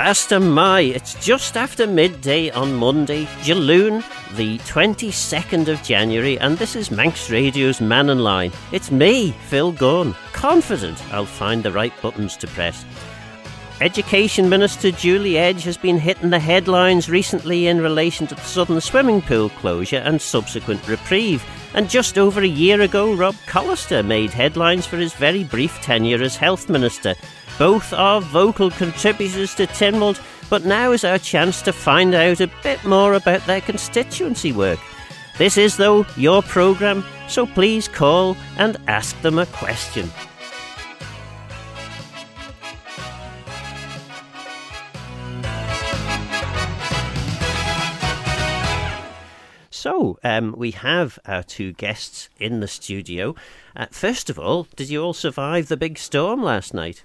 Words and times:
Fastyr 0.00 0.40
mie, 0.40 0.94
it's 0.94 1.12
just 1.22 1.58
after 1.58 1.86
midday 1.86 2.48
on 2.52 2.72
Monday, 2.72 3.26
Jelune, 3.42 4.02
the 4.34 4.56
22nd 4.60 5.68
of 5.68 5.82
January, 5.82 6.38
and 6.38 6.56
this 6.56 6.74
is 6.74 6.90
Manx 6.90 7.28
Radio's 7.28 7.82
Mannin 7.82 8.20
Line. 8.20 8.50
It's 8.72 8.90
me, 8.90 9.32
Phil 9.48 9.72
Gunn, 9.72 10.14
confident 10.32 11.04
I'll 11.12 11.26
find 11.26 11.62
the 11.62 11.70
right 11.70 11.92
buttons 12.00 12.34
to 12.38 12.46
press. 12.46 12.82
Education 13.82 14.48
Minister 14.48 14.90
Julie 14.90 15.36
Edge 15.36 15.64
has 15.64 15.76
been 15.76 15.98
hitting 15.98 16.30
the 16.30 16.38
headlines 16.38 17.10
recently 17.10 17.66
in 17.66 17.82
relation 17.82 18.26
to 18.26 18.34
the 18.34 18.40
Southern 18.40 18.80
swimming 18.80 19.20
pool 19.20 19.50
closure 19.50 19.98
and 19.98 20.20
subsequent 20.20 20.86
reprieve. 20.88 21.44
And 21.74 21.88
just 21.88 22.18
over 22.18 22.40
a 22.40 22.46
year 22.46 22.80
ago, 22.80 23.14
Rob 23.14 23.34
Callister 23.46 24.04
made 24.04 24.32
headlines 24.32 24.86
for 24.86 24.96
his 24.96 25.12
very 25.14 25.44
brief 25.44 25.80
tenure 25.82 26.22
as 26.22 26.36
Health 26.36 26.68
Minister. 26.68 27.14
Both 27.60 27.92
are 27.92 28.22
vocal 28.22 28.70
contributors 28.70 29.54
to 29.56 29.66
Tynwald, 29.66 30.18
but 30.48 30.64
now 30.64 30.92
is 30.92 31.04
our 31.04 31.18
chance 31.18 31.60
to 31.60 31.74
find 31.74 32.14
out 32.14 32.40
a 32.40 32.50
bit 32.62 32.82
more 32.86 33.12
about 33.12 33.44
their 33.44 33.60
constituency 33.60 34.50
work. 34.50 34.78
This 35.36 35.58
is, 35.58 35.76
though, 35.76 36.06
your 36.16 36.40
programme, 36.42 37.04
so 37.28 37.44
please 37.44 37.86
call 37.86 38.34
and 38.56 38.78
ask 38.88 39.20
them 39.20 39.38
a 39.38 39.44
question. 39.44 40.10
So, 49.68 50.18
um, 50.24 50.54
we 50.56 50.70
have 50.70 51.18
our 51.26 51.42
two 51.42 51.74
guests 51.74 52.30
in 52.38 52.60
the 52.60 52.68
studio. 52.68 53.34
Uh, 53.76 53.84
first 53.90 54.30
of 54.30 54.38
all, 54.38 54.66
did 54.76 54.88
you 54.88 55.02
all 55.02 55.12
survive 55.12 55.68
the 55.68 55.76
big 55.76 55.98
storm 55.98 56.42
last 56.42 56.72
night? 56.72 57.04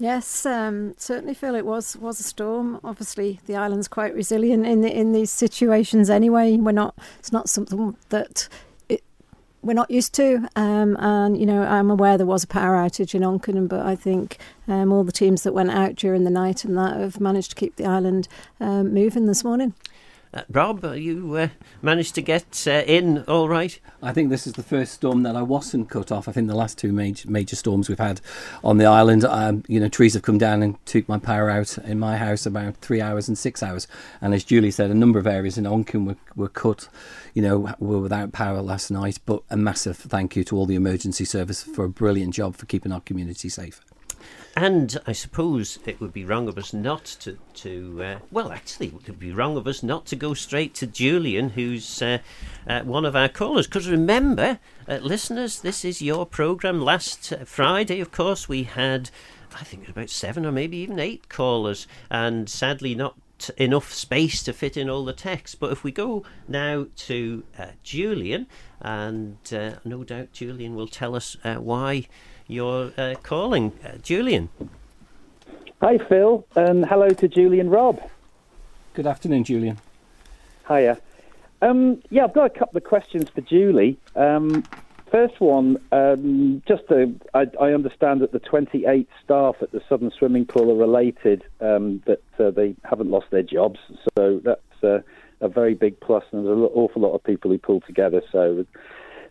Yes, 0.00 0.46
um, 0.46 0.94
certainly 0.96 1.34
Phil. 1.34 1.56
it 1.56 1.66
was 1.66 1.96
was 1.96 2.20
a 2.20 2.22
storm. 2.22 2.80
Obviously, 2.84 3.40
the 3.46 3.56
island's 3.56 3.88
quite 3.88 4.14
resilient 4.14 4.64
in 4.64 4.80
the, 4.80 4.96
in 4.96 5.12
these 5.12 5.30
situations. 5.30 6.08
Anyway, 6.08 6.56
we're 6.56 6.70
not. 6.70 6.94
It's 7.18 7.32
not 7.32 7.48
something 7.48 7.96
that 8.10 8.48
it, 8.88 9.02
we're 9.60 9.74
not 9.74 9.90
used 9.90 10.14
to. 10.14 10.48
Um, 10.54 10.96
and 11.00 11.36
you 11.36 11.46
know, 11.46 11.62
I'm 11.62 11.90
aware 11.90 12.16
there 12.16 12.26
was 12.26 12.44
a 12.44 12.48
power 12.48 12.76
outage 12.76 13.12
in 13.12 13.22
Onchan, 13.22 13.68
but 13.68 13.84
I 13.84 13.96
think 13.96 14.38
um, 14.68 14.92
all 14.92 15.02
the 15.02 15.10
teams 15.10 15.42
that 15.42 15.52
went 15.52 15.70
out 15.72 15.96
during 15.96 16.22
the 16.22 16.30
night 16.30 16.64
and 16.64 16.78
that 16.78 16.96
have 16.96 17.20
managed 17.20 17.50
to 17.50 17.56
keep 17.56 17.74
the 17.74 17.86
island 17.86 18.28
um, 18.60 18.94
moving 18.94 19.26
this 19.26 19.42
morning. 19.42 19.74
Uh, 20.32 20.42
Rob, 20.50 20.84
you 20.94 21.36
uh, 21.36 21.48
managed 21.80 22.14
to 22.14 22.20
get 22.20 22.64
uh, 22.66 22.82
in 22.86 23.24
all 23.24 23.48
right? 23.48 23.80
I 24.02 24.12
think 24.12 24.28
this 24.28 24.46
is 24.46 24.52
the 24.52 24.62
first 24.62 24.92
storm 24.92 25.22
that 25.22 25.36
I 25.36 25.42
wasn't 25.42 25.88
cut 25.88 26.12
off. 26.12 26.28
I 26.28 26.32
think 26.32 26.48
the 26.48 26.54
last 26.54 26.76
two 26.76 26.92
major, 26.92 27.30
major 27.30 27.56
storms 27.56 27.88
we've 27.88 27.98
had 27.98 28.20
on 28.62 28.76
the 28.76 28.84
island, 28.84 29.24
um, 29.24 29.64
you 29.68 29.80
know, 29.80 29.88
trees 29.88 30.12
have 30.14 30.22
come 30.22 30.36
down 30.36 30.62
and 30.62 30.84
took 30.84 31.08
my 31.08 31.18
power 31.18 31.48
out 31.48 31.78
in 31.78 31.98
my 31.98 32.18
house 32.18 32.44
about 32.44 32.76
three 32.76 33.00
hours 33.00 33.26
and 33.26 33.38
six 33.38 33.62
hours. 33.62 33.88
And 34.20 34.34
as 34.34 34.44
Julie 34.44 34.70
said, 34.70 34.90
a 34.90 34.94
number 34.94 35.18
of 35.18 35.26
areas 35.26 35.56
in 35.56 35.64
Onchan 35.64 36.04
were, 36.06 36.16
were 36.36 36.48
cut, 36.48 36.88
you 37.32 37.40
know, 37.40 37.74
were 37.78 38.00
without 38.00 38.32
power 38.32 38.60
last 38.60 38.90
night. 38.90 39.18
But 39.24 39.42
a 39.48 39.56
massive 39.56 39.96
thank 39.96 40.36
you 40.36 40.44
to 40.44 40.56
all 40.56 40.66
the 40.66 40.74
emergency 40.74 41.24
service 41.24 41.62
for 41.62 41.84
a 41.84 41.90
brilliant 41.90 42.34
job 42.34 42.54
for 42.54 42.66
keeping 42.66 42.92
our 42.92 43.00
community 43.00 43.48
safe. 43.48 43.80
And 44.60 44.98
I 45.06 45.12
suppose 45.12 45.78
it 45.86 46.00
would 46.00 46.12
be 46.12 46.24
wrong 46.24 46.48
of 46.48 46.58
us 46.58 46.72
not 46.72 47.04
to, 47.20 47.38
to 47.54 48.02
uh, 48.02 48.18
well, 48.32 48.50
actually, 48.50 48.88
it 48.88 49.06
would 49.06 49.20
be 49.20 49.30
wrong 49.30 49.56
of 49.56 49.68
us 49.68 49.84
not 49.84 50.04
to 50.06 50.16
go 50.16 50.34
straight 50.34 50.74
to 50.74 50.86
Julian, 50.88 51.50
who's 51.50 52.02
uh, 52.02 52.18
uh, 52.66 52.80
one 52.80 53.04
of 53.04 53.14
our 53.14 53.28
callers. 53.28 53.68
Because 53.68 53.88
remember, 53.88 54.58
uh, 54.88 54.96
listeners, 54.96 55.60
this 55.60 55.84
is 55.84 56.02
your 56.02 56.26
programme. 56.26 56.80
Last 56.80 57.32
uh, 57.32 57.44
Friday, 57.44 58.00
of 58.00 58.10
course, 58.10 58.48
we 58.48 58.64
had, 58.64 59.10
I 59.54 59.62
think, 59.62 59.88
about 59.88 60.10
seven 60.10 60.44
or 60.44 60.50
maybe 60.50 60.78
even 60.78 60.98
eight 60.98 61.28
callers, 61.28 61.86
and 62.10 62.50
sadly, 62.50 62.96
not 62.96 63.14
enough 63.58 63.94
space 63.94 64.42
to 64.42 64.52
fit 64.52 64.76
in 64.76 64.90
all 64.90 65.04
the 65.04 65.12
text. 65.12 65.60
But 65.60 65.70
if 65.70 65.84
we 65.84 65.92
go 65.92 66.24
now 66.48 66.88
to 67.06 67.44
uh, 67.56 67.66
Julian, 67.84 68.48
and 68.80 69.36
no 69.84 70.02
doubt 70.02 70.32
Julian 70.32 70.74
will 70.74 70.88
tell 70.88 71.14
us 71.14 71.36
why 71.44 72.08
you're 72.48 72.90
uh, 72.96 73.14
calling. 73.22 73.72
Uh, 73.84 73.98
Julian. 74.02 74.48
Hi, 75.80 75.98
Phil, 75.98 76.44
and 76.56 76.84
hello 76.84 77.10
to 77.10 77.28
Julian 77.28 77.70
Rob. 77.70 78.00
Good 78.94 79.06
afternoon, 79.06 79.44
Julian. 79.44 79.78
Hiya. 80.66 80.98
Um, 81.62 82.02
yeah, 82.10 82.24
I've 82.24 82.34
got 82.34 82.46
a 82.46 82.58
couple 82.58 82.78
of 82.78 82.84
questions 82.84 83.28
for 83.28 83.42
Julie. 83.42 83.96
Um, 84.16 84.64
first 85.10 85.40
one, 85.40 85.76
um, 85.92 86.62
just 86.66 86.88
to, 86.88 87.14
I, 87.34 87.46
I, 87.60 87.72
understand 87.72 88.20
that 88.22 88.32
the 88.32 88.38
28 88.38 89.08
staff 89.22 89.56
at 89.60 89.70
the 89.72 89.82
Southern 89.88 90.10
Swimming 90.10 90.46
Pool 90.46 90.70
are 90.72 90.76
related, 90.76 91.44
um, 91.60 92.02
that 92.06 92.22
uh, 92.38 92.50
they 92.50 92.74
haven't 92.84 93.10
lost 93.10 93.26
their 93.30 93.42
jobs. 93.42 93.78
So 94.16 94.40
that's 94.42 94.82
uh, 94.84 95.00
a 95.40 95.48
very 95.48 95.74
big 95.74 96.00
plus, 96.00 96.24
and 96.32 96.46
there's 96.46 96.58
an 96.58 96.64
awful 96.64 97.02
lot 97.02 97.14
of 97.14 97.22
people 97.22 97.50
who 97.50 97.58
pull 97.58 97.80
together. 97.80 98.22
So 98.32 98.66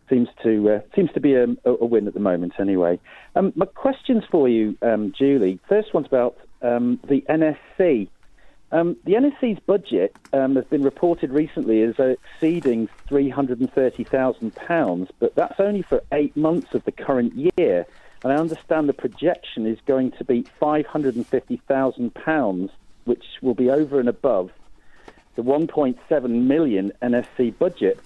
seems 0.09 0.29
to 0.43 0.69
uh, 0.69 0.79
seems 0.95 1.11
to 1.13 1.19
be 1.19 1.33
a, 1.35 1.47
a, 1.65 1.85
win 1.85 2.07
at 2.07 2.13
the 2.13 2.19
moment. 2.19 2.53
Anyway, 2.59 2.99
um, 3.35 3.53
my 3.55 3.65
questions 3.65 4.23
for 4.29 4.47
you, 4.47 4.77
um, 4.81 5.13
Julie. 5.17 5.59
First 5.67 5.93
one's 5.93 6.07
about 6.07 6.37
um, 6.61 6.99
the 7.07 7.23
NSC. 7.29 8.07
Um, 8.71 8.97
the 9.05 9.13
NSC's 9.13 9.59
budget 9.65 10.15
um, 10.33 10.55
has 10.57 10.65
been 10.65 10.83
reported 10.83 11.31
recently 11.31 11.81
as 11.83 11.95
exceeding 11.99 12.89
three 13.07 13.29
hundred 13.29 13.59
and 13.59 13.71
thirty 13.71 14.03
thousand 14.03 14.55
pounds, 14.55 15.09
but 15.19 15.35
that's 15.35 15.59
only 15.59 15.81
for 15.81 16.01
eight 16.11 16.35
months 16.35 16.73
of 16.73 16.83
the 16.83 16.91
current 16.91 17.33
year. 17.35 17.85
And 18.23 18.33
I 18.33 18.35
understand 18.35 18.89
the 18.89 18.93
projection 18.93 19.67
is 19.67 19.77
going 19.85 20.11
to 20.11 20.25
be 20.25 20.45
five 20.59 20.85
hundred 20.85 21.15
and 21.15 21.25
fifty 21.25 21.61
thousand 21.67 22.13
pounds, 22.13 22.71
which 23.05 23.23
will 23.41 23.55
be 23.55 23.69
over 23.69 23.99
and 23.99 24.09
above 24.09 24.51
the 25.37 25.43
1.7 25.43 26.29
million 26.29 26.91
NSC 27.01 27.57
budget. 27.57 27.99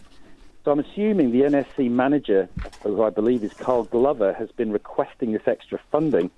So 0.64 0.72
I'm 0.72 0.80
assuming 0.80 1.32
the 1.32 1.42
NSC 1.42 1.90
manager, 1.90 2.48
who 2.84 3.02
I 3.02 3.10
believe 3.10 3.44
is 3.44 3.52
Carl 3.60 3.84
Glover, 3.84 4.34
has 4.34 4.50
been 4.52 4.72
requesting 4.72 5.32
this 5.32 5.48
extra 5.48 5.80
funding. 5.92 6.30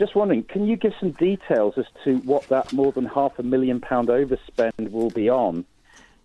Just 0.00 0.16
wondering, 0.16 0.42
can 0.44 0.66
you 0.66 0.76
give 0.76 0.92
some 0.98 1.12
details 1.12 1.74
as 1.76 1.86
to 2.04 2.16
what 2.18 2.48
that 2.48 2.72
more 2.72 2.92
than 2.92 3.04
half 3.04 3.32
a 3.38 3.42
million 3.42 3.80
pound 3.80 4.08
overspend 4.08 4.90
will 4.90 5.10
be 5.10 5.28
on? 5.28 5.64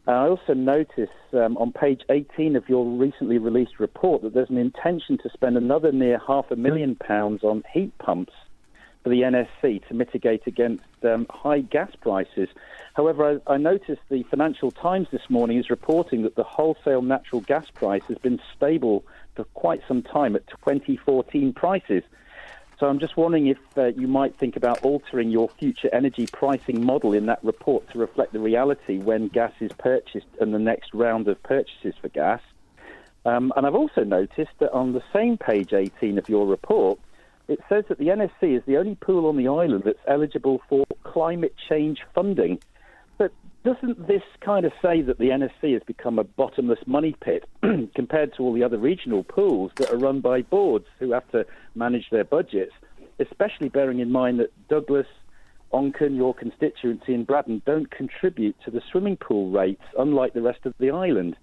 I 0.08 0.28
also 0.28 0.54
notice 0.54 1.10
um, 1.32 1.56
on 1.58 1.72
page 1.72 2.02
18 2.10 2.56
of 2.56 2.68
your 2.68 2.86
recently 2.86 3.38
released 3.38 3.80
report 3.80 4.24
that 4.24 4.34
there's 4.34 4.50
an 4.50 4.58
intention 4.58 5.18
to 5.20 5.30
spend 5.34 5.56
another 5.56 5.92
near 5.92 6.20
half 6.26 6.52
a 6.52 6.56
million 6.56 6.96
pounds 6.96 7.44
on 7.44 7.64
heat 7.72 7.98
pumps 8.00 8.34
for 9.04 9.10
the 9.10 9.22
NSC 9.22 9.88
to 9.88 9.94
mitigate 9.94 10.48
against 10.48 10.84
um, 11.04 11.26
high 11.30 11.62
gas 11.62 11.92
prices. 12.02 12.50
However, 12.94 13.42
I, 13.48 13.54
I, 13.54 13.58
noticed 13.58 14.02
the 14.10 14.24
Financial 14.24 14.72
Times 14.72 15.08
this 15.12 15.28
morning 15.30 15.58
is 15.58 15.70
reporting 15.70 16.22
that 16.24 16.36
the 16.36 16.44
wholesale 16.44 17.02
natural 17.02 17.42
gas 17.42 17.70
price 17.72 18.04
has 18.08 18.20
been 18.20 18.40
stable 18.56 19.04
for 19.36 19.46
quite 19.46 19.82
some 19.88 20.04
time 20.04 20.36
at 20.36 20.48
2014 20.48 21.54
prices. 21.54 22.04
So 22.80 22.88
I'm 22.88 23.00
just 23.00 23.18
wondering 23.18 23.48
if 23.48 23.58
uh, 23.78 23.86
you 23.88 24.08
might 24.08 24.38
think 24.38 24.58
about 24.58 24.84
altering 24.84 25.30
your 25.30 25.50
future 25.50 25.90
energy 25.92 26.28
pricing 26.28 26.86
model 26.86 27.14
in 27.14 27.26
that 27.28 27.44
report 27.44 27.90
to 27.92 27.98
reflect 27.98 28.34
the 28.34 28.40
reality 28.40 28.98
when 28.98 29.28
gas 29.28 29.54
is 29.60 29.72
purchased 29.74 30.28
and 30.40 30.54
the 30.54 30.60
next 30.60 30.94
round 30.94 31.28
of 31.28 31.42
purchases 31.44 31.96
for 32.00 32.10
gas. 32.10 32.42
Um, 33.26 33.54
and 33.56 33.66
I've 33.66 33.76
also 33.76 34.04
noticed 34.04 34.52
that 34.60 34.72
on 34.72 34.94
the 34.94 35.04
same 35.14 35.38
page 35.38 35.74
18 35.74 36.18
of 36.18 36.30
your 36.30 36.46
report, 36.46 37.00
it 37.48 37.60
says 37.70 37.86
that 37.90 37.98
the 37.98 38.08
NSC 38.08 38.58
is 38.58 38.64
the 38.66 38.78
only 38.78 38.96
pool 38.96 39.28
on 39.28 39.38
the 39.38 39.48
island 39.48 39.84
that's 39.86 40.00
eligible 40.08 40.62
for 40.68 40.86
climate 41.04 41.56
change 41.70 42.02
funding. 42.14 42.60
But 43.64 43.82
doesn't 43.82 44.08
this 44.08 44.24
kind 44.42 44.66
of 44.66 44.72
say 44.82 45.02
that 45.02 45.18
the 45.18 45.30
NSC 45.30 45.74
has 45.74 45.84
become 45.86 46.20
a 46.20 46.24
bottomless 46.24 46.80
money 46.86 47.16
pit 47.22 47.48
compared 47.96 48.36
to 48.36 48.44
all 48.44 48.54
the 48.54 48.64
other 48.64 48.78
regional 48.78 49.24
pools 49.24 49.72
that 49.78 49.92
are 49.92 49.98
run 49.98 50.22
by 50.22 50.42
boards 50.42 50.86
who 51.00 51.12
have 51.12 51.30
to 51.32 51.46
manage 51.76 52.10
their 52.12 52.24
budgets, 52.24 52.74
especially 53.20 53.70
bearing 53.70 54.00
in 54.00 54.12
mind 54.12 54.40
that 54.40 54.52
Douglas, 54.68 55.08
Onchan, 55.74 56.16
your 56.16 56.34
constituency, 56.34 57.14
and 57.14 57.26
Braddan 57.26 57.62
don't 57.66 57.90
contribute 57.90 58.56
to 58.66 58.72
the 58.72 58.82
swimming 58.92 59.18
pool 59.18 59.50
rates, 59.50 59.84
unlike 59.98 60.34
the 60.34 60.42
rest 60.42 60.66
of 60.66 60.74
the 60.80 60.92
island? 60.92 61.36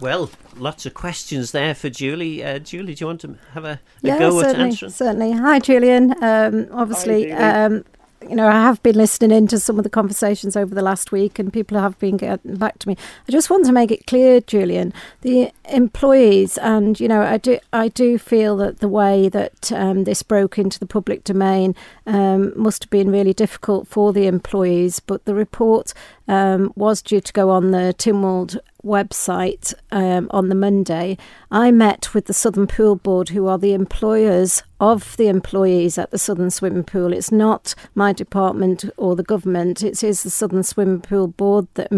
Well, 0.00 0.30
lots 0.56 0.84
of 0.84 0.94
questions 0.94 1.52
there 1.52 1.74
for 1.74 1.88
Julie. 1.88 2.42
Uh, 2.42 2.58
Julie, 2.58 2.94
do 2.94 3.04
you 3.04 3.06
want 3.06 3.20
to 3.20 3.36
have 3.52 3.64
a, 3.64 3.68
a 3.68 3.80
yeah, 4.02 4.18
go 4.18 4.40
at 4.40 4.56
answering? 4.56 4.90
Certainly. 4.90 5.32
Hi, 5.32 5.58
Julian. 5.60 6.12
Um, 6.22 6.66
obviously, 6.72 7.30
Hi, 7.30 7.64
um, 7.64 7.84
you 8.28 8.36
know, 8.36 8.48
I 8.48 8.52
have 8.52 8.82
been 8.82 8.96
listening 8.96 9.36
into 9.36 9.58
some 9.58 9.78
of 9.78 9.84
the 9.84 9.90
conversations 9.90 10.56
over 10.56 10.74
the 10.74 10.82
last 10.82 11.12
week, 11.12 11.38
and 11.38 11.52
people 11.52 11.78
have 11.78 11.98
been 11.98 12.16
getting 12.16 12.56
back 12.56 12.78
to 12.80 12.88
me. 12.88 12.96
I 13.28 13.32
just 13.32 13.50
want 13.50 13.66
to 13.66 13.72
make 13.72 13.90
it 13.90 14.06
clear, 14.06 14.40
Julian, 14.40 14.92
the 15.22 15.52
employees, 15.68 16.58
and 16.58 16.98
you 16.98 17.08
know, 17.08 17.22
I 17.22 17.38
do, 17.38 17.58
I 17.72 17.88
do 17.88 18.18
feel 18.18 18.56
that 18.58 18.78
the 18.80 18.88
way 18.88 19.28
that 19.28 19.72
um, 19.72 20.04
this 20.04 20.22
broke 20.22 20.58
into 20.58 20.78
the 20.78 20.86
public 20.86 21.24
domain 21.24 21.74
um, 22.06 22.52
must 22.56 22.84
have 22.84 22.90
been 22.90 23.10
really 23.10 23.32
difficult 23.32 23.86
for 23.86 24.12
the 24.12 24.26
employees. 24.26 25.00
But 25.00 25.24
the 25.24 25.34
report 25.34 25.92
um, 26.28 26.72
was 26.76 27.02
due 27.02 27.20
to 27.20 27.32
go 27.32 27.50
on 27.50 27.70
the 27.70 27.94
Tynwald 27.96 28.58
website 28.84 29.74
um, 29.90 30.28
on 30.30 30.48
the 30.48 30.54
Monday. 30.54 31.16
I 31.50 31.70
met 31.70 32.14
with 32.14 32.26
the 32.26 32.34
Southern 32.34 32.66
Pool 32.66 32.96
Board, 32.96 33.28
who 33.30 33.46
are 33.46 33.58
the 33.58 33.74
employers 33.74 34.62
of 34.80 35.16
the 35.16 35.28
employees 35.28 35.98
at 35.98 36.10
the 36.10 36.18
Southern 36.18 36.50
Swimming 36.50 36.84
Pool. 36.84 37.12
It's 37.12 37.32
not 37.32 37.74
my 37.94 38.12
department 38.12 38.84
or 38.96 39.14
the 39.16 39.22
government; 39.22 39.82
it 39.82 40.02
is 40.02 40.22
the 40.22 40.30
Southern 40.30 40.62
Swimming 40.62 41.00
Pool 41.00 41.28
Board 41.28 41.68
that 41.74 41.92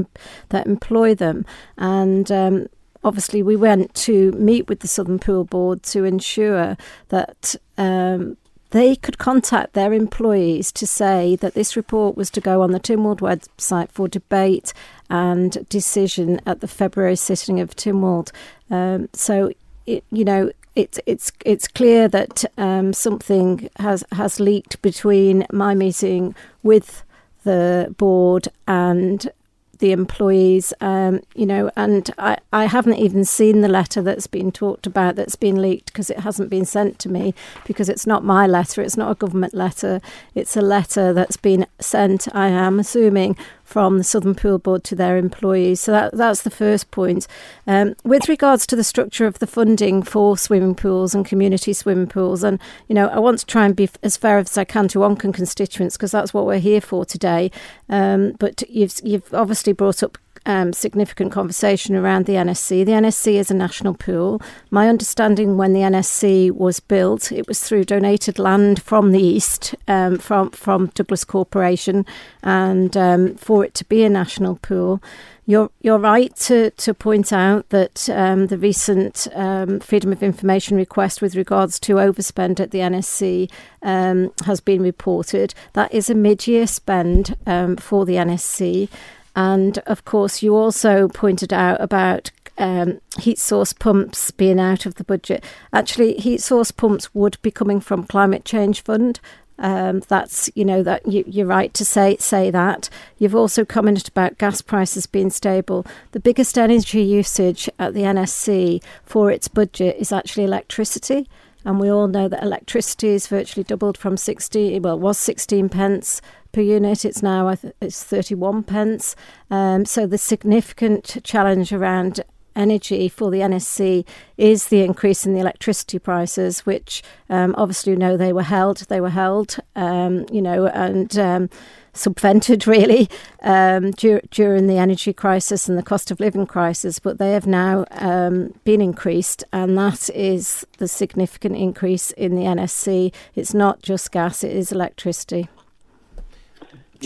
that 0.51 0.67
employ 0.67 1.15
them, 1.15 1.47
and 1.79 2.31
um, 2.31 2.67
obviously 3.03 3.43
we 3.43 3.57
went 3.57 3.95
to 3.95 4.33
meet 4.33 4.69
with 4.69 4.81
the 4.81 4.89
Southern 4.89 5.19
Pool 5.19 5.45
Board 5.45 5.83
to 5.85 6.05
ensure 6.05 6.77
that 7.09 7.55
um, 7.79 8.37
they 8.75 8.97
could 8.97 9.19
contact 9.19 9.73
their 9.75 9.93
employees 9.93 10.73
to 10.73 10.85
say 10.85 11.37
that 11.37 11.55
this 11.55 11.77
report 11.77 12.17
was 12.17 12.29
to 12.29 12.41
go 12.41 12.61
on 12.61 12.73
the 12.73 12.81
Tynwald 12.81 13.21
website 13.21 13.89
for 13.93 14.09
debate 14.09 14.73
and 15.09 15.65
decision 15.69 16.41
at 16.45 16.61
the 16.61 16.67
February 16.67 17.15
sitting 17.15 17.61
of 17.61 17.77
Tynwald. 17.77 18.33
Um, 18.73 19.09
so, 19.13 19.53
it, 19.87 20.03
you 20.11 20.25
know, 20.25 20.51
it's 20.75 20.99
it's 21.07 21.31
it's 21.45 21.69
clear 21.69 22.09
that 22.09 22.45
um, 22.59 22.93
something 22.93 23.71
has 23.77 24.03
has 24.11 24.41
leaked 24.41 24.83
between 24.83 25.47
my 25.53 25.77
meeting 25.77 26.35
with 26.65 27.05
the 27.45 27.95
board 27.97 28.49
and 28.67 29.31
the 29.79 29.93
employees, 29.93 30.73
um, 30.81 31.21
you 31.35 31.47
know, 31.47 31.71
and 31.77 32.11
I, 32.19 32.39
I 32.53 32.67
haven't 32.67 32.99
even 32.99 33.25
seen 33.25 33.61
the 33.61 33.69
letter 33.69 34.03
that's 34.03 34.27
been 34.27 34.53
talked 34.53 34.87
about 34.87 35.17
that's 35.17 35.37
been 35.37 35.61
leaked 35.61 35.87
because 35.87 36.11
it 36.11 36.21
hasn't 36.21 36.51
been 36.51 36.65
sent 36.65 36.99
to 37.01 37.09
me 37.09 37.35
because 37.67 37.89
it's 37.89 38.07
not 38.07 38.25
my 38.25 38.47
letter, 38.47 38.83
it's 38.83 38.97
not 38.97 39.11
a 39.11 39.15
government 39.15 39.55
letter, 39.55 40.01
it's 40.35 40.57
a 40.57 40.61
letter 40.61 41.13
that's 41.13 41.37
been 41.37 41.67
sent, 41.81 42.29
I 42.35 42.49
am 42.49 42.79
assuming, 42.79 43.37
from 43.75 43.99
the 43.99 44.05
Southern 44.05 44.37
Pool 44.37 44.61
Board 44.61 44.85
to 44.85 44.95
their 44.95 45.17
employees. 45.17 45.81
So 45.81 45.91
that, 45.91 46.17
that's 46.17 46.43
the 46.43 46.51
first 46.51 46.93
point. 46.93 47.27
Um, 47.67 47.97
with 48.05 48.29
regards 48.29 48.69
to 48.69 48.77
the 48.77 48.85
structure 48.85 49.27
of 49.27 49.41
the 49.41 49.49
funding 49.49 50.05
for 50.05 50.39
swimming 50.39 50.77
pools 50.77 51.13
and 51.13 51.27
community 51.27 51.73
swimming 51.73 52.07
pools, 52.07 52.45
and 52.45 52.61
you 52.87 52.95
know, 52.95 53.09
I 53.09 53.19
want 53.19 53.41
to 53.41 53.47
try 53.47 53.67
and 53.67 53.75
be 53.75 53.91
as 54.05 54.17
fair 54.17 54.39
as 54.39 54.57
I 54.57 54.63
can 54.63 54.87
to 54.89 55.01
Onchan 55.01 55.35
constituents 55.35 55.97
because 55.97 56.13
that's 56.13 56.33
what 56.33 56.47
we're 56.47 56.61
here 56.61 56.81
for 56.81 57.05
today. 57.05 57.51
Um, 57.89 58.37
but 58.39 58.63
you've 58.71 58.95
you've 59.03 59.35
obviously 59.35 59.73
brought 59.73 60.05
up 60.05 60.19
um, 60.47 60.73
significant 60.73 61.33
conversation 61.33 61.97
around 61.97 62.27
the 62.27 62.35
NSC. 62.35 62.85
The 62.85 62.93
NSC 62.93 63.35
is 63.35 63.51
a 63.51 63.55
national 63.55 63.95
pool. 63.95 64.41
My 64.71 64.89
understanding 64.89 65.57
when 65.57 65.73
the 65.73 65.81
NSC 65.81 66.51
was 66.51 66.81
built, 66.81 67.33
it 67.33 67.47
was 67.49 67.63
through 67.63 67.85
donated 67.85 68.39
land 68.39 68.83
from 68.83 69.13
the 69.13 69.21
East, 69.21 69.75
um, 69.89 70.19
from, 70.19 70.51
from 70.51 70.87
Douglas 70.95 71.25
Corporation, 71.25 72.05
and 72.43 72.97
um, 72.97 73.35
for 73.37 73.65
it 73.65 73.75
to 73.75 73.85
be 73.85 74.05
a 74.05 74.09
national 74.11 74.57
pool. 74.57 75.03
You're 75.47 75.71
you're 75.83 75.99
right 75.99 76.35
to, 76.37 76.71
to 76.71 76.95
point 76.95 77.31
out 77.31 77.69
that 77.69 78.09
um, 78.09 78.47
the 78.47 78.57
recent 78.57 79.29
um, 79.35 79.79
freedom 79.81 80.11
of 80.11 80.23
information 80.23 80.77
request 80.77 81.21
with 81.21 81.37
regards 81.37 81.79
to 81.81 81.97
overspend 81.97 82.61
at 82.61 82.71
the 82.71 82.79
NSC 82.79 83.51
um, 83.83 84.33
has 84.47 84.61
been 84.61 84.81
reported. 84.81 85.53
That 85.75 85.93
is 85.93 86.09
a 86.09 86.15
mid 86.15 86.47
year 86.47 86.67
spend 86.67 87.37
um, 87.47 87.77
for 87.77 88.07
the 88.07 88.15
NSC, 88.15 88.89
and 89.37 89.79
of 89.79 90.05
course, 90.05 90.43
you 90.43 90.57
also 90.57 91.09
pointed 91.09 91.53
out 91.53 91.81
about 91.81 92.31
um, 92.59 93.01
heat 93.19 93.39
source 93.39 93.73
pumps 93.73 94.31
being 94.31 94.61
out 94.61 94.87
of 94.87 94.95
the 94.95 95.05
budget. 95.05 95.45
Actually, 95.73 96.15
heat 96.15 96.41
source 96.41 96.71
pumps 96.71 97.13
would 97.15 97.39
be 97.43 97.51
coming 97.51 97.81
from 97.81 98.05
Climate 98.05 98.45
Change 98.45 98.83
Fund. 98.83 99.21
Um, 99.57 100.03
that's 100.09 100.51
you 100.57 100.65
know 100.65 100.83
that 100.83 101.07
you, 101.07 101.45
are 101.45 101.47
right 101.47 101.73
to 101.75 101.85
say 101.85 102.17
say 102.19 102.51
that. 102.51 102.89
You've 103.19 103.37
also 103.37 103.65
commented 103.65 104.09
about 104.09 104.39
gas 104.39 104.61
prices 104.63 105.07
being 105.07 105.31
stable. 105.31 105.87
The 106.11 106.21
biggest 106.21 106.59
energy 106.59 107.03
usage 107.03 107.69
at 107.79 107.95
the 107.95 108.03
NSC 108.03 108.83
for 109.05 109.31
its 109.31 109.47
budget 109.47 109.97
is 109.99 110.11
actually 110.11 110.45
electricity, 110.45 111.29
and 111.65 111.79
we 111.79 111.89
all 111.89 112.09
know 112.09 112.27
that 112.27 112.43
electricity 112.43 113.11
is 113.11 113.29
virtually 113.29 113.65
doubled 113.65 113.97
from 113.97 114.17
60 114.17 114.81
well 114.81 114.99
was 114.99 115.19
16 115.19 115.69
pence 115.69 116.21
per 116.55 116.63
unit. 116.63 117.05
It's 117.05 117.23
now 117.23 117.55
it's 117.81 118.05
31 118.05 118.63
pence. 118.63 119.17
Um, 119.51 119.85
so 119.85 120.07
the 120.07 120.19
significant 120.19 121.19
challenge 121.25 121.73
around 121.73 122.21
energy 122.57 123.09
for 123.09 123.31
the 123.31 123.41
NSC 123.41 124.07
is 124.37 124.69
the 124.69 124.83
increase 124.83 125.27
in 125.27 125.35
the 125.35 125.41
electricity 125.41 125.99
prices, 125.99 126.65
which 126.65 127.03
um, 127.29 127.55
obviously 127.59 127.93
you 127.93 127.99
know 127.99 128.17
they 128.17 128.33
were 128.33 128.45
held, 128.45 128.79
they 128.89 129.01
were 129.01 129.11
held, 129.11 129.57
um, 129.75 130.27
you 130.31 130.41
know, 130.41 130.67
and 130.67 131.19
um, 131.19 131.51
subvented 131.93 132.67
really 132.69 133.09
um, 133.43 133.91
dur- 133.93 134.23
during 134.31 134.67
the 134.67 134.79
energy 134.79 135.13
crisis 135.13 135.69
and 135.69 135.77
the 135.77 135.83
cost 135.83 136.11
of 136.11 136.21
living 136.21 136.47
crisis, 136.47 136.99
but 136.99 137.19
they 137.19 137.33
have 137.33 137.47
now 137.47 137.85
um, 137.93 138.55
been 138.65 138.81
increased, 138.81 139.43
and 139.53 139.77
that 139.77 140.09
is 140.11 140.67
the 140.79 140.89
significant 140.89 141.57
increase 141.57 142.13
in 142.13 142.37
the 142.37 142.43
NSC. 142.43 143.13
It's 143.35 143.55
not 143.55 143.83
just 143.83 144.13
gas; 144.13 144.45
it 144.45 144.53
is 144.53 144.71
electricity. 144.71 145.49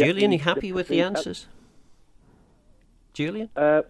Julian, 0.06 0.30
are 0.30 0.34
you 0.34 0.40
happy 0.40 0.72
with 0.72 0.88
the 0.88 1.00
answers? 1.00 1.46
Julian? 3.12 3.50
Uh, 3.56 3.82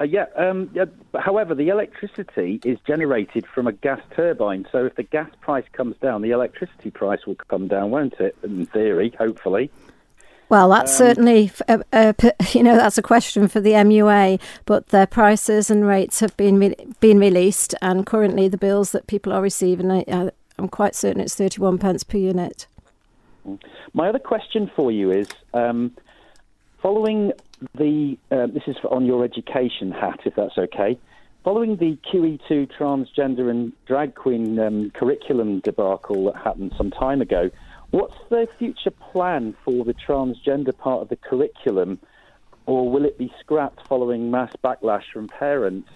uh, 0.00 0.04
yeah, 0.04 0.26
um, 0.36 0.70
yeah, 0.74 0.84
however, 1.18 1.54
the 1.54 1.68
electricity 1.68 2.60
is 2.64 2.78
generated 2.86 3.46
from 3.46 3.66
a 3.66 3.72
gas 3.72 4.00
turbine. 4.14 4.66
So 4.70 4.86
if 4.86 4.94
the 4.94 5.02
gas 5.02 5.30
price 5.40 5.64
comes 5.72 5.96
down, 5.96 6.22
the 6.22 6.30
electricity 6.30 6.90
price 6.90 7.26
will 7.26 7.34
come 7.34 7.66
down, 7.66 7.90
won't 7.90 8.14
it? 8.20 8.36
In 8.44 8.66
theory, 8.66 9.12
hopefully. 9.18 9.70
Well, 10.50 10.70
that's 10.70 10.92
um, 10.92 11.06
certainly, 11.06 11.50
uh, 11.66 11.78
uh, 11.92 12.12
you 12.52 12.62
know, 12.62 12.76
that's 12.76 12.96
a 12.96 13.02
question 13.02 13.48
for 13.48 13.60
the 13.60 13.72
MUA. 13.72 14.40
But 14.66 14.88
their 14.88 15.06
prices 15.06 15.68
and 15.70 15.86
rates 15.86 16.20
have 16.20 16.36
been 16.36 16.58
re- 16.58 16.76
been 17.00 17.18
released, 17.18 17.74
and 17.82 18.06
currently 18.06 18.46
the 18.48 18.56
bills 18.58 18.92
that 18.92 19.08
people 19.08 19.32
are 19.32 19.42
receiving, 19.42 19.90
I, 19.90 20.30
I'm 20.58 20.68
quite 20.68 20.94
certain 20.94 21.20
it's 21.20 21.34
31 21.34 21.78
pence 21.78 22.04
per 22.04 22.18
unit. 22.18 22.66
My 23.94 24.08
other 24.08 24.18
question 24.18 24.70
for 24.74 24.90
you 24.90 25.10
is 25.10 25.28
um, 25.54 25.92
following 26.82 27.32
the, 27.74 28.18
uh, 28.30 28.46
this 28.46 28.64
is 28.66 28.76
on 28.90 29.06
your 29.06 29.24
education 29.24 29.90
hat, 29.90 30.20
if 30.24 30.34
that's 30.34 30.58
okay. 30.58 30.98
Following 31.44 31.76
the 31.76 31.96
QE2 32.12 32.70
transgender 32.78 33.50
and 33.50 33.72
drag 33.86 34.14
queen 34.14 34.58
um, 34.58 34.90
curriculum 34.90 35.60
debacle 35.60 36.24
that 36.26 36.36
happened 36.36 36.72
some 36.76 36.90
time 36.90 37.20
ago, 37.20 37.50
what's 37.90 38.16
the 38.28 38.46
future 38.58 38.90
plan 38.90 39.56
for 39.64 39.84
the 39.84 39.94
transgender 39.94 40.76
part 40.76 41.02
of 41.02 41.08
the 41.08 41.16
curriculum, 41.16 41.98
or 42.66 42.90
will 42.90 43.04
it 43.04 43.16
be 43.16 43.32
scrapped 43.40 43.86
following 43.88 44.30
mass 44.30 44.52
backlash 44.62 45.04
from 45.12 45.28
parents? 45.28 45.88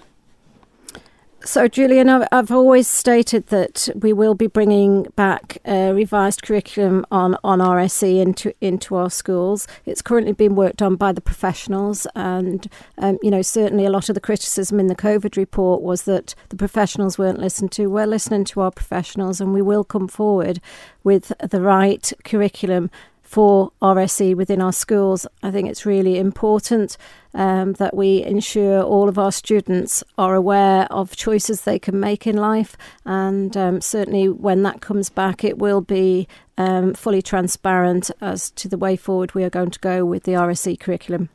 So, 1.45 1.67
Julian, 1.67 2.09
I've 2.09 2.53
always 2.53 2.87
stated 2.87 3.49
that 3.49 3.89
we 3.97 4.13
will 4.13 4.35
be 4.35 4.47
bringing 4.47 5.05
back 5.17 5.59
a 5.65 5.93
revised 5.93 6.43
curriculum 6.43 7.05
on, 7.11 7.37
on 7.43 7.59
RSE 7.59 8.21
into 8.21 8.55
into 8.61 8.95
our 8.95 9.11
schools. 9.11 9.67
It's 9.85 10.03
currently 10.03 10.35
being 10.35 10.55
worked 10.55 10.83
on 10.83 10.95
by 10.95 11.11
the 11.11 11.21
professionals, 11.21 12.07
and 12.15 12.69
um, 12.99 13.19
you 13.23 13.31
know 13.31 13.43
certainly 13.43 13.85
a 13.85 13.91
lot 13.91 14.09
of 14.09 14.15
the 14.15 14.21
criticism 14.21 14.79
in 14.79 14.87
the 14.87 14.95
COVID 14.95 15.37
report 15.37 15.83
was 15.83 16.03
that 16.05 16.37
the 16.51 16.57
professionals 16.57 17.19
weren't 17.19 17.41
listened 17.41 17.73
to. 17.73 17.89
We're 17.89 18.07
listening 18.07 18.45
to 18.45 18.61
our 18.61 18.71
professionals, 18.71 19.41
and 19.41 19.53
we 19.53 19.63
will 19.63 19.85
come 19.85 20.07
forward 20.07 20.61
with 21.03 21.33
the 21.41 21.61
right 21.61 22.13
curriculum 22.25 22.89
for 23.33 23.73
RSE 23.81 24.37
within 24.37 24.61
our 24.61 24.75
schools. 24.75 25.27
I 25.43 25.51
think 25.51 25.67
it's 25.67 25.87
really 25.87 26.19
important 26.19 26.99
um, 27.33 27.73
that 27.75 27.97
we 27.97 28.23
ensure 28.23 28.83
all 28.83 29.09
of 29.09 29.19
our 29.19 29.33
students 29.33 30.05
are 30.19 30.35
aware 30.35 30.87
of 30.91 31.17
choices 31.17 31.63
they 31.63 31.79
can 31.79 31.99
make 31.99 32.27
in 32.27 32.37
life, 32.37 32.77
and 33.07 33.57
um, 33.57 33.81
certainly 33.81 34.29
when 34.29 34.63
that 34.65 34.83
comes 34.83 35.09
back, 35.09 35.45
it 35.45 35.57
will 35.57 35.81
be 35.81 36.29
um, 36.59 36.93
fully 36.93 37.23
transparent 37.23 38.11
as 38.21 38.51
to 38.51 38.69
the 38.69 38.77
way 38.77 38.97
forward 38.97 39.35
we 39.35 39.45
are 39.45 39.51
going 39.51 39.71
to 39.71 39.81
go 39.81 40.05
with 40.05 40.25
the 40.25 40.33
RSE 40.33 40.79
curriculum. 40.79 41.31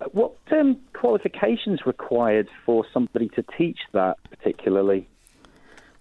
Uh, 0.00 0.06
what 0.10 0.34
um, 0.50 0.78
qualifications 0.94 1.86
required 1.86 2.48
for 2.66 2.84
somebody 2.92 3.28
to 3.36 3.44
teach 3.56 3.78
that 3.92 4.16
particularly? 4.30 5.06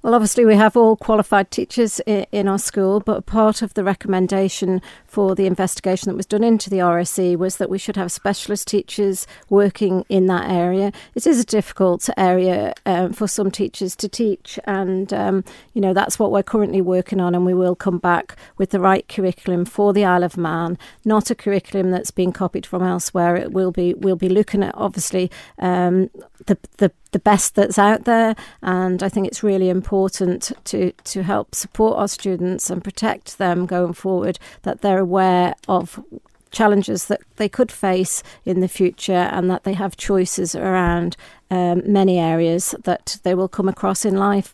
Well, 0.02 0.16
obviously, 0.16 0.46
we 0.46 0.56
have 0.56 0.78
all 0.78 0.96
qualified 0.96 1.52
teachers 1.52 2.00
in 2.08 2.48
our 2.48 2.58
school, 2.58 3.02
but 3.02 3.26
part 3.26 3.62
of 3.62 3.74
the 3.74 3.84
recommendation 3.84 4.82
for 5.06 5.36
the 5.36 5.46
investigation 5.46 6.10
that 6.10 6.16
was 6.16 6.26
done 6.26 6.42
into 6.42 6.70
the 6.70 6.78
RSE 6.78 7.36
was 7.36 7.58
that 7.58 7.70
we 7.70 7.78
should 7.78 7.98
have 7.98 8.10
specialist 8.10 8.70
teachers 8.70 9.28
working 9.50 10.06
in 10.08 10.28
that 10.28 10.50
area. 10.50 10.94
It 11.16 11.28
is 11.28 11.42
a 11.42 11.46
difficult 11.46 12.10
area 12.16 12.74
um, 12.86 13.12
for 13.12 13.28
some 13.28 13.52
teachers 13.52 13.94
to 13.98 14.08
teach, 14.08 14.58
and 14.64 15.12
um, 15.12 15.44
you 15.74 15.82
know 15.82 15.94
that's 15.94 16.18
what 16.18 16.32
we're 16.32 16.44
currently 16.44 16.80
working 16.80 17.20
on, 17.20 17.36
and 17.36 17.46
we 17.46 17.54
will 17.54 17.76
come 17.76 17.98
back 17.98 18.38
with 18.58 18.70
the 18.70 18.80
right 18.80 19.06
curriculum 19.10 19.66
for 19.66 19.92
the 19.92 20.06
Isle 20.06 20.24
of 20.24 20.38
Man, 20.38 20.78
not 21.04 21.30
a 21.30 21.36
curriculum 21.36 21.92
that's 21.92 22.12
being 22.12 22.32
copied 22.32 22.66
from 22.66 22.84
elsewhere. 22.84 23.36
It 23.36 23.52
will 23.52 23.72
be 23.72 23.94
we'll 23.96 24.16
be 24.16 24.30
looking 24.30 24.64
at 24.64 24.76
obviously 24.76 25.30
um, 25.58 26.10
the, 26.46 26.58
the 26.78 26.92
the 27.12 27.20
best 27.20 27.56
that's 27.56 27.80
out 27.80 28.06
there, 28.06 28.36
and 28.62 29.02
I 29.04 29.10
think 29.10 29.28
it's 29.28 29.44
really 29.44 29.70
important 29.70 30.52
to 30.66 30.92
to 30.92 31.24
help 31.24 31.56
support 31.56 31.98
our 31.98 32.08
students 32.08 32.70
and 32.70 32.84
protect 32.84 33.38
them 33.38 33.66
going 33.66 33.94
forward. 33.94 34.40
That 34.64 34.82
they're 34.82 35.00
aware 35.00 35.56
of 35.68 36.04
challenges 36.52 37.06
that 37.06 37.22
they 37.36 37.50
could 37.50 37.72
face 37.72 38.24
in 38.46 38.60
the 38.60 38.68
future, 38.68 39.30
and 39.32 39.50
that 39.50 39.64
they 39.64 39.74
have 39.74 39.98
choices 39.98 40.56
around 40.56 41.16
um, 41.52 41.82
many 41.86 42.20
areas 42.20 42.76
that 42.84 43.20
they 43.24 43.36
will 43.36 43.50
come 43.50 43.70
across 43.70 44.06
in 44.06 44.16
life. 44.16 44.54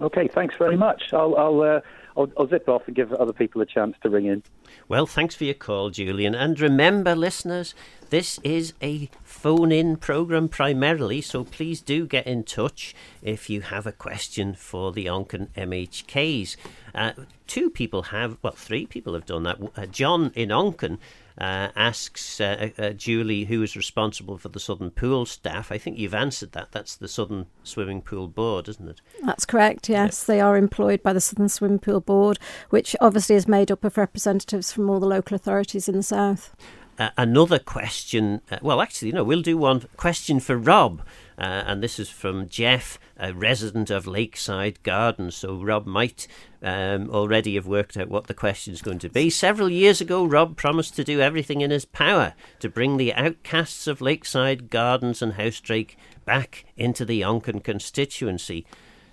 Okay, 0.00 0.28
thanks 0.28 0.54
very 0.56 0.76
much. 0.76 1.12
I'll 1.12 1.36
I'll, 1.36 1.60
uh, 1.60 1.80
I'll, 2.16 2.30
I'll 2.38 2.48
zip 2.48 2.68
off 2.68 2.82
and 2.86 2.94
give 2.94 3.12
other 3.12 3.32
people 3.32 3.60
a 3.60 3.66
chance 3.66 3.96
to 4.02 4.10
ring 4.10 4.26
in. 4.26 4.42
Well, 4.86 5.06
thanks 5.06 5.34
for 5.34 5.44
your 5.44 5.54
call, 5.54 5.90
Julian. 5.90 6.34
And 6.34 6.58
remember, 6.60 7.14
listeners, 7.14 7.74
this 8.10 8.38
is 8.42 8.74
a 8.80 9.10
phone 9.38 9.70
in 9.70 9.96
program 9.96 10.48
primarily, 10.48 11.20
so 11.20 11.44
please 11.44 11.80
do 11.80 12.06
get 12.06 12.26
in 12.26 12.42
touch 12.42 12.92
if 13.22 13.48
you 13.48 13.60
have 13.60 13.86
a 13.86 13.92
question 13.92 14.52
for 14.52 14.90
the 14.90 15.06
Onchan 15.06 15.48
MHKs. 15.56 16.56
Uh, 16.92 17.12
two 17.46 17.70
people 17.70 18.02
have, 18.04 18.36
well, 18.42 18.52
three 18.52 18.84
people 18.84 19.14
have 19.14 19.26
done 19.26 19.44
that. 19.44 19.58
Uh, 19.76 19.86
John 19.86 20.32
in 20.34 20.48
Onchan 20.48 20.98
uh, 21.40 21.68
asks 21.76 22.40
uh, 22.40 22.70
uh, 22.76 22.90
Julie 22.90 23.44
who 23.44 23.62
is 23.62 23.76
responsible 23.76 24.38
for 24.38 24.48
the 24.48 24.58
Southern 24.58 24.90
Pool 24.90 25.24
staff. 25.24 25.70
I 25.70 25.78
think 25.78 25.98
you've 25.98 26.14
answered 26.14 26.50
that. 26.52 26.72
That's 26.72 26.96
the 26.96 27.06
Southern 27.06 27.46
Swimming 27.62 28.02
Pool 28.02 28.26
Board, 28.26 28.68
isn't 28.68 28.88
it? 28.88 29.00
That's 29.22 29.44
correct, 29.44 29.88
yes. 29.88 30.24
They 30.24 30.40
are 30.40 30.56
employed 30.56 31.00
by 31.00 31.12
the 31.12 31.20
Southern 31.20 31.48
Swimming 31.48 31.78
Pool 31.78 32.00
Board, 32.00 32.40
which 32.70 32.96
obviously 33.00 33.36
is 33.36 33.46
made 33.46 33.70
up 33.70 33.84
of 33.84 33.96
representatives 33.96 34.72
from 34.72 34.90
all 34.90 34.98
the 34.98 35.06
local 35.06 35.36
authorities 35.36 35.88
in 35.88 35.96
the 35.96 36.02
south. 36.02 36.56
Uh, 36.98 37.10
another 37.16 37.60
question, 37.60 38.40
uh, 38.50 38.58
well, 38.60 38.80
actually, 38.80 39.12
no, 39.12 39.22
we'll 39.22 39.40
do 39.40 39.56
one 39.56 39.84
question 39.96 40.40
for 40.40 40.56
Rob. 40.56 41.00
Uh, 41.38 41.62
and 41.66 41.80
this 41.80 42.00
is 42.00 42.08
from 42.08 42.48
Jeff, 42.48 42.98
a 43.16 43.32
resident 43.32 43.90
of 43.90 44.08
Lakeside 44.08 44.82
Gardens. 44.82 45.36
So 45.36 45.62
Rob 45.62 45.86
might 45.86 46.26
um, 46.60 47.08
already 47.10 47.54
have 47.54 47.68
worked 47.68 47.96
out 47.96 48.08
what 48.08 48.26
the 48.26 48.34
question 48.34 48.74
is 48.74 48.82
going 48.82 48.98
to 48.98 49.08
be. 49.08 49.30
Several 49.30 49.68
years 49.68 50.00
ago, 50.00 50.24
Rob 50.24 50.56
promised 50.56 50.96
to 50.96 51.04
do 51.04 51.20
everything 51.20 51.60
in 51.60 51.70
his 51.70 51.84
power 51.84 52.34
to 52.58 52.68
bring 52.68 52.96
the 52.96 53.14
outcasts 53.14 53.86
of 53.86 54.00
Lakeside 54.00 54.68
Gardens 54.68 55.22
and 55.22 55.34
Howstrake 55.34 55.96
back 56.24 56.64
into 56.76 57.04
the 57.04 57.20
Onchan 57.20 57.62
constituency. 57.62 58.66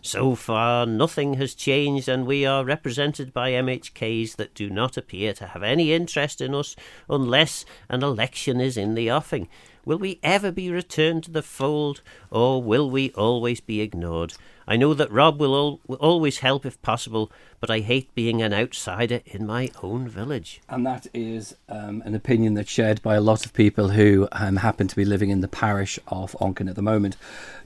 So 0.05 0.35
far, 0.35 0.85
nothing 0.85 1.33
has 1.33 1.55
changed, 1.55 2.07
and 2.07 2.27
we 2.27 2.45
are 2.45 2.63
represented 2.63 3.33
by 3.33 3.53
MHKs 3.53 4.35
that 4.35 4.53
do 4.53 4.69
not 4.69 4.97
appear 4.97 5.33
to 5.33 5.47
have 5.47 5.63
any 5.63 5.93
interest 5.93 6.41
in 6.41 6.53
us 6.53 6.75
unless 7.09 7.65
an 7.89 8.03
election 8.03 8.61
is 8.61 8.77
in 8.77 8.93
the 8.93 9.09
offing. 9.09 9.47
Will 9.83 9.97
we 9.97 10.19
ever 10.21 10.51
be 10.51 10.69
returned 10.69 11.23
to 11.23 11.31
the 11.31 11.41
fold, 11.41 12.03
or 12.29 12.61
will 12.61 12.87
we 12.87 13.13
always 13.13 13.61
be 13.61 13.81
ignored? 13.81 14.35
I 14.67 14.77
know 14.77 14.93
that 14.93 15.11
Rob 15.11 15.39
will, 15.39 15.55
al- 15.89 15.95
always 15.95 16.37
help 16.37 16.67
if 16.67 16.79
possible, 16.83 17.31
but 17.65 17.73
I 17.73 17.79
hate 17.79 18.13
being 18.13 18.43
an 18.43 18.53
outsider 18.53 19.21
in 19.25 19.47
my 19.47 19.71
own 19.81 20.07
village. 20.07 20.61
And 20.69 20.85
that 20.85 21.07
is 21.15 21.55
um, 21.67 22.03
an 22.05 22.13
opinion 22.13 22.53
that's 22.53 22.69
shared 22.69 23.01
by 23.01 23.15
a 23.15 23.21
lot 23.21 23.43
of 23.43 23.53
people 23.53 23.89
who 23.89 24.27
um, 24.33 24.57
happen 24.57 24.87
to 24.87 24.95
be 24.95 25.03
living 25.03 25.31
in 25.31 25.41
the 25.41 25.47
parish 25.47 25.97
of 26.07 26.33
Onchan 26.33 26.69
at 26.69 26.75
the 26.75 26.83
moment. 26.83 27.17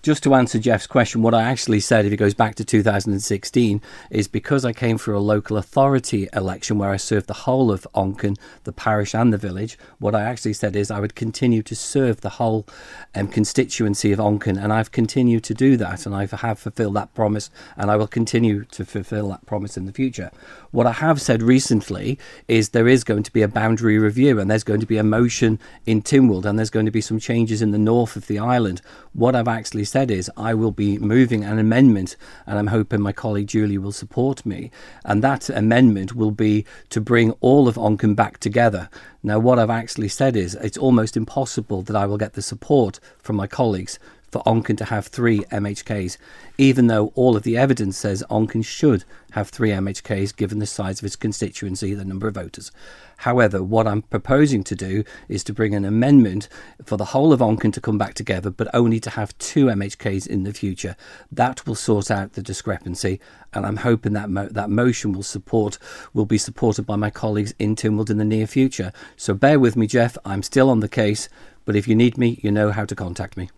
Just 0.02 0.24
to 0.24 0.34
answer 0.34 0.58
Jeff's 0.58 0.88
question, 0.88 1.22
what 1.22 1.34
I 1.34 1.44
actually 1.44 1.82
said, 1.82 2.06
if 2.06 2.14
it 2.14 2.18
goes 2.18 2.34
back 2.34 2.56
to 2.56 2.64
2016, 2.64 3.82
is 4.10 4.30
because 4.30 4.64
I 4.64 4.72
came 4.72 4.98
through 4.98 5.18
a 5.18 5.20
local 5.20 5.58
authority 5.58 6.30
election 6.32 6.78
where 6.78 6.92
I 6.92 6.96
served 6.96 7.28
the 7.28 7.34
whole 7.34 7.70
of 7.70 7.86
Onchan, 7.94 8.38
the 8.64 8.72
parish, 8.72 9.14
and 9.14 9.34
the 9.34 9.38
village, 9.38 9.78
what 10.00 10.16
I 10.16 10.22
actually 10.22 10.54
said 10.54 10.78
is 10.78 10.90
I 10.90 11.02
would 11.02 11.16
continue 11.16 11.62
to 11.64 11.76
serve 11.76 12.22
the 12.22 12.30
whole 12.30 12.66
um, 13.14 13.28
constituency 13.28 14.14
of 14.14 14.20
Onchan, 14.20 14.58
and 14.64 14.72
I've 14.72 14.94
continued 14.94 15.44
to 15.44 15.54
do 15.54 15.76
that, 15.76 16.06
and 16.06 16.16
I 16.16 16.26
have 16.28 16.60
fulfilled 16.60 16.96
that 16.96 17.14
promise, 17.14 17.50
and 17.76 17.92
I 17.92 17.98
will 17.98 18.08
continue 18.08 18.64
to 18.64 18.86
fulfill 18.86 19.28
that 19.32 19.46
promise 19.46 19.76
in 19.76 19.86
the 19.90 19.96
future. 19.96 20.32
What 20.72 20.86
I 20.86 20.92
have 20.92 21.20
said 21.20 21.42
recently 21.42 22.20
is 22.48 22.70
there 22.70 22.88
is 22.88 23.04
going 23.04 23.24
to 23.24 23.34
be 23.34 23.42
a 23.42 23.48
boundary 23.48 23.98
review, 23.98 24.40
and 24.40 24.50
there's 24.50 24.64
going 24.64 24.80
to 24.80 24.86
be 24.86 24.98
a 24.98 25.04
motion 25.04 25.60
in 25.86 26.02
Tynwald, 26.02 26.46
and 26.46 26.58
there's 26.58 26.70
going 26.70 26.86
to 26.86 26.92
be 26.92 27.02
some 27.02 27.20
changes 27.20 27.62
in 27.62 27.72
the 27.72 27.78
north 27.78 28.16
of 28.16 28.28
the 28.28 28.40
island. 28.40 28.82
What 29.14 29.36
I've 29.36 29.48
actually 29.48 29.86
said 29.86 30.12
is 30.12 30.32
I 30.38 30.54
will 30.54 30.72
be 30.72 30.98
moving 31.00 31.44
an 31.44 31.60
amendment, 31.60 32.16
and 32.46 32.60
I'm 32.60 32.68
hoping 32.68 33.02
my 33.02 33.12
colleague 33.12 33.48
Julie 33.48 33.78
will 33.78 33.92
support 33.92 34.46
me. 34.46 34.72
And 35.04 35.24
that 35.24 35.50
amendment 35.50 36.16
will 36.16 36.32
be 36.32 36.66
to 36.90 37.02
bring 37.02 37.32
all 37.42 37.68
of 37.68 37.76
Onchan 37.76 38.16
back 38.16 38.38
together. 38.38 38.90
Now, 39.24 39.40
what 39.40 39.60
I've 39.60 39.70
actually 39.70 40.10
said 40.10 40.36
is 40.36 40.56
it's 40.56 40.78
almost 40.78 41.18
impossible 41.18 41.82
that 41.84 41.96
I 41.96 42.06
will 42.06 42.18
get 42.18 42.34
the 42.34 42.42
support 42.42 43.00
from 43.18 43.36
my 43.36 43.48
colleagues 43.48 44.00
for 44.32 44.44
Onchan 44.44 44.78
to 44.78 44.86
have 44.86 45.08
three 45.08 45.40
MHKs, 45.46 46.18
even 46.58 46.88
though 46.88 47.12
all 47.16 47.36
of 47.36 47.44
the 47.44 47.58
evidence 47.58 47.98
says 47.98 48.24
Onchan 48.30 48.66
should 48.66 49.04
have 49.32 49.50
three 49.50 49.70
MHKs 49.70 50.36
given 50.36 50.60
the 50.60 50.66
size 50.66 51.00
of 51.00 51.04
his 51.04 51.16
constituency, 51.16 51.94
the 51.94 52.06
number 52.06 52.28
of 52.28 52.36
voters. 52.36 52.72
However, 53.18 53.62
what 53.62 53.86
I'm 53.86 54.04
proposing 54.04 54.64
to 54.64 54.76
do 54.76 55.04
is 55.28 55.44
to 55.44 55.54
bring 55.54 55.76
an 55.76 55.84
amendment 55.84 56.48
for 56.86 56.96
the 56.96 57.06
whole 57.06 57.34
of 57.34 57.42
Onchan 57.42 57.74
to 57.74 57.82
come 57.82 57.98
back 57.98 58.14
together, 58.14 58.50
but 58.50 58.74
only 58.74 59.00
to 59.02 59.10
have 59.10 59.38
two 59.38 59.66
MHKs 59.66 60.26
in 60.26 60.44
the 60.44 60.54
future. 60.54 60.96
That 61.32 61.68
will 61.68 61.76
sort 61.76 62.10
out 62.10 62.34
the 62.34 62.42
discrepancy, 62.42 63.20
and 63.54 63.66
I'm 63.66 63.78
hoping 63.78 64.14
that 64.14 64.30
mo- 64.30 64.48
that 64.50 64.70
motion 64.70 65.12
will 65.12 65.24
support 65.24 65.78
will 66.14 66.26
be 66.26 66.38
supported 66.38 66.84
by 66.84 66.96
my 66.96 67.10
colleagues 67.10 67.54
in 67.60 67.76
Tynwald 67.76 68.10
in 68.10 68.18
the 68.18 68.26
near 68.26 68.48
future. 68.48 68.94
So 69.18 69.34
bear 69.34 69.60
with 69.60 69.76
me, 69.76 69.86
Jeff. 69.86 70.18
I'm 70.24 70.42
still 70.42 70.70
on 70.70 70.80
the 70.80 70.88
case, 70.88 71.28
but 71.66 71.76
if 71.76 71.88
you 71.88 71.96
need 71.96 72.18
me, 72.18 72.40
you 72.42 72.52
know 72.52 72.72
how 72.72 72.86
to 72.86 72.96
contact 72.96 73.36
me. 73.36 73.50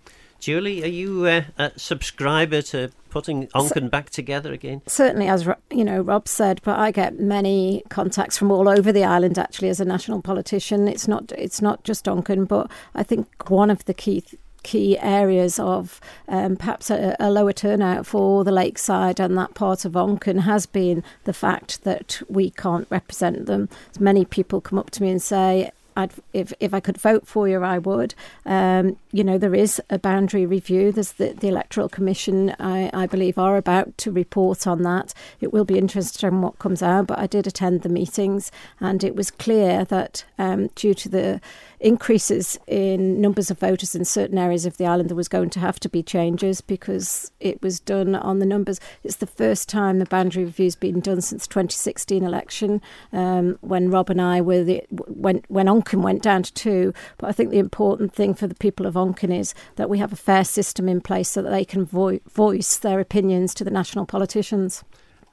Julie, 0.42 0.84
are 0.84 0.88
you 0.88 1.26
uh, 1.28 1.44
a 1.60 1.72
subscriber 1.78 2.64
to 2.64 2.92
putting 3.12 3.46
Onchan 3.50 3.92
back 3.92 4.10
together 4.10 4.52
again? 4.52 4.82
Certainly, 4.88 5.28
as 5.28 5.48
you 5.70 5.86
know, 5.86 6.02
Rob 6.02 6.28
said, 6.28 6.62
but 6.64 6.80
I 6.80 6.90
get 6.90 7.20
many 7.20 7.84
contacts 7.90 8.40
from 8.40 8.52
all 8.52 8.68
over 8.68 8.92
the 8.92 9.04
island. 9.04 9.38
Actually, 9.38 9.70
as 9.70 9.80
a 9.80 9.86
national 9.86 10.24
politician, 10.24 10.88
it's 10.88 11.08
not 11.08 11.32
it's 11.34 11.62
not 11.62 11.84
just 11.84 12.06
Onchan, 12.06 12.48
but 12.48 12.72
I 12.96 13.04
think 13.04 13.50
one 13.50 13.70
of 13.70 13.86
the 13.86 13.94
key. 13.94 14.22
Th- 14.22 14.42
key 14.64 14.96
areas 15.00 15.58
of 15.58 16.00
um, 16.28 16.56
perhaps 16.56 16.92
a, 16.92 17.16
a, 17.20 17.32
lower 17.32 17.52
turnout 17.52 18.06
for 18.06 18.44
the 18.44 18.52
lakeside 18.52 19.20
and 19.20 19.36
that 19.36 19.56
part 19.56 19.86
of 19.86 19.94
Onchan 19.94 20.42
has 20.42 20.68
been 20.68 21.04
the 21.24 21.34
fact 21.34 21.84
that 21.84 22.22
we 22.30 22.52
can't 22.52 22.86
represent 22.92 23.48
them. 23.48 23.70
Many 24.00 24.24
people 24.24 24.62
come 24.62 24.78
up 24.78 24.92
to 24.92 25.02
me 25.02 25.10
and 25.10 25.20
say, 25.20 25.72
I'd, 25.96 26.14
if 26.34 26.54
if 26.60 26.74
I 26.74 26.80
could 26.80 26.98
vote 26.98 27.28
for 27.28 27.48
you, 27.48 27.64
I 27.64 27.78
would. 27.78 28.16
Um, 28.46 28.98
you 29.12 29.24
know, 29.24 29.38
there 29.38 29.56
is 29.56 29.82
a 29.90 30.00
boundary 30.00 30.46
review. 30.46 30.92
There's 30.92 31.14
the, 31.14 31.34
the 31.34 31.48
Electoral 31.48 31.90
Commission, 31.90 32.56
I, 32.60 32.90
I 32.94 33.08
believe, 33.08 33.38
are 33.38 33.58
about 33.58 33.98
to 34.00 34.12
report 34.12 34.66
on 34.68 34.84
that. 34.84 35.14
It 35.40 35.52
will 35.52 35.66
be 35.66 35.78
interesting 35.78 36.42
what 36.42 36.60
comes 36.60 36.82
out, 36.82 37.08
but 37.08 37.20
I 37.20 37.28
did 37.28 37.48
attend 37.48 37.82
the 37.82 37.90
meetings, 37.90 38.52
and 38.80 39.04
it 39.04 39.16
was 39.16 39.32
clear 39.32 39.86
that 39.86 40.24
um, 40.38 40.68
due 40.76 40.94
to 40.94 41.10
the 41.10 41.42
increases 41.82 42.60
in 42.68 43.20
numbers 43.20 43.50
of 43.50 43.60
voters 43.60 43.96
in 43.96 44.06
certain 44.06 44.38
areas 44.38 44.66
of 44.66 44.78
the 44.78 44.86
island, 44.86 45.10
there 45.10 45.16
was 45.16 45.28
going 45.28 45.50
to 45.50 45.60
have 45.60 45.80
to 45.80 45.90
be 45.90 46.04
changes 46.04 46.62
because 46.62 47.32
it 47.40 47.62
was 47.62 47.80
done 47.80 48.16
on 48.16 48.40
the 48.40 48.46
numbers. 48.46 48.80
It's 49.04 49.18
the 49.18 49.28
first 49.28 49.68
time 49.68 50.00
the 50.00 50.06
boundary 50.06 50.46
review's 50.46 50.76
been 50.76 51.00
done 51.00 51.22
since 51.22 51.48
2016 51.48 52.24
election, 52.24 52.82
um, 53.12 53.58
when 53.62 53.90
Rob 53.90 54.10
and 54.10 54.22
I 54.22 54.42
were 54.42 54.64
the, 54.64 54.84
when 54.90 55.44
when 55.48 55.68
Onchan 55.82 56.02
went 56.02 56.22
down 56.22 56.44
to 56.44 56.54
two. 56.54 56.94
But 57.18 57.28
I 57.28 57.32
think 57.32 57.50
the 57.50 57.60
important 57.60 58.14
thing 58.14 58.34
for 58.34 58.48
the 58.48 58.56
people 58.56 58.86
of 58.86 58.96
Onchan 58.96 59.36
is 59.38 59.54
that 59.76 59.90
we 59.90 60.00
have 60.00 60.14
a 60.14 60.18
fair 60.18 60.44
system 60.44 60.88
in 60.88 61.02
place 61.02 61.30
so 61.30 61.42
that 61.42 61.50
they 61.50 61.66
can 61.66 61.86
vo- 61.86 62.20
voice 62.30 62.78
their 62.78 63.00
opinions 63.00 63.54
to 63.56 63.64
the 63.64 63.72
national 63.72 64.06
politicians. 64.06 64.84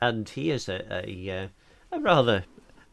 And 0.00 0.28
here's 0.28 0.68
a 0.68 0.84
a, 0.90 1.44
uh, 1.44 1.48
a 1.96 2.00
rather 2.00 2.44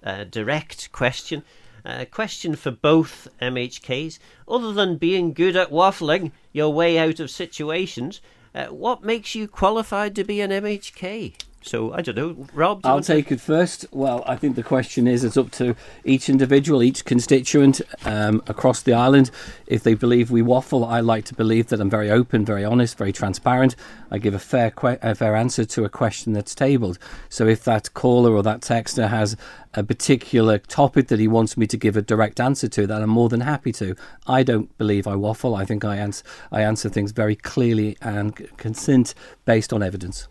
uh, 0.03 0.23
direct 0.25 0.91
question. 0.91 1.43
A 1.83 2.01
uh, 2.01 2.05
question 2.05 2.55
for 2.55 2.71
both 2.71 3.27
MHKs. 3.39 4.17
Other 4.47 4.73
than 4.73 4.97
being 4.97 5.33
good 5.33 5.55
at 5.55 5.69
waffling 5.69 6.31
your 6.51 6.73
way 6.73 6.97
out 6.97 7.19
of 7.19 7.29
situations, 7.29 8.21
uh, 8.55 8.67
what 8.67 9.03
makes 9.03 9.35
you 9.35 9.47
qualified 9.47 10.15
to 10.15 10.23
be 10.23 10.41
an 10.41 10.49
MHK? 10.49 11.35
So 11.65 11.91
I 11.93 12.01
don't 12.01 12.15
know, 12.15 12.47
Rob. 12.53 12.81
I'll 12.83 13.01
take 13.01 13.29
to... 13.29 13.33
it 13.33 13.41
first. 13.41 13.87
Well, 13.91 14.23
I 14.27 14.35
think 14.35 14.55
the 14.55 14.63
question 14.63 15.07
is: 15.07 15.23
it's 15.23 15.35
up 15.35 15.49
to 15.53 15.75
each 16.03 16.29
individual, 16.29 16.83
each 16.83 17.05
constituent 17.05 17.81
um, 18.05 18.43
across 18.45 18.83
the 18.83 18.93
island. 18.93 19.31
If 19.65 19.81
they 19.81 19.95
believe 19.95 20.29
we 20.29 20.43
waffle, 20.43 20.85
I 20.85 20.99
like 20.99 21.25
to 21.25 21.33
believe 21.33 21.67
that 21.69 21.81
I'm 21.81 21.89
very 21.89 22.11
open, 22.11 22.45
very 22.45 22.63
honest, 22.63 22.97
very 22.99 23.11
transparent. 23.11 23.75
I 24.11 24.19
give 24.19 24.35
a 24.35 24.39
fair, 24.39 24.69
que- 24.69 24.99
a 25.01 25.15
fair 25.15 25.35
answer 25.35 25.65
to 25.65 25.83
a 25.83 25.89
question 25.89 26.33
that's 26.33 26.53
tabled. 26.53 26.99
So 27.29 27.47
if 27.47 27.63
that 27.63 27.95
caller 27.95 28.33
or 28.33 28.43
that 28.43 28.61
texter 28.61 29.09
has 29.09 29.35
a 29.73 29.83
particular 29.83 30.59
topic 30.59 31.07
that 31.07 31.19
he 31.19 31.27
wants 31.27 31.57
me 31.57 31.65
to 31.67 31.77
give 31.77 31.97
a 31.97 32.01
direct 32.03 32.39
answer 32.39 32.67
to, 32.67 32.85
that 32.85 33.01
I'm 33.01 33.09
more 33.09 33.27
than 33.29 33.41
happy 33.41 33.71
to. 33.73 33.95
I 34.27 34.43
don't 34.43 34.75
believe 34.77 35.07
I 35.07 35.15
waffle. 35.15 35.55
I 35.55 35.65
think 35.65 35.83
I 35.83 35.97
answer, 35.97 36.23
I 36.51 36.61
answer 36.61 36.89
things 36.89 37.11
very 37.11 37.35
clearly 37.35 37.97
and 38.01 38.35
consent 38.57 39.15
based 39.45 39.73
on 39.73 39.81
evidence. 39.81 40.27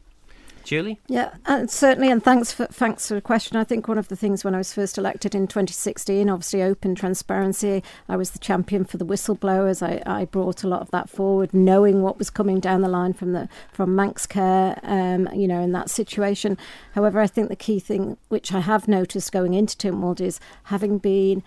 Julie? 0.65 1.01
Yeah, 1.07 1.35
uh, 1.47 1.67
certainly, 1.67 2.11
and 2.11 2.23
thanks 2.23 2.53
for 2.53 2.67
thanks 2.67 3.09
for 3.09 3.15
the 3.15 3.21
question. 3.21 3.57
I 3.57 3.65
think 3.65 3.87
one 3.87 3.99
of 3.99 4.09
the 4.09 4.17
things 4.17 4.45
when 4.45 4.55
I 4.55 4.59
was 4.59 4.73
first 4.73 4.99
elected 4.99 5.35
in 5.35 5.47
2016, 5.47 6.29
obviously 6.29 6.63
open 6.63 6.95
transparency. 6.95 7.83
I 8.09 8.17
was 8.17 8.31
the 8.31 8.39
champion 8.39 8.85
for 8.85 8.97
the 8.97 9.07
whistleblowers. 9.07 9.83
I, 9.83 10.03
I 10.07 10.25
brought 10.25 10.65
a 10.65 10.69
lot 10.69 10.81
of 10.81 10.91
that 10.91 11.09
forward, 11.09 11.53
knowing 11.53 12.03
what 12.03 12.19
was 12.19 12.31
coming 12.31 12.61
down 12.61 12.81
the 12.81 12.89
line 12.89 13.13
from 13.13 13.33
the 13.33 13.49
from 13.73 13.95
Manx 13.95 14.27
Care, 14.27 14.79
um, 14.83 15.29
you 15.35 15.47
know, 15.47 15.61
in 15.61 15.73
that 15.73 15.91
situation. 15.91 16.59
However, 16.95 17.21
I 17.21 17.27
think 17.27 17.49
the 17.49 17.57
key 17.57 17.79
thing 17.79 18.17
which 18.29 18.53
I 18.53 18.61
have 18.61 18.89
noticed 18.89 19.33
going 19.33 19.55
into 19.55 19.77
Tynwald 19.77 20.21
is 20.21 20.41
having 20.65 20.99
been 20.99 21.43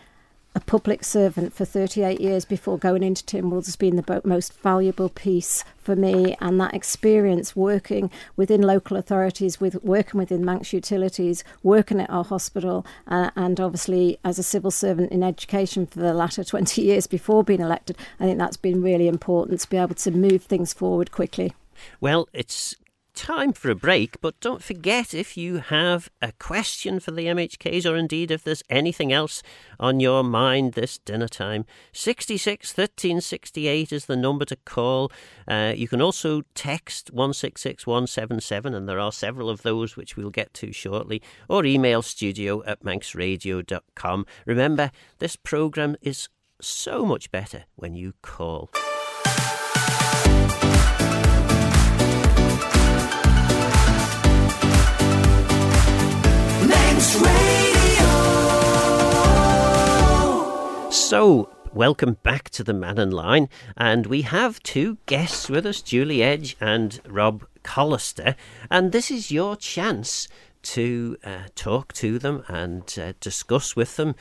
a 0.57 0.59
public 0.59 1.03
servant 1.03 1.53
for 1.53 1.65
38 1.65 2.19
years 2.19 2.43
before 2.43 2.79
going 2.79 3.03
into 3.03 3.23
Tynwald 3.23 3.67
has 3.67 3.75
been 3.75 3.95
the 3.95 4.21
most 4.25 4.59
valuable 4.61 5.07
piece 5.07 5.63
for 5.77 5.95
me 5.95 6.35
and 6.41 6.59
that 6.59 6.73
experience 6.73 7.55
working 7.55 8.09
within 8.35 8.63
local 8.63 8.97
authorities 8.97 9.61
with 9.61 9.75
working 9.83 10.17
within 10.17 10.43
Manx 10.43 10.73
utilities 10.73 11.43
working 11.61 11.99
at 12.01 12.09
our 12.09 12.23
hospital 12.23 12.87
uh, 13.05 13.29
and 13.35 13.59
obviously 13.59 14.17
as 14.23 14.39
a 14.39 14.43
civil 14.43 14.71
servant 14.71 15.11
in 15.11 15.21
education 15.21 15.85
for 15.85 15.99
the 15.99 16.11
latter 16.11 16.43
20 16.43 16.81
years 16.81 17.05
before 17.05 17.43
being 17.43 17.61
elected 17.61 17.95
I 18.19 18.23
think 18.23 18.39
that's 18.39 18.57
been 18.57 18.81
really 18.81 19.07
important 19.07 19.59
to 19.59 19.69
be 19.69 19.77
able 19.77 19.93
to 19.93 20.09
move 20.09 20.41
things 20.41 20.73
forward 20.73 21.11
quickly. 21.11 21.53
Well, 22.01 22.27
it's 22.33 22.75
time 23.17 23.51
for 23.51 23.71
a 23.71 23.75
break, 23.75 24.21
but 24.21 24.39
don't 24.39 24.63
forget 24.63 25.11
if 25.11 25.35
you 25.35 25.57
have 25.57 26.07
a 26.21 26.31
question 26.33 26.99
for 26.99 27.09
the 27.09 27.25
MHKs 27.25 27.91
or 27.91 27.97
indeed 27.97 28.29
if 28.29 28.43
there's 28.43 28.63
anything 28.69 29.11
else 29.11 29.41
on 29.79 29.99
your 29.99 30.23
mind 30.23 30.73
this 30.73 30.99
dinner 30.99 31.27
time, 31.27 31.65
66 31.91 32.71
13 32.71 33.19
68 33.19 33.91
is 33.91 34.05
the 34.05 34.15
number 34.15 34.45
to 34.45 34.55
call. 34.55 35.11
Uh, 35.47 35.73
you 35.75 35.87
can 35.87 35.99
also 35.99 36.43
text 36.53 37.11
166 37.11 37.87
177, 37.87 38.75
and 38.75 38.87
there 38.87 38.99
are 38.99 39.11
several 39.11 39.49
of 39.49 39.63
those 39.63 39.97
which 39.97 40.15
we'll 40.15 40.29
get 40.29 40.53
to 40.53 40.71
shortly, 40.71 41.21
or 41.49 41.65
email 41.65 42.03
studio 42.03 42.63
at 42.65 42.83
manxradio.com. 42.83 44.25
Remember, 44.45 44.91
this 45.17 45.35
programme 45.35 45.95
is 46.01 46.29
so 46.61 47.03
much 47.03 47.31
better 47.31 47.65
when 47.75 47.95
you 47.95 48.13
call. 48.21 48.69
So, 61.07 61.49
welcome 61.73 62.17
back 62.21 62.49
to 62.49 62.65
the 62.65 62.73
Mannin 62.73 63.11
Line, 63.11 63.47
and 63.77 64.07
we 64.07 64.23
have 64.23 64.61
two 64.61 64.97
guests 65.05 65.47
with 65.47 65.65
us, 65.65 65.81
Julie 65.81 66.21
Edge 66.21 66.57
and 66.59 66.99
Rob 67.07 67.45
Callister, 67.63 68.35
and 68.69 68.91
this 68.91 69.09
is 69.09 69.31
your 69.31 69.55
chance 69.55 70.27
to 70.63 71.15
uh, 71.23 71.43
talk 71.55 71.93
to 71.93 72.19
them 72.19 72.43
and 72.49 72.93
uh, 73.01 73.13
discuss 73.21 73.73
with 73.73 73.95
them 73.95 74.15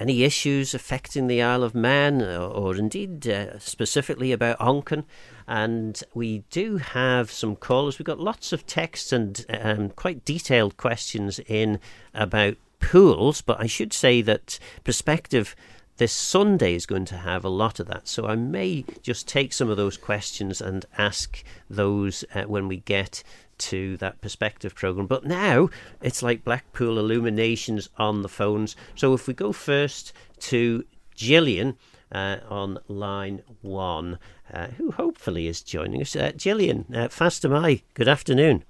any 0.00 0.24
issues 0.24 0.74
affecting 0.74 1.28
the 1.28 1.40
Isle 1.40 1.62
of 1.62 1.76
Man, 1.76 2.20
or, 2.20 2.48
or 2.48 2.74
indeed 2.74 3.28
uh, 3.28 3.60
specifically 3.60 4.32
about 4.32 4.58
Onchan. 4.58 5.04
And 5.46 6.02
we 6.12 6.42
do 6.50 6.78
have 6.78 7.30
some 7.30 7.54
callers. 7.54 8.00
We've 8.00 8.06
got 8.06 8.18
lots 8.18 8.52
of 8.52 8.66
texts 8.66 9.12
and 9.12 9.46
um, 9.48 9.90
quite 9.90 10.24
detailed 10.24 10.76
questions 10.76 11.38
in 11.46 11.78
about 12.12 12.56
pools, 12.80 13.42
but 13.42 13.60
I 13.60 13.66
should 13.66 13.92
say 13.92 14.22
that 14.22 14.58
Perspective 14.82 15.54
this 15.96 16.12
Sunday 16.12 16.74
is 16.74 16.86
going 16.86 17.04
to 17.06 17.16
have 17.16 17.44
a 17.44 17.48
lot 17.48 17.78
of 17.80 17.86
that. 17.86 18.08
So 18.08 18.26
I 18.26 18.36
may 18.36 18.84
just 19.02 19.28
take 19.28 19.52
some 19.52 19.70
of 19.70 19.76
those 19.76 19.96
questions 19.96 20.60
and 20.60 20.84
ask 20.98 21.44
those 21.68 22.24
uh, 22.34 22.42
when 22.44 22.68
we 22.68 22.78
get 22.78 23.22
to 23.58 23.96
that 23.98 24.20
perspective 24.20 24.74
program. 24.74 25.06
But 25.06 25.24
now 25.24 25.68
it's 26.00 26.22
like 26.22 26.44
Blackpool 26.44 26.98
illuminations 26.98 27.88
on 27.96 28.22
the 28.22 28.28
phones. 28.28 28.74
So 28.94 29.14
if 29.14 29.26
we 29.26 29.34
go 29.34 29.52
first 29.52 30.12
to 30.40 30.84
Gillian 31.14 31.76
uh, 32.10 32.38
on 32.48 32.78
line 32.88 33.42
one, 33.60 34.18
uh, 34.52 34.68
who 34.68 34.90
hopefully 34.90 35.46
is 35.46 35.62
joining 35.62 36.00
us. 36.00 36.14
Uh, 36.14 36.32
Gillian, 36.36 36.86
uh, 36.92 37.08
Fastyr 37.08 37.50
mie. 37.50 37.82
Good 37.94 38.08
afternoon. 38.08 38.64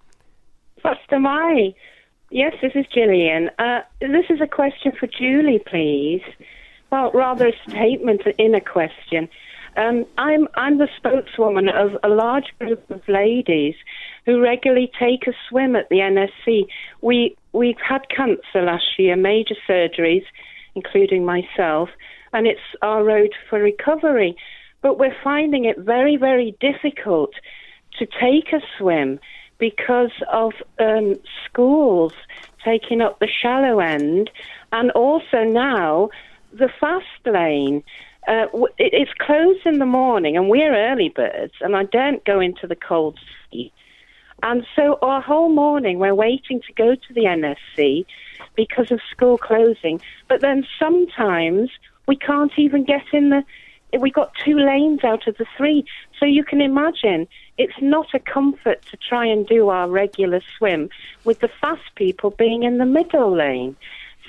Fastyr 0.85 1.21
mie. 1.21 1.75
Yes, 2.31 2.55
this 2.62 2.73
is 2.75 2.87
Gillian. 2.95 3.50
Uh, 3.59 3.81
this 4.00 4.26
is 4.31 4.41
a 4.41 4.47
question 4.47 4.93
for 4.99 5.07
Julie, 5.07 5.62
please. 5.67 6.23
Well, 6.92 7.11
rather 7.14 7.49
a 7.49 7.70
statement 7.70 8.21
in 8.36 8.54
a 8.54 8.60
question. 8.60 9.30
Um, 9.78 10.04
I'm 10.19 10.47
I'm 10.54 10.76
the 10.76 10.88
spokeswoman 10.99 11.71
of 11.71 11.93
a 12.04 12.08
large 12.10 12.52
group 12.58 12.84
of 12.90 13.00
ladies 13.08 13.75
who 14.26 14.43
regularly 14.43 14.93
take 15.00 15.26
a 15.26 15.32
swim 15.49 15.75
at 15.75 15.88
the 15.88 16.00
NSC. 16.00 16.67
We 17.00 17.34
we've 17.54 17.80
had 17.82 18.10
cancer 18.14 18.60
last 18.62 18.99
year, 18.99 19.17
major 19.17 19.54
surgeries, 19.67 20.25
including 20.75 21.25
myself, 21.25 21.88
and 22.34 22.47
it's 22.47 22.60
our 22.82 23.02
road 23.02 23.30
for 23.49 23.58
recovery. 23.58 24.36
But 24.82 24.99
we're 24.99 25.17
finding 25.25 25.64
it 25.64 25.78
very 25.78 26.19
very 26.19 26.54
difficult 26.60 27.32
to 28.00 28.04
take 28.04 28.52
a 28.52 28.60
swim 28.76 29.19
because 29.56 30.12
of 30.30 30.52
um, 30.78 31.19
schools 31.47 32.12
taking 32.62 33.00
up 33.00 33.19
the 33.19 33.28
shallow 33.28 33.80
end, 33.80 34.28
and 34.73 34.90
also 34.90 35.43
now 35.45 36.10
the 36.52 36.71
fast 36.80 37.06
lane. 37.26 37.82
Uh, 38.28 38.47
it's 38.78 39.10
closed 39.19 39.67
in 39.67 39.80
the 39.80 39.86
morning, 39.86 40.36
and 40.36 40.49
we're 40.49 40.75
early 40.75 41.08
birds, 41.08 41.54
and 41.60 41.75
I 41.75 41.84
don't 41.84 42.25
go 42.25 42.38
into 42.38 42.69
the 42.69 42.76
cold 42.76 43.19
sea. 43.50 43.73
And 44.43 44.67
so 44.75 44.99
our 45.02 45.21
whole 45.21 45.49
morning 45.49 45.99
we're 45.99 46.15
waiting 46.15 46.60
to 46.60 46.73
go 46.75 46.95
to 46.95 47.15
the 47.15 47.23
NSC 47.23 48.04
because 48.56 48.91
of 48.91 49.00
school 49.10 49.38
closing. 49.38 50.00
But 50.28 50.41
then 50.41 50.67
sometimes 50.78 51.71
we 52.06 52.17
can't 52.17 52.52
even 52.56 52.84
get 52.84 53.04
in 53.12 53.30
the. 53.30 53.45
We 53.99 54.10
got 54.10 54.32
two 54.43 54.58
lanes 54.58 55.04
out 55.04 55.26
of 55.28 55.36
the 55.36 55.45
three, 55.56 55.84
so 56.19 56.25
you 56.25 56.45
can 56.45 56.62
imagine 56.62 57.28
it's 57.58 57.80
not 57.82 58.06
a 58.15 58.19
comfort 58.19 58.82
to 58.91 58.97
try 58.97 59.26
and 59.26 59.47
do 59.47 59.69
our 59.69 59.86
regular 59.88 60.41
swim 60.56 60.88
with 61.25 61.41
the 61.41 61.50
fast 61.60 61.95
people 61.95 62.30
being 62.30 62.62
in 62.62 62.78
the 62.78 62.86
middle 62.86 63.36
lane. 63.36 63.76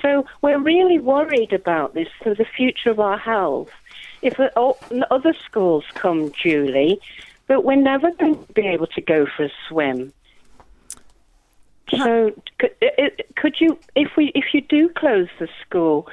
So 0.03 0.25
we're 0.41 0.59
really 0.59 0.99
worried 0.99 1.53
about 1.53 1.93
this 1.93 2.09
for 2.21 2.35
the 2.35 2.45
future 2.45 2.91
of 2.91 2.99
our 2.99 3.17
health. 3.17 3.71
If 4.21 4.39
other 4.39 5.33
schools 5.45 5.85
come, 5.95 6.31
Julie, 6.31 6.99
but 7.47 7.63
we're 7.63 7.75
never 7.75 8.11
going 8.11 8.45
to 8.45 8.53
be 8.53 8.67
able 8.67 8.87
to 8.87 9.01
go 9.01 9.25
for 9.25 9.45
a 9.45 9.51
swim. 9.67 10.13
So 11.89 12.31
could, 13.35 13.55
you, 13.59 13.77
if 13.95 14.15
we, 14.17 14.31
if 14.35 14.53
you 14.53 14.61
do 14.61 14.89
close 14.89 15.27
the 15.39 15.47
school 15.65 16.07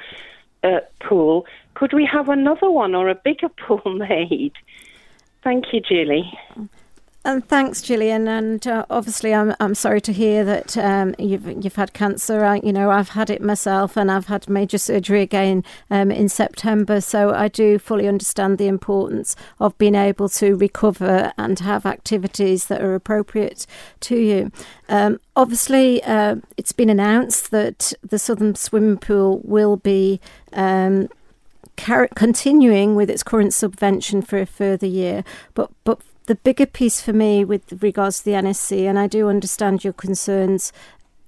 uh, 0.63 0.81
pool, 0.99 1.45
could 1.73 1.93
we 1.93 2.05
have 2.05 2.29
another 2.29 2.69
one 2.69 2.95
or 2.95 3.09
a 3.09 3.15
bigger 3.15 3.49
pool 3.67 3.81
made? 3.85 4.53
Thank 5.43 5.73
you, 5.73 5.81
Julie. 5.81 6.31
And 7.23 7.47
thanks, 7.47 7.83
Gillian. 7.83 8.27
And 8.27 8.65
uh, 8.65 8.85
obviously, 8.89 9.31
I'm 9.31 9.53
I'm 9.59 9.75
sorry 9.75 10.01
to 10.01 10.11
hear 10.11 10.43
that 10.43 10.75
um, 10.75 11.13
you've 11.19 11.63
you've 11.63 11.75
had 11.75 11.93
cancer. 11.93 12.43
I, 12.43 12.55
you 12.63 12.73
know, 12.73 12.89
I've 12.89 13.09
had 13.09 13.29
it 13.29 13.43
myself, 13.43 13.95
and 13.95 14.09
I've 14.09 14.25
had 14.25 14.49
major 14.49 14.79
surgery 14.79 15.21
again 15.21 15.63
um, 15.91 16.09
in 16.09 16.29
September. 16.29 16.99
So 16.99 17.31
I 17.31 17.47
do 17.47 17.77
fully 17.77 18.07
understand 18.07 18.57
the 18.57 18.67
importance 18.67 19.35
of 19.59 19.77
being 19.77 19.93
able 19.93 20.29
to 20.29 20.55
recover 20.55 21.31
and 21.37 21.59
have 21.59 21.85
activities 21.85 22.65
that 22.65 22.81
are 22.81 22.95
appropriate 22.95 23.67
to 23.99 24.15
you. 24.15 24.51
Um, 24.89 25.19
obviously, 25.35 26.03
uh, 26.03 26.37
it's 26.57 26.71
been 26.71 26.89
announced 26.89 27.51
that 27.51 27.93
the 28.01 28.17
Southern 28.17 28.55
Swimming 28.55 28.97
Pool 28.97 29.41
will 29.43 29.77
be. 29.77 30.19
Um, 30.53 31.09
continuing 31.77 32.95
with 32.95 33.09
its 33.09 33.23
current 33.23 33.55
subvention 33.55 34.21
for 34.21 34.37
a 34.39 34.45
further 34.45 34.85
year, 34.85 35.23
but 35.55 35.71
but 35.83 35.99
the 36.25 36.35
bigger 36.35 36.65
piece 36.65 37.01
for 37.01 37.13
me 37.13 37.43
with 37.43 37.81
regards 37.83 38.19
to 38.19 38.25
the 38.25 38.31
NSC, 38.31 38.87
and 38.87 38.97
I 38.99 39.07
do 39.07 39.29
understand 39.29 39.83
your 39.83 39.93
concerns 39.93 40.71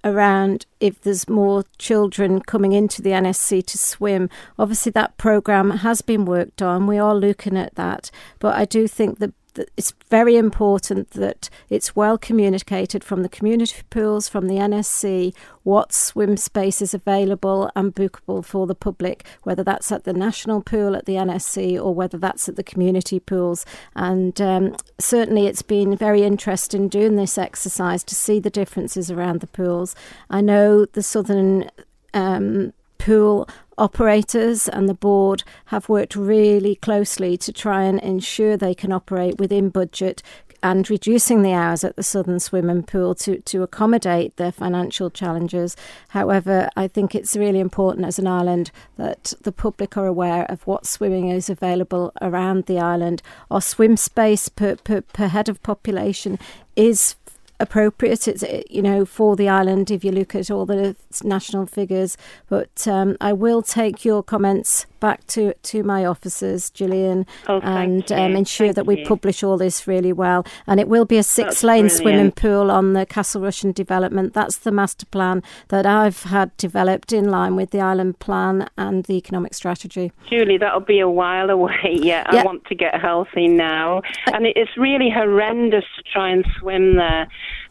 around 0.04 0.66
if 0.80 1.02
there's 1.02 1.30
more 1.30 1.64
children 1.78 2.42
coming 2.42 2.74
into 2.74 3.02
the 3.02 3.12
NSC 3.12 3.66
to 3.66 3.78
swim. 3.78 4.30
Obviously, 4.60 4.92
that 4.92 5.18
programme 5.18 5.72
has 5.72 6.02
been 6.02 6.26
worked 6.26 6.62
on. 6.62 6.88
We 6.88 6.98
are 6.98 7.16
looking 7.16 7.58
at 7.58 7.76
that. 7.76 8.12
But 8.40 8.56
I 8.56 8.66
do 8.66 8.88
think 8.88 9.20
that 9.20 9.34
it's 9.78 9.94
very 10.10 10.36
important 10.36 11.12
that 11.12 11.50
it's 11.70 11.96
well 11.96 12.18
communicated 12.18 13.04
from 13.04 13.24
the 13.24 13.30
community 13.30 13.82
pools, 13.90 14.28
from 14.28 14.48
the 14.48 14.56
NSC, 14.56 15.34
what 15.64 15.94
swim 15.94 16.38
space 16.38 16.82
is 16.82 16.94
available 16.94 17.72
and 17.76 17.96
bookable 17.96 18.44
for 18.44 18.68
the 18.68 18.76
public, 18.76 19.26
whether 19.44 19.64
that's 19.64 19.92
at 19.92 20.04
the 20.04 20.14
national 20.14 20.62
pool 20.62 20.96
at 20.96 21.06
the 21.06 21.16
NSC 21.16 21.82
or 21.82 21.94
whether 21.94 22.18
that's 22.18 22.50
at 22.50 22.56
the 22.56 22.64
community 22.64 23.20
pools. 23.20 23.66
And 23.96 24.40
um, 24.42 24.76
certainly 25.00 25.48
it's 25.48 25.62
been 25.62 25.96
very 25.96 26.24
interesting 26.24 26.88
doing 26.88 27.16
this 27.16 27.38
exercise 27.38 28.04
to 28.06 28.16
see 28.16 28.40
the 28.40 28.50
differences 28.50 29.10
around 29.10 29.40
the 29.40 29.48
pools. 29.48 29.96
I 30.30 30.42
know 30.42 30.86
the 30.86 31.04
Southern 31.04 31.70
um, 32.14 32.74
pool 33.04 33.48
operators 33.78 34.68
and 34.68 34.88
the 34.88 34.94
board 34.94 35.44
have 35.66 35.90
worked 35.90 36.16
really 36.16 36.76
closely 36.76 37.36
to 37.36 37.52
try 37.52 37.84
and 37.84 38.00
ensure 38.00 38.56
they 38.56 38.74
can 38.74 38.92
operate 38.92 39.40
within 39.40 39.70
budget 39.70 40.22
and 40.62 40.90
reducing 40.90 41.42
the 41.42 41.52
hours 41.52 41.84
at 41.84 41.98
the 41.98 42.04
Southern 42.04 42.40
Swimming 42.40 42.84
Pool 42.84 43.14
to, 43.16 43.42
to 43.42 43.64
accommodate 43.64 44.38
their 44.38 44.54
financial 44.54 45.10
challenges. 45.10 45.76
However, 46.10 46.70
I 46.78 46.88
think 46.88 47.14
it's 47.14 47.36
really 47.36 47.60
important 47.60 48.06
as 48.06 48.18
an 48.18 48.28
island 48.28 48.72
that 48.96 49.34
the 49.42 49.52
public 49.52 49.98
are 49.98 50.08
aware 50.08 50.46
of 50.46 50.66
what 50.66 50.86
swimming 50.86 51.28
is 51.28 51.50
available 51.50 52.14
around 52.22 52.68
the 52.68 52.80
island. 52.80 53.22
Our 53.52 53.60
swim 53.60 53.98
space 53.98 54.48
per, 54.48 54.78
per, 54.78 55.02
per 55.02 55.28
head 55.28 55.50
of 55.50 55.62
population 55.64 56.40
is 56.78 57.16
appropriate. 57.64 58.28
It's 58.28 58.44
you 58.70 58.82
know 58.82 59.06
for 59.06 59.36
the 59.36 59.50
island 59.50 59.90
if 59.90 60.04
you 60.04 60.12
look 60.12 60.36
at 60.36 60.52
all 60.52 60.66
the 60.66 60.96
national 61.24 61.66
figures. 61.66 62.18
But 62.48 62.88
um, 62.88 63.18
I 63.20 63.34
will 63.34 63.62
take 63.62 64.06
your 64.06 64.22
comments 64.22 64.86
back 65.04 65.28
to, 65.28 65.54
to 65.64 65.84
my 65.84 66.06
officers, 66.06 66.70
Gillian, 66.70 67.26
oh, 67.50 67.60
and 67.60 68.10
um, 68.14 68.38
ensure 68.38 68.68
thank 68.68 68.76
that 68.78 68.86
we 68.86 69.00
you. 69.00 69.06
publish 69.06 69.44
all 69.44 69.58
this 69.58 69.86
really 69.86 70.14
well. 70.14 70.46
And 70.66 70.80
it 70.80 70.88
will 70.88 71.04
be 71.04 71.18
a 71.18 71.24
six 71.24 71.62
lane 71.62 71.90
swimming 71.90 72.32
pool 72.32 72.72
on 72.72 72.94
the 72.94 73.06
Castle 73.06 73.42
Rushen 73.42 73.74
development. 73.74 74.34
That's 74.34 74.56
the 74.56 74.72
master 74.72 75.06
plan 75.06 75.44
that 75.68 75.86
I've 75.86 76.24
had 76.24 76.56
developed 76.56 77.12
in 77.12 77.30
line 77.30 77.58
with 77.58 77.72
the 77.72 77.82
island 77.82 78.20
plan 78.20 78.70
and 78.78 79.04
the 79.04 79.16
economic 79.16 79.54
strategy. 79.54 80.14
Julie, 80.30 80.58
that'll 80.58 80.80
be 80.80 81.02
a 81.02 81.10
while 81.10 81.50
away. 81.50 81.74
Yeah, 82.04 82.24
I 82.26 82.44
want 82.44 82.66
to 82.66 82.76
get 82.76 83.00
healthy 83.00 83.48
now. 83.48 84.02
And 84.28 84.46
it's 84.46 84.78
really 84.78 85.10
horrendous 85.10 85.86
to 85.96 86.04
try 86.12 86.30
and 86.30 86.46
swim 86.60 86.96
there. 86.96 87.28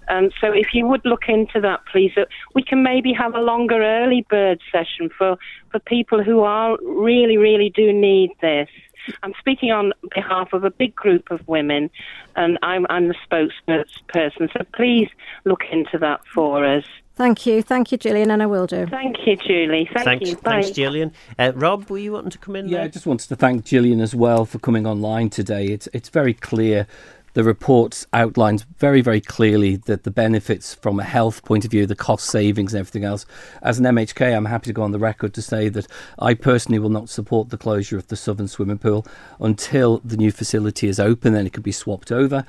Um, 0.09 0.31
so 0.41 0.53
if 0.53 0.69
you 0.73 0.87
would 0.87 1.05
look 1.05 1.29
into 1.29 1.61
that, 1.61 1.81
please, 1.91 2.13
uh, 2.17 2.25
we 2.55 2.63
can 2.63 2.83
maybe 2.83 3.13
have 3.13 3.35
a 3.35 3.41
longer 3.41 3.83
early 3.83 4.27
bird 4.29 4.61
session 4.71 5.11
for, 5.17 5.37
for 5.71 5.79
people 5.81 6.23
who 6.23 6.41
are 6.41 6.77
really, 6.83 7.37
really 7.37 7.71
do 7.71 7.93
need 7.93 8.31
this. 8.41 8.69
I'm 9.23 9.35
speaking 9.39 9.71
on 9.71 9.93
behalf 10.15 10.53
of 10.53 10.65
a 10.65 10.71
big 10.71 10.95
group 10.95 11.31
of 11.31 11.47
women, 11.49 11.91
and 12.37 12.59
I'm, 12.63 12.87
I'm 12.89 13.09
the 13.09 13.17
spokesperson. 13.29 14.53
So 14.53 14.65
please 14.75 15.09
look 15.45 15.63
into 15.73 15.99
that 15.99 16.21
for 16.33 16.65
us. 16.65 16.85
Thank 17.15 17.45
you. 17.45 17.63
Thank 17.63 17.93
you, 17.93 17.99
Gillian, 17.99 18.31
and 18.31 18.43
I 18.43 18.47
will 18.47 18.67
do. 18.67 18.87
Thank 18.87 19.27
you, 19.27 19.37
Julie. 19.37 19.89
Thank 19.93 20.05
thanks, 20.05 20.31
you. 20.31 20.37
Bye. 20.37 20.63
thanks, 20.63 20.71
Gillian. 20.71 21.13
Uh, 21.39 21.53
Rob, 21.55 21.91
were 21.91 21.99
you 21.99 22.13
wanting 22.13 22.31
to 22.31 22.39
come 22.39 22.57
in 22.57 22.69
Yeah, 22.69 22.85
I 22.85 22.89
just 22.89 23.07
wanted 23.07 23.29
to 23.29 23.37
thank 23.37 23.67
Gillian 23.67 24.01
as 24.01 24.15
well 24.15 24.47
for 24.47 24.59
coming 24.59 24.87
online 24.87 25.29
today. 25.29 25.67
It's 25.67 25.89
it's 25.93 26.09
very 26.09 26.33
clear. 26.33 26.87
The 27.35 27.45
report 27.45 28.07
outlines 28.13 28.67
very, 28.79 29.01
very 29.01 29.21
clearly 29.21 29.77
that 29.77 30.05
the 30.05 30.11
benefits 30.11 30.75
from 30.75 31.01
a 31.01 31.05
health 31.05 31.45
point 31.45 31.65
of 31.65 31.71
view, 31.71 31.87
the 31.87 31.97
cost 31.97 32.27
savings 32.27 32.75
and 32.75 32.81
everything 32.81 33.05
else. 33.05 33.25
As 33.63 33.79
an 33.79 33.87
MHK, 33.87 34.37
I'm 34.37 34.45
happy 34.45 34.67
to 34.67 34.75
go 34.75 34.83
on 34.83 34.93
the 34.93 34.99
record 34.99 35.33
to 35.35 35.43
say 35.43 35.71
that 35.71 35.87
I 36.19 36.35
personally 36.35 36.79
will 36.79 36.91
not 36.91 37.09
support 37.09 37.49
the 37.49 37.57
closure 37.57 37.97
of 37.97 38.09
the 38.09 38.17
Southern 38.17 38.49
Swimming 38.49 38.79
Pool 38.79 39.07
until 39.41 40.03
the 40.05 40.19
new 40.19 40.31
facility 40.31 40.89
is 40.89 41.01
open 41.01 41.33
then 41.33 41.47
it 41.47 41.55
could 41.55 41.63
be 41.63 41.73
swapped 41.73 42.13
over. 42.13 42.45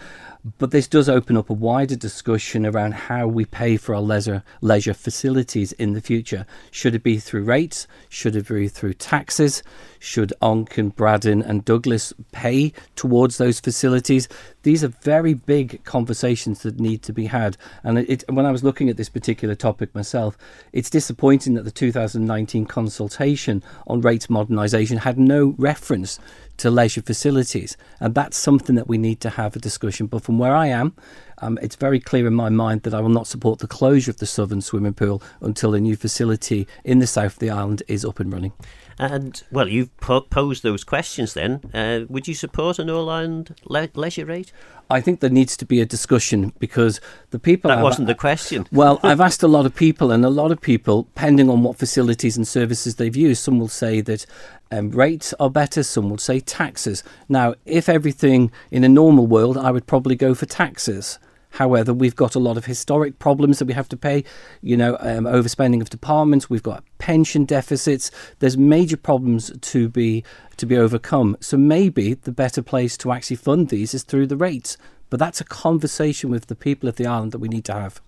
But 0.57 0.71
this 0.71 0.89
does 0.89 1.07
open 1.07 1.37
up 1.37 1.49
a 1.49 1.53
wider 1.53 1.95
discussion 1.95 2.65
around 2.65 2.93
how 2.93 3.27
we 3.27 3.45
pay 3.45 3.77
for 3.77 3.95
our 3.95 4.01
leisure 4.01 4.43
leisure 4.59 4.93
facilities 4.93 5.71
in 5.73 5.93
the 5.93 6.01
future. 6.01 6.45
Should 6.69 6.95
it 6.95 7.03
be 7.03 7.17
through 7.17 7.45
rates? 7.45 7.87
Should 8.09 8.35
it 8.35 8.49
be 8.49 8.67
through 8.67 8.95
taxes? 8.95 9.63
Should 9.99 10.33
Onchan, 10.41 10.95
Braddan, 10.95 11.41
and 11.41 11.63
Douglas 11.63 12.11
pay 12.33 12.73
towards 12.97 13.37
those 13.37 13.61
facilities? 13.61 14.27
These 14.63 14.83
are 14.83 14.89
very 14.89 15.33
big 15.33 15.81
conversations 15.85 16.61
that 16.63 16.77
need 16.77 17.03
to 17.03 17.13
be 17.13 17.27
had. 17.27 17.55
And 17.81 17.99
it, 17.99 18.25
when 18.29 18.45
I 18.45 18.51
was 18.51 18.65
looking 18.65 18.89
at 18.89 18.97
this 18.97 19.07
particular 19.07 19.55
topic 19.55 19.95
myself, 19.95 20.37
it's 20.73 20.89
disappointing 20.89 21.53
that 21.53 21.63
the 21.63 21.71
2019 21.71 22.65
consultation 22.65 23.63
on 23.87 24.01
rates 24.01 24.27
modernisation 24.27 24.99
had 24.99 25.17
no 25.17 25.55
reference 25.57 26.19
to 26.57 26.69
leisure 26.69 27.01
facilities. 27.01 27.77
And 27.99 28.13
that's 28.13 28.37
something 28.37 28.75
that 28.75 28.87
we 28.87 28.97
need 28.97 29.19
to 29.21 29.31
have 29.31 29.55
a 29.55 29.59
discussion. 29.59 30.07
But 30.07 30.23
from 30.33 30.39
where 30.39 30.55
I 30.55 30.65
am, 30.65 30.95
um, 31.43 31.59
it's 31.61 31.75
very 31.75 31.99
clear 31.99 32.25
in 32.25 32.33
my 32.33 32.49
mind 32.49 32.81
that 32.83 32.93
I 32.95 33.01
will 33.01 33.09
not 33.09 33.27
support 33.27 33.59
the 33.59 33.67
closure 33.67 34.09
of 34.09 34.17
the 34.17 34.25
Southern 34.25 34.61
Swimming 34.61 34.93
Pool 34.95 35.21
until 35.41 35.75
a 35.75 35.79
new 35.79 35.95
facility 35.95 36.67
in 36.83 36.97
the 36.97 37.05
south 37.05 37.33
of 37.33 37.39
the 37.39 37.51
island 37.51 37.83
is 37.87 38.03
up 38.03 38.19
and 38.19 38.33
running. 38.33 38.51
And 38.97 39.41
well, 39.51 39.67
you've 39.67 39.95
po- 39.97 40.21
posed 40.21 40.63
those 40.63 40.83
questions. 40.83 41.33
Then, 41.35 41.61
uh, 41.73 42.05
would 42.09 42.27
you 42.27 42.33
support 42.33 42.79
an 42.79 42.89
all-island 42.89 43.55
le- 43.65 43.89
leisure 43.93 44.25
rate? 44.25 44.51
I 44.89 45.01
think 45.01 45.19
there 45.19 45.29
needs 45.29 45.55
to 45.57 45.65
be 45.65 45.81
a 45.81 45.85
discussion 45.85 46.51
because 46.59 46.99
the 47.31 47.39
people. 47.39 47.69
That 47.69 47.79
I've- 47.79 47.83
wasn't 47.83 48.07
the 48.07 48.15
question. 48.15 48.65
Well, 48.71 48.99
I've 49.03 49.21
asked 49.27 49.43
a 49.43 49.47
lot 49.47 49.65
of 49.67 49.75
people, 49.75 50.11
and 50.11 50.23
a 50.25 50.29
lot 50.29 50.51
of 50.51 50.61
people, 50.61 51.03
depending 51.15 51.49
on 51.49 51.61
what 51.63 51.77
facilities 51.77 52.37
and 52.37 52.47
services 52.47 52.95
they've 52.95 53.15
used, 53.15 53.43
some 53.43 53.59
will 53.59 53.67
say 53.67 54.01
that 54.01 54.25
um, 54.73 54.89
rates 54.89 55.33
are 55.39 55.51
better, 55.51 55.83
some 55.83 56.09
would 56.09 56.19
say 56.19 56.39
taxes. 56.39 57.03
Now, 57.29 57.53
if 57.65 57.87
everything 57.87 58.51
in 58.71 58.83
a 58.83 58.89
normal 58.89 59.27
world, 59.27 59.55
I 59.55 59.69
would 59.69 59.85
probably 59.85 60.15
go 60.15 60.33
for 60.33 60.47
taxes. 60.47 61.19
However, 61.51 61.93
we've 61.93 62.15
got 62.15 62.33
a 62.33 62.39
lot 62.39 62.57
of 62.57 62.65
historic 62.65 63.19
problems 63.19 63.59
that 63.59 63.65
we 63.65 63.75
have 63.75 63.87
to 63.89 63.97
pay, 63.97 64.23
you 64.61 64.75
know, 64.75 64.97
um, 64.99 65.25
overspending 65.25 65.81
of 65.81 65.91
departments. 65.91 66.49
We've 66.49 66.63
got 66.63 66.83
pension 66.97 67.45
deficits. 67.45 68.09
There's 68.39 68.57
major 68.57 68.97
problems 68.97 69.51
to 69.61 69.87
be 69.89 70.23
to 70.57 70.65
be 70.65 70.75
overcome. 70.75 71.37
So 71.39 71.55
maybe 71.55 72.15
the 72.15 72.31
better 72.31 72.63
place 72.63 72.97
to 72.97 73.11
actually 73.11 73.35
fund 73.35 73.69
these 73.69 73.93
is 73.93 74.01
through 74.01 74.27
the 74.27 74.37
rates. 74.37 74.77
But 75.11 75.19
that's 75.19 75.41
a 75.41 75.45
conversation 75.45 76.31
with 76.31 76.47
the 76.47 76.55
people 76.55 76.89
of 76.89 76.95
the 76.95 77.05
island 77.05 77.31
that 77.33 77.39
we 77.39 77.49
need 77.49 77.65
to 77.65 77.73
have. 77.73 78.01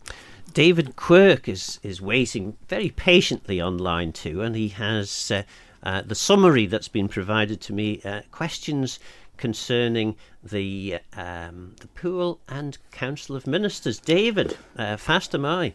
David 0.55 0.95
Quirk 0.95 1.47
is 1.47 1.79
is 1.83 2.01
waiting 2.01 2.57
very 2.67 2.89
patiently 2.89 3.61
on 3.61 3.77
line 3.77 4.11
two, 4.11 4.41
and 4.41 4.55
he 4.55 4.69
has 4.69 5.29
uh, 5.29 5.43
uh, 5.85 6.01
the 6.01 6.15
summary 6.15 6.65
that's 6.65 6.87
been 6.87 7.07
provided 7.07 7.61
to 7.61 7.73
me. 7.73 8.01
Uh, 8.03 8.21
questions 8.31 8.99
concerning 9.37 10.15
the 10.43 10.97
um, 11.15 11.75
the 11.81 11.87
pool 11.87 12.39
and 12.47 12.77
council 12.91 13.35
of 13.35 13.45
ministers. 13.47 13.99
David, 13.99 14.57
uh, 14.77 14.95
fastyr 14.95 15.39
mie? 15.39 15.73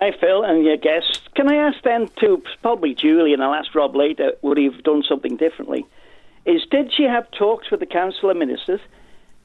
Hi, 0.00 0.12
Phil, 0.20 0.44
and 0.44 0.64
your 0.64 0.76
guests. 0.76 1.20
Can 1.34 1.48
I 1.48 1.56
ask 1.56 1.82
then 1.82 2.08
to 2.20 2.42
probably 2.62 2.94
Julie, 2.94 3.32
and 3.32 3.42
I'll 3.42 3.54
ask 3.54 3.74
Rob 3.74 3.96
later, 3.96 4.32
would 4.42 4.56
he 4.56 4.64
have 4.64 4.82
done 4.84 5.02
something 5.08 5.36
differently? 5.36 5.84
Is 6.46 6.62
did 6.70 6.92
she 6.96 7.02
have 7.02 7.30
talks 7.32 7.70
with 7.70 7.80
the 7.80 7.86
Council 7.86 8.30
of 8.30 8.36
Ministers? 8.36 8.80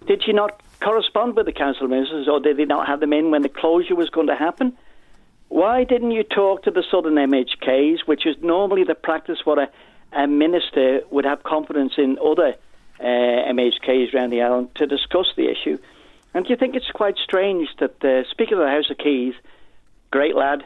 Did 0.05 0.23
she 0.23 0.33
not 0.33 0.61
correspond 0.79 1.35
with 1.35 1.45
the 1.45 1.53
Council 1.53 1.85
of 1.85 1.89
Ministers, 1.89 2.27
or 2.27 2.39
did 2.39 2.57
they 2.57 2.65
not 2.65 2.87
have 2.87 2.99
them 2.99 3.13
in 3.13 3.31
when 3.31 3.41
the 3.41 3.49
closure 3.49 3.95
was 3.95 4.09
going 4.09 4.27
to 4.27 4.35
happen? 4.35 4.77
Why 5.53 5.83
didn't 5.83 6.09
you 6.09 6.23
talk 6.23 6.63
to 6.63 6.71
the 6.71 6.83
Southern 6.89 7.13
MHKs, 7.13 8.07
which 8.07 8.25
is 8.25 8.35
normally 8.41 8.83
the 8.85 8.95
practice 8.95 9.37
what 9.43 9.59
a, 9.59 9.69
a 10.11 10.25
minister 10.25 11.01
would 11.11 11.25
have 11.25 11.43
confidence 11.43 11.93
in 11.95 12.17
other 12.17 12.55
uh, 12.99 13.03
MHKs 13.03 14.15
around 14.15 14.31
the 14.31 14.41
island 14.41 14.73
to 14.77 14.87
discuss 14.87 15.27
the 15.37 15.51
issue? 15.51 15.77
And 16.33 16.43
do 16.43 16.49
you 16.49 16.57
think 16.57 16.75
it's 16.75 16.89
quite 16.89 17.17
strange 17.23 17.69
that 17.79 17.99
the 17.99 18.25
Speaker 18.31 18.55
of 18.55 18.61
the 18.61 18.71
House 18.71 18.89
of 18.89 18.97
Keys, 18.97 19.35
great 20.09 20.35
lad, 20.35 20.65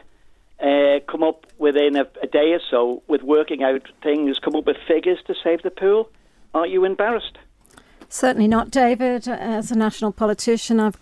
uh, 0.58 1.00
come 1.06 1.22
up 1.22 1.46
within 1.58 1.94
a, 1.94 2.06
a 2.22 2.26
day 2.26 2.54
or 2.54 2.60
so 2.70 3.02
with 3.08 3.22
working 3.22 3.62
out 3.62 3.82
things, 4.02 4.38
come 4.38 4.56
up 4.56 4.64
with 4.64 4.78
figures 4.88 5.18
to 5.26 5.34
save 5.44 5.60
the 5.60 5.70
pool? 5.70 6.08
Aren't 6.54 6.70
you 6.72 6.86
embarrassed? 6.86 7.36
Certainly 8.08 8.48
not, 8.48 8.70
David. 8.70 9.28
As 9.28 9.70
a 9.70 9.76
national 9.76 10.12
politician, 10.12 10.80
I've 10.80 10.98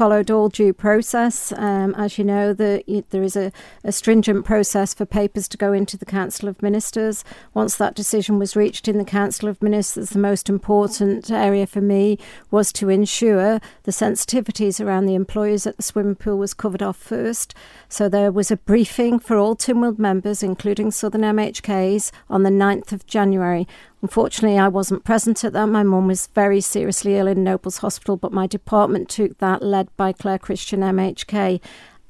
followed 0.00 0.30
all 0.30 0.48
due 0.48 0.72
process. 0.72 1.52
Um, 1.58 1.94
as 1.94 2.16
you 2.16 2.24
know, 2.24 2.54
the, 2.54 3.04
there 3.10 3.22
is 3.22 3.36
a, 3.36 3.52
a 3.84 3.92
stringent 3.92 4.46
process 4.46 4.94
for 4.94 5.04
papers 5.04 5.46
to 5.48 5.58
go 5.58 5.74
into 5.74 5.98
the 5.98 6.06
Council 6.06 6.48
of 6.48 6.62
Ministers. 6.62 7.22
Once 7.52 7.76
that 7.76 7.96
decision 7.96 8.38
was 8.38 8.56
reached 8.56 8.88
in 8.88 8.96
the 8.96 9.04
Council 9.04 9.46
of 9.46 9.62
Ministers, 9.62 10.08
the 10.08 10.18
most 10.18 10.48
important 10.48 11.30
area 11.30 11.66
for 11.66 11.82
me 11.82 12.18
was 12.50 12.72
to 12.72 12.88
ensure 12.88 13.60
the 13.82 13.92
sensitivities 13.92 14.82
around 14.82 15.04
the 15.04 15.14
employees 15.14 15.66
at 15.66 15.76
the 15.76 15.82
swimming 15.82 16.14
pool 16.14 16.38
was 16.38 16.54
covered 16.54 16.82
off 16.82 16.96
first. 16.96 17.54
So 17.92 18.08
there 18.08 18.30
was 18.30 18.52
a 18.52 18.56
briefing 18.56 19.18
for 19.18 19.36
all 19.36 19.56
Tynwald 19.56 19.98
members, 19.98 20.44
including 20.44 20.92
Southern 20.92 21.22
MHKs, 21.22 22.12
on 22.30 22.44
the 22.44 22.50
9th 22.50 22.92
of 22.92 23.04
January. 23.04 23.66
Unfortunately, 24.00 24.56
I 24.56 24.68
wasn't 24.68 25.02
present 25.02 25.42
at 25.42 25.52
that. 25.54 25.66
My 25.66 25.82
mum 25.82 26.06
was 26.06 26.28
very 26.28 26.60
seriously 26.60 27.16
ill 27.16 27.26
in 27.26 27.42
Nobles 27.42 27.78
Hospital, 27.78 28.16
but 28.16 28.32
my 28.32 28.46
department 28.46 29.08
took 29.08 29.38
that, 29.38 29.60
led 29.60 29.88
by 29.96 30.12
Claire 30.12 30.38
Christian 30.38 30.80
MHK. 30.80 31.60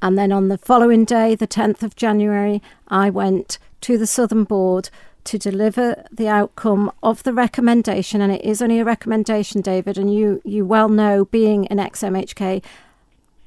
And 0.03 0.19
then 0.19 0.33
on 0.33 0.49
the 0.49 0.59
following 0.59 1.07
day, 1.07 1.35
the 1.35 1.49
10th 1.49 1.83
of 1.83 1.97
January, 1.97 2.61
I 2.88 3.09
went 3.09 3.59
to 3.81 3.97
the 3.97 4.07
Southern 4.07 4.45
Board 4.45 4.90
to 5.25 5.38
deliver 5.38 6.05
the 6.12 6.29
outcome 6.29 6.93
of 7.03 7.23
the 7.23 7.33
recommendation. 7.33 8.21
And 8.21 8.31
it 8.31 8.45
is 8.45 8.61
only 8.61 8.81
a 8.81 8.85
recommendation, 8.85 9.62
David, 9.62 9.97
and 9.97 10.12
you, 10.12 10.43
you 10.45 10.66
well 10.66 10.90
know, 10.90 11.25
being 11.25 11.66
an 11.69 11.79
ex 11.79 12.03
MHK, 12.03 12.62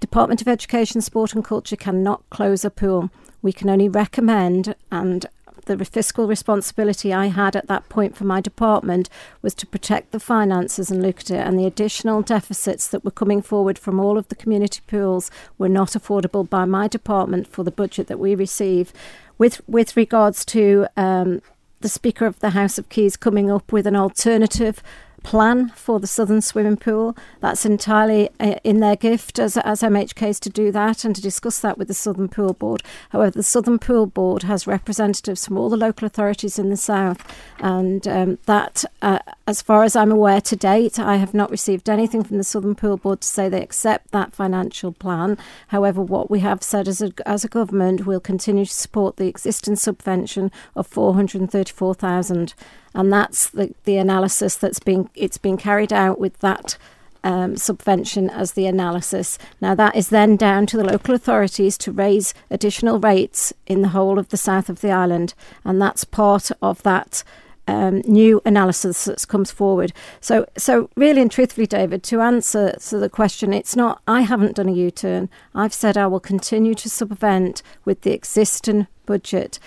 Department 0.03 0.41
of 0.41 0.49
Education, 0.49 0.99
Sport 0.99 1.33
and 1.33 1.45
Culture 1.45 1.77
cannot 1.77 2.29
close 2.29 2.65
a 2.65 2.69
pool. 2.69 3.09
We 3.41 3.53
can 3.53 3.69
only 3.69 3.87
recommend, 3.87 4.75
and 4.91 5.25
the 5.63 5.85
fiscal 5.85 6.27
responsibility 6.27 7.13
I 7.13 7.27
had 7.27 7.55
at 7.55 7.67
that 7.67 7.87
point 7.87 8.17
for 8.17 8.25
my 8.25 8.41
department 8.41 9.09
was 9.41 9.53
to 9.53 9.65
protect 9.65 10.11
the 10.11 10.19
finances 10.19 10.91
and 10.91 11.01
look 11.01 11.21
at 11.21 11.31
it. 11.31 11.47
And 11.47 11.57
the 11.57 11.65
additional 11.65 12.21
deficits 12.21 12.85
that 12.89 13.05
were 13.05 13.11
coming 13.11 13.41
forward 13.41 13.79
from 13.79 13.97
all 13.97 14.17
of 14.17 14.27
the 14.27 14.35
community 14.35 14.81
pools 14.87 15.31
were 15.57 15.69
not 15.69 15.91
affordable 15.91 16.49
by 16.49 16.65
my 16.65 16.89
department 16.89 17.47
for 17.47 17.63
the 17.63 17.71
budget 17.71 18.07
that 18.07 18.19
we 18.19 18.35
receive. 18.35 18.91
With 19.37 19.61
with 19.69 19.95
regards 19.95 20.43
to 20.47 20.85
um, 20.97 21.41
the 21.79 21.87
Speaker 21.87 22.25
of 22.25 22.41
the 22.41 22.49
House 22.49 22.77
of 22.77 22.89
Keys 22.89 23.15
coming 23.15 23.49
up 23.49 23.71
with 23.71 23.87
an 23.87 23.95
alternative 23.95 24.83
plan 25.23 25.69
for 25.69 25.99
the 25.99 26.07
southern 26.07 26.41
swimming 26.41 26.77
pool. 26.77 27.15
That's 27.39 27.65
entirely 27.65 28.29
uh, 28.39 28.55
in 28.63 28.79
their 28.79 28.95
gift 28.95 29.39
as, 29.39 29.57
as 29.57 29.81
MHKs 29.81 30.39
to 30.41 30.49
do 30.49 30.71
that 30.71 31.03
and 31.03 31.15
to 31.15 31.21
discuss 31.21 31.59
that 31.59 31.77
with 31.77 31.87
the 31.87 31.93
Southern 31.93 32.27
Pool 32.27 32.53
Board. 32.53 32.83
However, 33.09 33.31
the 33.31 33.43
Southern 33.43 33.79
Pool 33.79 34.05
Board 34.05 34.43
has 34.43 34.67
representatives 34.67 35.45
from 35.45 35.57
all 35.57 35.69
the 35.69 35.77
local 35.77 36.05
authorities 36.05 36.59
in 36.59 36.69
the 36.69 36.77
south, 36.77 37.25
and 37.59 38.07
um, 38.07 38.37
that, 38.45 38.83
uh, 39.01 39.19
as 39.47 39.61
far 39.61 39.83
as 39.83 39.95
I'm 39.95 40.11
aware 40.11 40.41
to 40.41 40.55
date, 40.55 40.99
I 40.99 41.15
have 41.15 41.33
not 41.33 41.49
received 41.49 41.89
anything 41.89 42.23
from 42.23 42.37
the 42.37 42.43
Southern 42.43 42.75
Pool 42.75 42.97
Board 42.97 43.21
to 43.21 43.27
say 43.27 43.49
they 43.49 43.63
accept 43.63 44.11
that 44.11 44.33
financial 44.33 44.91
plan. 44.91 45.37
However, 45.67 46.01
what 46.01 46.29
we 46.29 46.39
have 46.41 46.61
said 46.61 46.87
as 46.87 47.01
a, 47.01 47.11
as 47.25 47.43
a 47.43 47.47
government, 47.49 48.05
we'll 48.05 48.19
continue 48.19 48.65
to 48.65 48.71
support 48.71 49.17
the 49.17 49.27
existing 49.27 49.77
subvention 49.77 50.51
of 50.75 50.87
434,000 50.87 52.53
and 52.93 53.11
that's 53.11 53.49
the, 53.49 53.73
the 53.85 53.97
analysis 53.97 54.55
that's 54.55 54.79
been 54.79 55.09
it's 55.15 55.37
been 55.37 55.57
carried 55.57 55.93
out 55.93 56.19
with 56.19 56.37
that 56.39 56.77
um, 57.23 57.55
subvention 57.55 58.29
as 58.29 58.53
the 58.53 58.65
analysis. 58.65 59.39
Now 59.61 59.75
that 59.75 59.95
is 59.95 60.09
then 60.09 60.35
down 60.35 60.65
to 60.67 60.77
the 60.77 60.83
local 60.83 61.15
authorities 61.15 61.77
to 61.79 61.91
raise 61.91 62.33
additional 62.51 62.99
rates 62.99 63.53
in 63.65 63.81
the 63.81 63.89
whole 63.89 64.19
of 64.19 64.29
the 64.29 64.37
south 64.37 64.69
of 64.69 64.81
the 64.81 64.91
island, 64.91 65.33
and 65.63 65.81
that's 65.81 66.03
part 66.03 66.51
of 66.61 66.83
that. 66.83 67.23
Um, 67.65 68.01
new 68.05 68.41
analysis 68.43 69.05
that 69.05 69.25
comes 69.29 69.49
forward. 69.49 69.93
So, 70.19 70.45
so 70.57 70.89
really 70.97 71.21
and 71.21 71.31
truthfully, 71.31 71.65
David, 71.65 72.03
to 72.03 72.19
answer 72.19 72.75
to 72.77 72.97
the 72.97 73.07
question, 73.07 73.53
it's 73.53 73.73
not. 73.73 74.01
I 74.05 74.23
haven't 74.23 74.57
done 74.57 74.67
a 74.67 74.73
U-turn. 74.73 75.29
I've 75.55 75.73
said 75.73 75.95
I 75.95 76.07
will 76.07 76.19
continue 76.19 76.75
to 76.75 76.89
subvent 76.89 77.61
with 77.85 78.01
the 78.01 78.11
existing 78.11 78.87
budget 79.05 79.59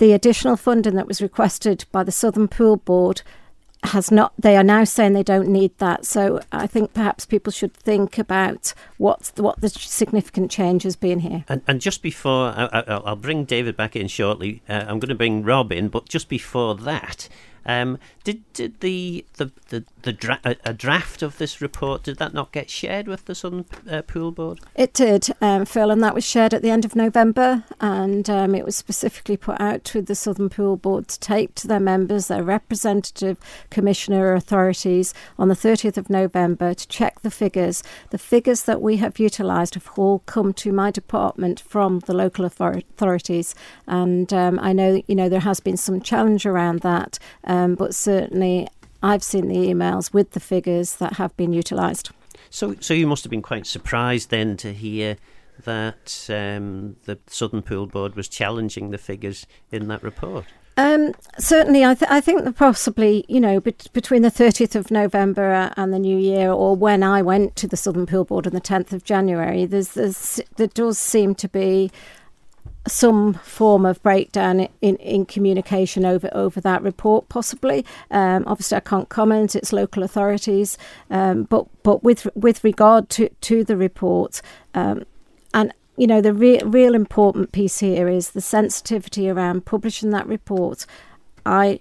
the 0.00 0.12
additional 0.14 0.56
funding 0.56 0.94
that 0.96 1.06
was 1.06 1.20
requested 1.20 1.84
by 1.92 2.02
the 2.02 2.10
Southern 2.10 2.48
Pool 2.48 2.76
Board 2.76 3.20
has 3.84 4.10
not 4.10 4.32
they 4.38 4.56
are 4.56 4.64
now 4.64 4.84
saying 4.84 5.12
they 5.12 5.22
don't 5.22 5.48
need 5.48 5.76
that. 5.78 6.04
So 6.04 6.40
i 6.52 6.66
think 6.66 6.92
perhaps 6.92 7.24
people 7.24 7.50
should 7.50 7.72
think 7.72 8.18
about 8.18 8.74
what 8.98 9.32
what 9.36 9.60
the 9.60 9.68
significant 9.68 10.50
change 10.50 10.82
has 10.82 10.96
been 10.96 11.20
here. 11.20 11.44
And, 11.48 11.62
and 11.66 11.80
just 11.80 12.02
before 12.02 12.52
I, 12.56 13.00
will 13.04 13.16
bring 13.16 13.44
david 13.44 13.76
back 13.76 13.94
in 13.94 14.08
shortly. 14.08 14.62
Uh, 14.68 14.84
i'm 14.86 14.98
going 14.98 15.08
to 15.08 15.14
bring 15.14 15.44
rob 15.44 15.72
in 15.72 15.88
but 15.88 16.08
just 16.08 16.28
before 16.28 16.74
that 16.74 17.28
um, 17.66 17.98
did 18.24 18.40
did 18.52 18.80
the 18.80 19.24
the 19.36 19.50
the, 19.68 19.84
the 20.02 20.12
dra- 20.12 20.40
a, 20.44 20.72
draft 20.72 21.22
of 21.22 21.38
this 21.38 21.60
report 21.60 22.02
did 22.02 22.18
that 22.18 22.32
not 22.32 22.52
get 22.52 22.70
shared 22.70 23.06
with 23.06 23.26
the 23.26 23.34
Southern 23.34 23.66
uh, 23.90 24.02
Pool 24.02 24.32
Board? 24.32 24.60
It 24.74 24.92
did, 24.94 25.28
um, 25.40 25.64
Phil, 25.64 25.90
and 25.90 26.02
that 26.02 26.14
was 26.14 26.24
shared 26.24 26.54
at 26.54 26.62
the 26.62 26.70
end 26.70 26.84
of 26.84 26.96
November, 26.96 27.64
and 27.80 28.28
um, 28.30 28.54
it 28.54 28.64
was 28.64 28.76
specifically 28.76 29.36
put 29.36 29.60
out 29.60 29.84
to 29.84 30.02
the 30.02 30.14
Southern 30.14 30.48
Pool 30.48 30.76
Board 30.76 31.08
to 31.08 31.20
take 31.20 31.54
to 31.56 31.68
their 31.68 31.80
members, 31.80 32.28
their 32.28 32.42
representative 32.42 33.38
commissioner 33.70 34.34
authorities, 34.34 35.12
on 35.38 35.48
the 35.48 35.54
30th 35.54 35.96
of 35.96 36.10
November 36.10 36.74
to 36.74 36.88
check 36.88 37.20
the 37.20 37.30
figures. 37.30 37.82
The 38.10 38.18
figures 38.18 38.62
that 38.64 38.80
we 38.80 38.96
have 38.96 39.18
utilised 39.18 39.74
have 39.74 39.90
all 39.96 40.20
come 40.20 40.52
to 40.54 40.72
my 40.72 40.90
department 40.90 41.60
from 41.60 42.00
the 42.00 42.14
local 42.14 42.44
authorities, 42.44 43.54
and 43.86 44.32
um, 44.32 44.58
I 44.60 44.72
know 44.72 45.02
you 45.06 45.14
know 45.14 45.28
there 45.28 45.40
has 45.40 45.60
been 45.60 45.76
some 45.76 46.00
challenge 46.00 46.46
around 46.46 46.80
that. 46.80 47.18
Um, 47.44 47.74
but 47.74 47.94
certainly, 47.94 48.68
I've 49.02 49.22
seen 49.22 49.48
the 49.48 49.56
emails 49.56 50.12
with 50.12 50.32
the 50.32 50.40
figures 50.40 50.96
that 50.96 51.14
have 51.14 51.36
been 51.36 51.52
utilised. 51.52 52.10
So, 52.50 52.74
so 52.80 52.94
you 52.94 53.06
must 53.06 53.24
have 53.24 53.30
been 53.30 53.42
quite 53.42 53.66
surprised 53.66 54.30
then 54.30 54.56
to 54.58 54.72
hear 54.72 55.16
that 55.64 56.26
um, 56.30 56.96
the 57.04 57.18
Southern 57.26 57.62
Pool 57.62 57.86
Board 57.86 58.14
was 58.14 58.28
challenging 58.28 58.90
the 58.90 58.98
figures 58.98 59.46
in 59.70 59.88
that 59.88 60.02
report. 60.02 60.46
Um, 60.76 61.12
certainly, 61.38 61.84
I, 61.84 61.94
th- 61.94 62.10
I, 62.10 62.20
think 62.20 62.44
that 62.44 62.56
possibly, 62.56 63.24
you 63.28 63.40
know, 63.40 63.60
between 63.60 64.22
the 64.22 64.30
30th 64.30 64.74
of 64.74 64.90
November 64.90 65.72
and 65.76 65.92
the 65.92 65.98
New 65.98 66.16
Year, 66.16 66.50
or 66.50 66.74
when 66.74 67.02
I 67.02 67.20
went 67.20 67.54
to 67.56 67.66
the 67.66 67.76
Southern 67.76 68.06
Pool 68.06 68.24
Board 68.24 68.46
on 68.46 68.54
the 68.54 68.60
10th 68.62 68.92
of 68.92 69.04
January, 69.04 69.66
there's, 69.66 69.90
there's, 69.90 70.40
there 70.56 70.68
does 70.68 70.98
seem 70.98 71.34
to 71.34 71.48
be 71.48 71.90
some 72.88 73.34
form 73.34 73.84
of 73.84 74.02
breakdown 74.02 74.68
in, 74.80 74.96
in 74.96 75.26
communication 75.26 76.04
over, 76.04 76.28
over 76.32 76.60
that 76.60 76.82
report, 76.82 77.28
possibly. 77.28 77.84
Um, 78.10 78.44
obviously, 78.46 78.76
I 78.76 78.80
can't 78.80 79.08
comment; 79.08 79.54
it's 79.54 79.72
local 79.72 80.02
authorities. 80.02 80.78
Um, 81.10 81.44
but 81.44 81.66
but 81.82 82.02
with 82.02 82.26
with 82.34 82.64
regard 82.64 83.08
to, 83.10 83.28
to 83.28 83.64
the 83.64 83.76
report, 83.76 84.40
um, 84.74 85.04
and 85.52 85.72
you 85.96 86.06
know 86.06 86.20
the 86.20 86.34
re- 86.34 86.62
real 86.64 86.94
important 86.94 87.52
piece 87.52 87.80
here 87.80 88.08
is 88.08 88.30
the 88.30 88.40
sensitivity 88.40 89.28
around 89.28 89.66
publishing 89.66 90.10
that 90.10 90.26
report. 90.26 90.86
I 91.44 91.80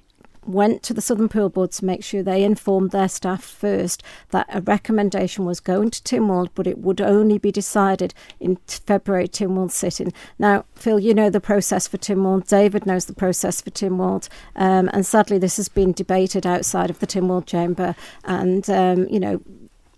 went 0.50 0.84
to 0.84 0.94
the 0.94 1.02
Southern 1.02 1.30
Pool 1.30 1.50
Board 1.50 1.72
to 1.74 1.86
make 1.86 2.04
sure 2.04 2.24
they 2.24 2.44
informed 2.44 2.92
their 2.92 3.08
staff 3.08 3.44
first 3.44 4.04
that 4.32 4.48
a 4.50 4.62
recommendation 4.62 5.46
was 5.46 5.60
going 5.60 5.92
to 5.92 6.02
Tynwald, 6.02 6.50
but 6.56 6.68
it 6.68 6.80
would 6.80 7.00
only 7.00 7.38
be 7.38 7.52
decided 7.52 8.14
in 8.40 8.58
February 8.68 9.28
Tynwald 9.28 9.72
sitting. 9.72 10.12
Now, 10.38 10.66
Phil, 10.76 11.00
you 11.00 11.14
know 11.14 11.30
the 11.30 11.40
process 11.40 11.88
for 11.88 11.98
Tynwald. 11.98 12.48
David 12.48 12.86
knows 12.86 13.06
the 13.06 13.14
process 13.14 13.62
for 13.62 13.70
Tynwald. 13.70 14.28
Um, 14.56 14.90
and 14.94 15.06
sadly, 15.06 15.38
this 15.38 15.58
has 15.58 15.70
been 15.70 15.92
debated 15.92 16.46
outside 16.46 16.90
of 16.90 17.00
the 17.00 17.08
Tynwald 17.08 17.46
chamber. 17.46 17.96
And, 18.24 18.70
um, 18.70 19.08
you 19.10 19.20
know, 19.20 19.42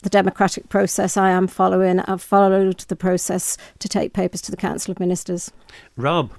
the 0.03 0.09
democratic 0.09 0.67
process 0.69 1.15
I 1.15 1.29
am 1.29 1.47
following. 1.47 1.99
I've 2.01 2.21
followed 2.21 2.79
the 2.81 2.95
process 2.95 3.57
to 3.79 3.87
take 3.87 4.13
papers 4.13 4.41
to 4.41 4.51
the 4.51 4.57
Council 4.57 4.91
of 4.91 4.99
Ministers. 4.99 5.51
Rob. 5.95 6.31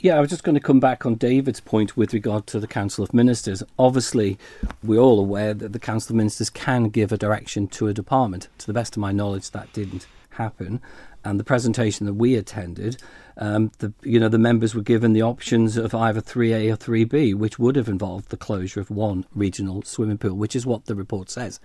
Yeah, 0.00 0.16
I 0.16 0.20
was 0.20 0.30
just 0.30 0.44
going 0.44 0.54
to 0.54 0.60
come 0.60 0.78
back 0.78 1.04
on 1.04 1.16
David's 1.16 1.58
point 1.58 1.96
with 1.96 2.12
regard 2.14 2.46
to 2.48 2.60
the 2.60 2.68
Council 2.68 3.02
of 3.02 3.12
Ministers. 3.12 3.64
Obviously, 3.80 4.38
we're 4.80 5.00
all 5.00 5.18
aware 5.18 5.54
that 5.54 5.72
the 5.72 5.80
Council 5.80 6.12
of 6.12 6.18
Ministers 6.18 6.50
can 6.50 6.84
give 6.84 7.10
a 7.10 7.18
direction 7.18 7.66
to 7.66 7.88
a 7.88 7.92
department. 7.92 8.46
To 8.58 8.68
the 8.68 8.72
best 8.72 8.96
of 8.96 9.00
my 9.00 9.10
knowledge, 9.10 9.50
that 9.50 9.72
didn't 9.72 10.06
happen. 10.30 10.80
And 11.24 11.40
the 11.40 11.44
presentation 11.44 12.06
that 12.06 12.14
we 12.14 12.36
attended, 12.36 13.02
um, 13.38 13.72
the 13.78 13.92
you 14.04 14.20
know 14.20 14.28
the 14.28 14.38
members 14.38 14.72
were 14.72 14.82
given 14.82 15.14
the 15.14 15.22
options 15.22 15.76
of 15.76 15.92
either 15.92 16.20
3A 16.20 16.72
or 16.72 16.76
3B, 16.76 17.34
which 17.34 17.58
would 17.58 17.74
have 17.74 17.88
involved 17.88 18.28
the 18.28 18.36
closure 18.36 18.78
of 18.78 18.92
one 18.92 19.26
regional 19.34 19.82
swimming 19.82 20.18
pool, 20.18 20.34
which 20.34 20.54
is 20.54 20.64
what 20.64 20.84
the 20.84 20.94
report 20.94 21.28
says. 21.28 21.58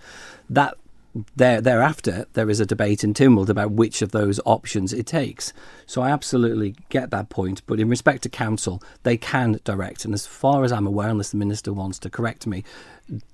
That 0.50 0.76
there, 1.36 1.60
thereafter, 1.60 2.26
there 2.32 2.50
is 2.50 2.60
a 2.60 2.66
debate 2.66 3.04
in 3.04 3.14
Tynwald 3.14 3.48
about 3.48 3.70
which 3.70 4.02
of 4.02 4.10
those 4.10 4.40
options 4.44 4.92
it 4.92 5.06
takes. 5.06 5.52
So 5.86 6.02
I 6.02 6.10
absolutely 6.10 6.74
get 6.88 7.10
that 7.10 7.28
point. 7.28 7.62
But 7.66 7.78
in 7.78 7.88
respect 7.88 8.22
to 8.24 8.28
council, 8.28 8.82
they 9.04 9.16
can 9.16 9.60
direct. 9.64 10.04
And 10.04 10.12
as 10.12 10.26
far 10.26 10.64
as 10.64 10.72
I'm 10.72 10.86
aware, 10.86 11.08
unless 11.08 11.30
the 11.30 11.36
minister 11.36 11.72
wants 11.72 11.98
to 12.00 12.10
correct 12.10 12.46
me, 12.46 12.64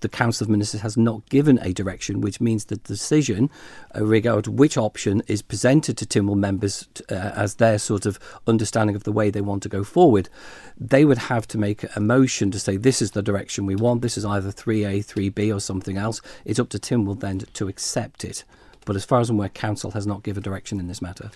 the 0.01 0.09
Council 0.09 0.45
of 0.45 0.51
Ministers 0.51 0.81
has 0.81 0.97
not 0.97 1.29
given 1.29 1.59
a 1.63 1.73
direction, 1.73 2.21
which 2.21 2.41
means 2.41 2.65
the 2.65 2.77
decision 2.77 3.51
uh, 3.95 4.05
regarding 4.05 4.57
which 4.57 4.77
option 4.77 5.23
is 5.29 5.43
presented 5.43 5.97
to 5.99 6.07
Tynwald 6.07 6.39
members 6.39 6.89
uh, 7.11 7.15
as 7.15 7.57
their 7.57 7.79
sort 7.79 8.05
of 8.05 8.19
understanding 8.47 8.97
of 8.97 9.05
the 9.05 9.13
way 9.13 9.31
they 9.31 9.41
want 9.41 9.63
to 9.63 9.69
go 9.69 9.85
forward, 9.85 10.29
they 10.77 11.05
would 11.05 11.19
have 11.19 11.47
to 11.49 11.59
make 11.59 11.85
a 11.97 12.01
motion 12.01 12.51
to 12.51 12.59
say 12.59 12.77
this 12.77 13.01
is 13.01 13.13
the 13.13 13.23
direction 13.23 13.67
we 13.67 13.77
want. 13.77 14.03
This 14.03 14.19
is 14.19 14.25
either 14.25 14.51
3A, 14.51 15.05
3B, 15.05 15.55
or 15.55 15.61
something 15.61 15.97
else. 15.97 16.21
It's 16.45 16.59
up 16.59 16.69
to 16.71 16.79
Tynwald 16.79 17.21
then 17.21 17.39
to 17.39 17.69
accept 17.69 18.25
it. 18.25 18.45
But 18.85 18.97
as 18.97 19.05
far 19.05 19.21
as 19.21 19.31
I'm 19.31 19.37
aware, 19.37 19.51
Council 19.51 19.93
has 19.93 20.07
not 20.07 20.23
given 20.23 20.43
direction 20.43 20.81
in 20.81 20.89
this 20.89 21.01
matter. 21.01 21.31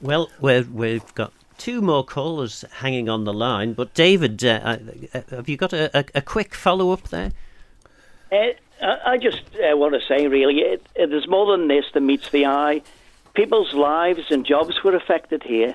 Well, 0.00 0.30
we 0.40 0.92
have 0.92 1.14
got 1.14 1.32
two 1.56 1.80
more 1.80 2.04
callers 2.04 2.64
hanging 2.70 3.08
on 3.08 3.24
the 3.24 3.32
line, 3.32 3.72
but 3.72 3.94
David, 3.94 4.44
uh, 4.44 4.78
uh 5.14 5.22
have 5.30 5.48
you 5.48 5.56
got 5.56 5.72
a, 5.72 5.96
a, 5.98 6.04
a 6.16 6.22
quick 6.22 6.54
follow 6.54 6.92
up 6.92 7.08
there? 7.08 7.32
Uh, 8.30 8.52
I 8.80 9.18
just 9.18 9.42
uh, 9.56 9.76
want 9.76 9.94
to 9.94 10.00
say, 10.06 10.28
really, 10.28 10.60
it, 10.60 11.28
more 11.28 11.56
than 11.56 11.68
this 11.68 11.84
that 11.94 12.00
meets 12.00 12.30
the 12.30 12.46
eye. 12.46 12.82
People's 13.34 13.72
lives 13.72 14.30
and 14.30 14.44
jobs 14.44 14.82
were 14.82 14.94
affected 14.94 15.42
here. 15.42 15.74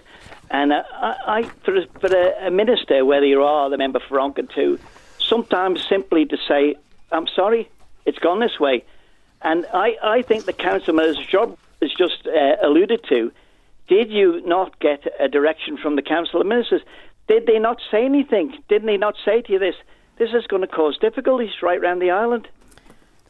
And 0.49 0.71
uh, 0.71 0.83
I, 0.93 1.15
I, 1.27 1.43
for, 1.63 1.75
a, 1.75 1.87
for 1.99 2.07
a, 2.07 2.47
a, 2.47 2.51
minister, 2.51 3.03
whether 3.05 3.25
you 3.25 3.43
are 3.43 3.69
the 3.69 3.77
member 3.77 3.99
for 3.99 4.17
Onchan 4.17 4.53
too, 4.53 4.79
sometimes 5.19 5.85
simply 5.87 6.25
to 6.25 6.37
say, 6.47 6.75
I'm 7.11 7.27
sorry, 7.27 7.69
it's 8.05 8.19
gone 8.19 8.39
this 8.39 8.59
way. 8.59 8.83
And 9.41 9.65
I, 9.73 9.97
I 10.03 10.21
think 10.21 10.45
the 10.45 10.53
councilman's 10.53 11.17
job 11.25 11.57
is 11.81 11.91
just 11.93 12.27
uh, 12.27 12.55
alluded 12.61 13.03
to. 13.09 13.31
Did 13.87 14.11
you 14.11 14.41
not 14.45 14.79
get 14.79 15.05
a 15.19 15.27
direction 15.27 15.77
from 15.77 15.95
the 15.95 16.01
council 16.01 16.39
of 16.39 16.47
ministers? 16.47 16.81
Did 17.27 17.45
they 17.45 17.59
not 17.59 17.81
say 17.91 18.05
anything? 18.05 18.57
Didn't 18.69 18.87
they 18.87 18.97
not 18.97 19.15
say 19.25 19.41
to 19.41 19.53
you 19.53 19.59
this? 19.59 19.75
This 20.17 20.29
is 20.33 20.45
going 20.47 20.61
to 20.61 20.67
cause 20.67 20.97
difficulties 20.99 21.61
right 21.61 21.79
around 21.79 21.99
the 21.99 22.11
island. 22.11 22.47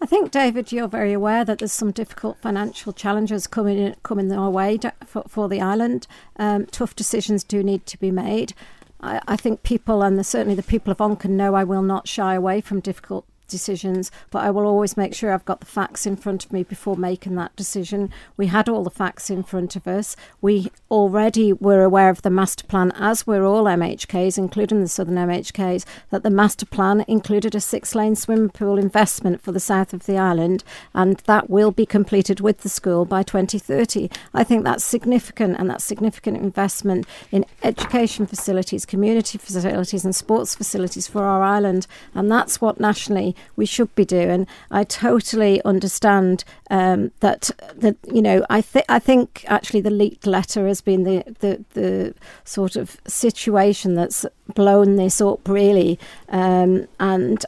I 0.02 0.06
think, 0.06 0.32
David, 0.32 0.74
you're 0.74 0.89
very 0.89 1.13
aware 1.13 1.46
that 1.46 1.60
there's 1.60 1.72
some 1.72 1.91
difficult 1.91 2.38
financial 2.38 2.91
challenges 2.91 3.48
coming 3.48 3.96
coming 4.04 4.32
our 4.34 4.50
way 4.50 4.78
for, 5.06 5.24
for 5.30 5.48
the 5.48 5.62
island. 5.62 6.08
Um, 6.36 6.65
tough 6.65 6.93
decisions 6.93 7.43
do 7.43 7.63
need 7.63 7.86
to 7.86 7.98
be 7.98 8.12
made. 8.12 8.54
I, 9.00 9.22
I 9.28 9.38
think 9.38 9.63
people, 9.63 10.02
and 10.02 10.19
the, 10.19 10.24
certainly 10.26 10.56
the 10.56 10.63
people 10.63 10.91
of 10.91 10.98
Onchan, 10.98 11.30
know 11.30 11.56
I 11.56 11.63
will 11.63 11.82
not 11.82 12.08
shy 12.08 12.36
away 12.36 12.60
from 12.60 12.82
difficult 12.82 13.26
decisions, 13.54 14.10
but 14.32 14.39
I 14.39 14.50
will 14.50 14.66
always 14.66 14.98
make 14.98 15.13
sure 15.13 15.32
I've 15.32 15.46
got 15.46 15.60
the 15.60 15.68
facts 15.68 16.08
in 16.08 16.16
front 16.16 16.44
of 16.44 16.52
me 16.52 16.63
before 16.63 16.98
making 16.98 17.36
that 17.36 17.56
decision. 17.56 18.10
We 18.36 18.48
had 18.48 18.68
all 18.68 18.84
the 18.84 18.89
facts 18.89 19.30
in 19.30 19.44
front 19.44 19.76
of 19.76 19.88
us. 19.88 20.16
We 20.42 20.72
already 20.89 21.54
were 21.54 21.84
aware 21.84 22.10
of 22.10 22.24
the 22.24 22.32
master 22.32 22.66
plan, 22.66 22.92
as 22.96 23.28
were 23.28 23.46
all 23.46 23.66
MHKs, 23.66 24.39
including 24.39 24.82
the 24.82 24.88
southern 24.88 25.16
MHKs, 25.16 25.86
that 26.10 26.24
the 26.24 26.32
master 26.32 26.66
plan 26.66 27.06
included 27.08 27.54
a 27.54 27.62
six 27.62 27.94
lane 27.94 28.16
swimming 28.16 28.50
pool 28.50 28.80
investment 28.80 29.39
for 29.39 29.52
the 29.52 29.60
south 29.60 29.94
of 29.94 30.08
the 30.08 30.18
island, 30.18 30.63
and 30.96 31.18
that 31.26 31.48
will 31.48 31.72
be 31.72 31.86
completed 31.86 32.39
with 32.39 32.62
the 32.62 32.70
school 32.70 33.06
by 33.06 33.22
2030. 33.22 34.10
I 34.34 34.44
think 34.44 34.63
that's 34.63 34.84
significant, 34.84 35.60
and 35.60 35.70
that's 35.70 35.86
significant 35.86 36.38
investment 36.38 37.06
in 37.32 37.46
education 37.62 38.26
facilities, 38.26 38.88
community 38.88 39.38
facilities, 39.38 40.04
and 40.04 40.16
sports 40.16 40.56
facilities 40.56 41.08
for 41.08 41.24
our 41.24 41.44
island, 41.44 41.86
and 42.16 42.32
that's 42.32 42.60
what 42.60 42.80
nationally 42.80 43.36
we 43.56 43.65
should 43.65 43.93
be 43.95 44.06
doing. 44.06 44.47
I 44.71 44.84
totally 44.84 45.62
understand 45.63 46.43
um, 46.69 47.12
that 47.19 47.51
that 47.75 47.97
you 48.12 48.21
know 48.21 48.45
I 48.49 48.62
think 48.62 48.86
I 48.89 48.99
think 48.99 49.45
actually 49.47 49.82
the 49.82 49.89
leaked 49.89 50.27
letter 50.27 50.67
has 50.67 50.82
been 50.82 51.03
the, 51.03 51.23
the 51.39 51.63
the 51.73 52.13
sort 52.43 52.75
of 52.75 52.99
situation 53.08 53.95
that's 53.95 54.25
blown 54.53 54.95
this 54.95 55.21
up 55.21 55.47
really, 55.47 55.99
um, 56.29 56.88
and 56.99 57.45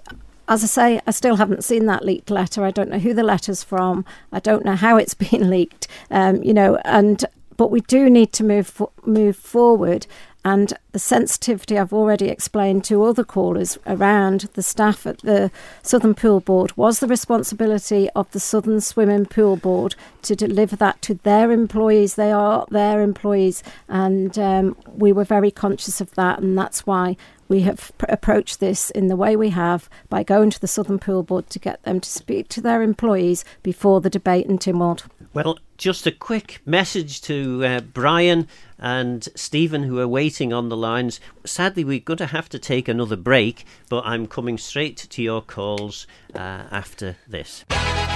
as 0.48 0.64
I 0.64 0.68
say, 0.68 1.02
I 1.08 1.12
still 1.12 1.38
haven't 1.38 1.64
seen 1.64 1.88
that 1.88 2.06
leaked 2.06 2.30
letter. 2.30 2.64
I 2.64 2.72
don't 2.72 2.90
know 2.90 3.00
who 3.00 3.14
the 3.14 3.24
letter's 3.24 3.64
from. 3.64 4.06
I 4.32 4.40
don't 4.40 4.64
know 4.64 4.76
how 4.76 4.98
it's 4.98 5.14
been 5.30 5.50
leaked. 5.50 5.88
Um, 6.12 6.44
you 6.44 6.54
know, 6.54 6.78
and 6.86 7.26
but 7.58 7.72
we 7.72 7.82
do 7.82 8.10
need 8.10 8.34
to 8.34 8.44
move 8.44 8.82
move 9.06 9.36
forward. 9.36 10.08
And 10.46 10.74
the 10.92 11.00
sensitivity 11.00 11.76
I've 11.76 11.92
already 11.92 12.30
explained 12.30 12.84
to 12.86 13.04
other 13.04 13.24
callers 13.24 13.80
around 13.88 14.42
the 14.54 14.62
staff 14.62 15.08
at 15.08 15.18
the 15.24 15.50
Southern 15.82 16.14
Pool 16.14 16.40
Board 16.40 16.78
was 16.78 17.00
the 17.00 17.08
responsibility 17.08 18.12
of 18.12 18.30
the 18.30 18.40
Southern 18.40 18.80
Swimming 18.80 19.26
Pool 19.26 19.56
Board 19.56 19.96
to 20.22 20.36
deliver 20.36 20.76
that 20.76 21.02
to 21.02 21.16
their 21.16 21.52
employees. 21.52 22.14
They 22.14 22.32
are 22.32 22.68
their 22.70 23.02
employees, 23.02 23.64
and 23.90 24.38
um, 24.38 24.78
we 24.86 25.12
were 25.12 25.24
very 25.24 25.50
conscious 25.50 26.00
of 26.00 26.14
that, 26.14 26.38
and 26.38 26.56
that's 26.56 26.86
why 26.86 27.18
we 27.48 27.62
have 27.62 27.92
pr- 27.98 28.06
approached 28.10 28.60
this 28.60 28.92
in 28.92 29.08
the 29.08 29.16
way 29.16 29.36
we 29.36 29.50
have 29.50 29.90
by 30.10 30.22
going 30.22 30.52
to 30.52 30.62
the 30.62 30.68
Southern 30.68 31.00
Pool 31.00 31.24
Board 31.24 31.50
to 31.50 31.60
get 31.60 31.82
them 31.84 32.00
to 32.00 32.10
speak 32.10 32.50
to 32.50 32.62
their 32.62 32.84
employees 32.84 33.44
before 33.64 34.00
the 34.00 34.12
debate 34.12 34.46
in 34.46 34.60
Tynwald. 34.60 35.06
Well, 35.34 35.58
just 35.78 36.08
a 36.08 36.12
quick 36.12 36.62
message 36.66 37.22
to 37.22 37.64
uh, 37.66 37.82
Brian 37.82 38.48
and 38.78 39.28
Stephen, 39.36 39.84
who 39.84 40.00
are 40.00 40.08
waiting 40.08 40.52
on 40.54 40.70
the 40.70 40.78
lines. 40.78 41.20
Sadly, 41.46 41.84
we're 41.84 42.00
going 42.00 42.18
to 42.18 42.28
have 42.28 42.50
to 42.50 42.60
take 42.60 42.88
another 42.88 43.16
break, 43.16 43.66
but 43.90 44.06
I'm 44.06 44.28
coming 44.28 44.58
straight 44.58 44.98
to 44.98 45.22
your 45.22 45.42
calls 45.42 46.08
uh, 46.34 46.66
after 46.72 47.18
this. 47.28 47.64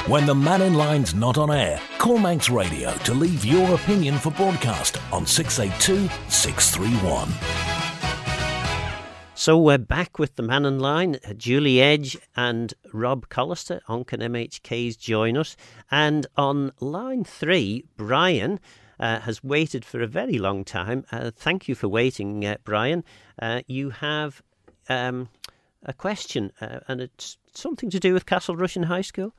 When 0.08 0.26
the 0.26 0.36
Mannin 0.36 0.74
Line's 0.74 1.13
not 1.13 1.38
on 1.38 1.52
air, 1.52 1.80
call 1.98 2.17
Manx 2.17 2.50
Radio 2.50 2.93
to 3.00 3.13
leave 3.13 3.45
your 3.45 3.76
opinion 3.76 4.17
for 4.17 4.32
broadcast 4.32 4.98
on 5.12 5.26
682 5.26 6.10
631. 6.30 7.78
So 9.39 9.58
we're 9.58 9.78
back 9.78 10.19
with 10.19 10.36
the 10.36 10.43
Mannin 10.43 10.80
Line. 10.80 11.17
Julie 11.38 11.80
Edge 11.80 12.17
and 12.36 12.73
Rob 12.91 13.30
Callister, 13.30 13.80
Onchan 13.88 14.19
MHKs, 14.19 14.99
join 14.99 15.38
us. 15.38 15.56
And 15.89 16.28
on 16.36 16.73
line 16.82 17.23
three, 17.23 17.86
Brian 17.95 18.60
uh, 18.99 19.21
has 19.21 19.41
waited 19.41 19.86
for 19.86 20.02
a 20.02 20.08
very 20.08 20.38
long 20.38 20.65
time. 20.65 21.06
Uh, 21.10 21.32
thank 21.34 21.69
you 21.69 21.75
for 21.75 21.88
waiting, 21.88 22.45
uh, 22.45 22.58
Brian. 22.65 23.06
Uh, 23.41 23.62
you 23.65 23.91
have 23.91 24.43
um, 24.89 25.30
a 25.86 25.93
question, 25.93 26.52
uh, 26.60 26.82
and 26.89 26.99
it's 26.99 27.38
something 27.54 27.89
to 27.91 27.99
do 28.02 28.13
with 28.13 28.25
Castle 28.25 28.58
Rushen 28.58 28.84
High 28.84 28.99
School. 28.99 29.34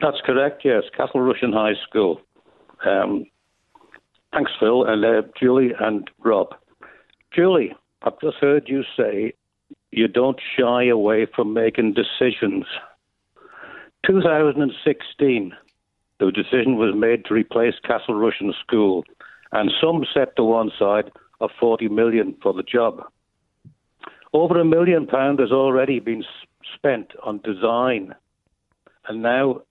That's 0.00 0.20
correct, 0.24 0.62
yes. 0.64 0.84
Castle 0.96 1.22
Rushen 1.22 1.52
High 1.52 1.74
School. 1.88 2.20
Um, 2.86 3.24
thanks, 4.32 4.52
Phil, 4.60 4.84
and 4.84 5.04
uh, 5.04 5.22
Julie 5.36 5.72
and 5.80 6.08
Rob. 6.20 6.54
Julie, 7.34 7.74
I've 8.02 8.20
just 8.20 8.36
heard 8.36 8.68
you 8.68 8.84
say 8.96 9.32
you 9.90 10.08
don't 10.08 10.40
shy 10.56 10.86
away 10.86 11.26
from 11.34 11.52
making 11.52 11.94
decisions. 11.94 12.64
2016, 14.06 15.52
the 16.20 16.30
decision 16.30 16.76
was 16.76 16.94
made 16.94 17.24
to 17.24 17.34
replace 17.34 17.74
Castle 17.84 18.14
Rushen 18.14 18.52
School, 18.60 19.04
and 19.52 19.72
some 19.80 20.04
set 20.14 20.36
to 20.36 20.44
one 20.44 20.70
side 20.78 21.10
of 21.40 21.50
40 21.58 21.88
million 21.88 22.36
for 22.42 22.52
the 22.52 22.62
job. 22.62 23.02
Over 24.32 24.60
a 24.60 24.64
million 24.64 25.06
pound 25.06 25.40
has 25.40 25.50
already 25.50 26.00
been 26.00 26.24
spent 26.74 27.12
on 27.22 27.40
design, 27.42 28.14
and 29.08 29.22
now 29.22 29.62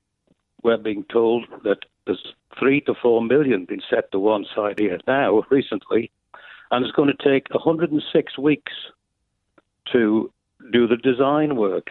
we're 0.63 0.77
being 0.77 1.05
told 1.11 1.45
that 1.63 1.79
there's 2.05 2.33
three 2.59 2.81
to 2.81 2.93
four 3.01 3.21
million 3.21 3.65
been 3.65 3.81
set 3.89 4.11
to 4.11 4.19
one 4.19 4.45
side 4.55 4.79
here 4.79 4.99
now 5.07 5.43
recently 5.49 6.11
and 6.71 6.85
it's 6.85 6.95
going 6.95 7.11
to 7.15 7.29
take 7.29 7.53
106 7.53 8.37
weeks 8.37 8.73
to 9.91 10.31
do 10.71 10.87
the 10.87 10.97
design 10.97 11.55
work. 11.55 11.87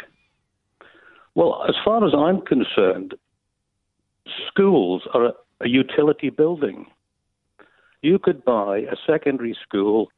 Well, 1.34 1.64
as 1.68 1.74
far 1.84 2.06
as 2.06 2.12
I'm 2.14 2.40
concerned, 2.40 3.14
schools 4.48 5.02
are 5.14 5.26
a, 5.26 5.32
a 5.60 5.68
utility 5.68 6.30
building. 6.30 6.86
You 8.02 8.18
could 8.18 8.44
buy 8.44 8.78
a 8.78 8.96
secondary 9.06 9.56
school 9.66 10.08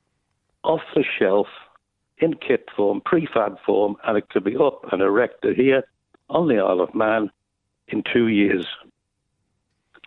off 0.64 0.81
the 0.94 1.05
shelf 1.18 1.47
in 2.18 2.35
kit 2.35 2.68
form, 2.77 3.01
prefab 3.01 3.57
form, 3.64 3.97
and 4.05 4.18
it 4.18 4.29
could 4.29 4.44
be 4.44 4.57
up 4.57 4.83
and 4.92 5.03
erected 5.03 5.57
here 5.57 5.85
on 6.29 6.49
the 6.49 6.59
Isle 6.59 6.81
of 6.81 6.94
Man 6.94 7.31
in 7.88 8.03
two 8.12 8.27
years. 8.27 8.66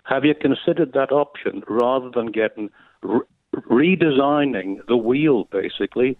Have 0.04 0.26
you 0.26 0.36
considered 0.36 0.94
that 0.94 1.12
option 1.12 1.64
rather 1.68 2.10
than 2.10 2.32
getting 2.32 2.70
redesigning 3.56 4.86
the 4.88 4.98
wheel, 4.98 5.46
basically. 5.46 6.18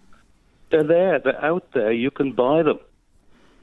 They're 0.70 0.84
there, 0.84 1.18
they're 1.18 1.44
out 1.44 1.66
there, 1.74 1.92
you 1.92 2.10
can 2.10 2.32
buy 2.32 2.62
them. 2.62 2.78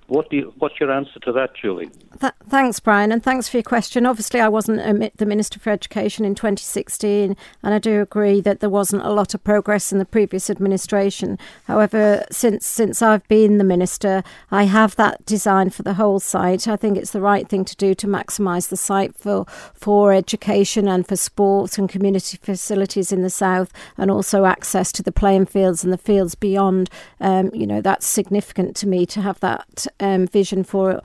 What 0.09 0.31
do 0.31 0.37
you, 0.37 0.53
what's 0.57 0.79
your 0.79 0.91
answer 0.91 1.19
to 1.19 1.31
that, 1.33 1.55
Julie? 1.55 1.91
Th- 2.19 2.33
thanks, 2.49 2.79
Brian, 2.79 3.11
and 3.11 3.23
thanks 3.23 3.47
for 3.47 3.57
your 3.57 3.63
question. 3.63 4.07
Obviously, 4.07 4.39
I 4.39 4.49
wasn't 4.49 5.15
the 5.17 5.25
Minister 5.25 5.59
for 5.59 5.69
Education 5.69 6.25
in 6.25 6.33
2016, 6.33 7.37
and 7.61 7.73
I 7.73 7.77
do 7.77 8.01
agree 8.01 8.41
that 8.41 8.59
there 8.59 8.71
wasn't 8.71 9.03
a 9.03 9.11
lot 9.11 9.35
of 9.35 9.43
progress 9.43 9.91
in 9.91 9.99
the 9.99 10.05
previous 10.05 10.49
administration. 10.49 11.37
However, 11.65 12.25
since 12.31 12.65
since 12.65 13.03
I've 13.03 13.25
been 13.27 13.59
the 13.59 13.63
minister, 13.63 14.23
I 14.49 14.63
have 14.63 14.95
that 14.95 15.23
design 15.27 15.69
for 15.69 15.83
the 15.83 15.93
whole 15.93 16.19
site. 16.19 16.67
I 16.67 16.75
think 16.75 16.97
it's 16.97 17.11
the 17.11 17.21
right 17.21 17.47
thing 17.47 17.63
to 17.65 17.75
do 17.75 17.93
to 17.93 18.07
maximise 18.07 18.69
the 18.69 18.77
site 18.77 19.15
for 19.15 19.45
for 19.75 20.11
education 20.11 20.87
and 20.87 21.07
for 21.07 21.15
sports 21.15 21.77
and 21.77 21.87
community 21.87 22.39
facilities 22.41 23.11
in 23.11 23.21
the 23.21 23.29
south, 23.29 23.71
and 23.95 24.09
also 24.09 24.45
access 24.45 24.91
to 24.93 25.03
the 25.03 25.11
playing 25.11 25.45
fields 25.45 25.83
and 25.83 25.93
the 25.93 25.97
fields 25.97 26.33
beyond. 26.33 26.89
Um, 27.21 27.51
you 27.53 27.67
know, 27.67 27.79
that's 27.79 28.07
significant 28.07 28.75
to 28.77 28.87
me 28.87 29.05
to 29.05 29.21
have 29.21 29.39
that 29.41 29.85
um, 29.99 30.27
vision 30.27 30.63
for 30.63 31.01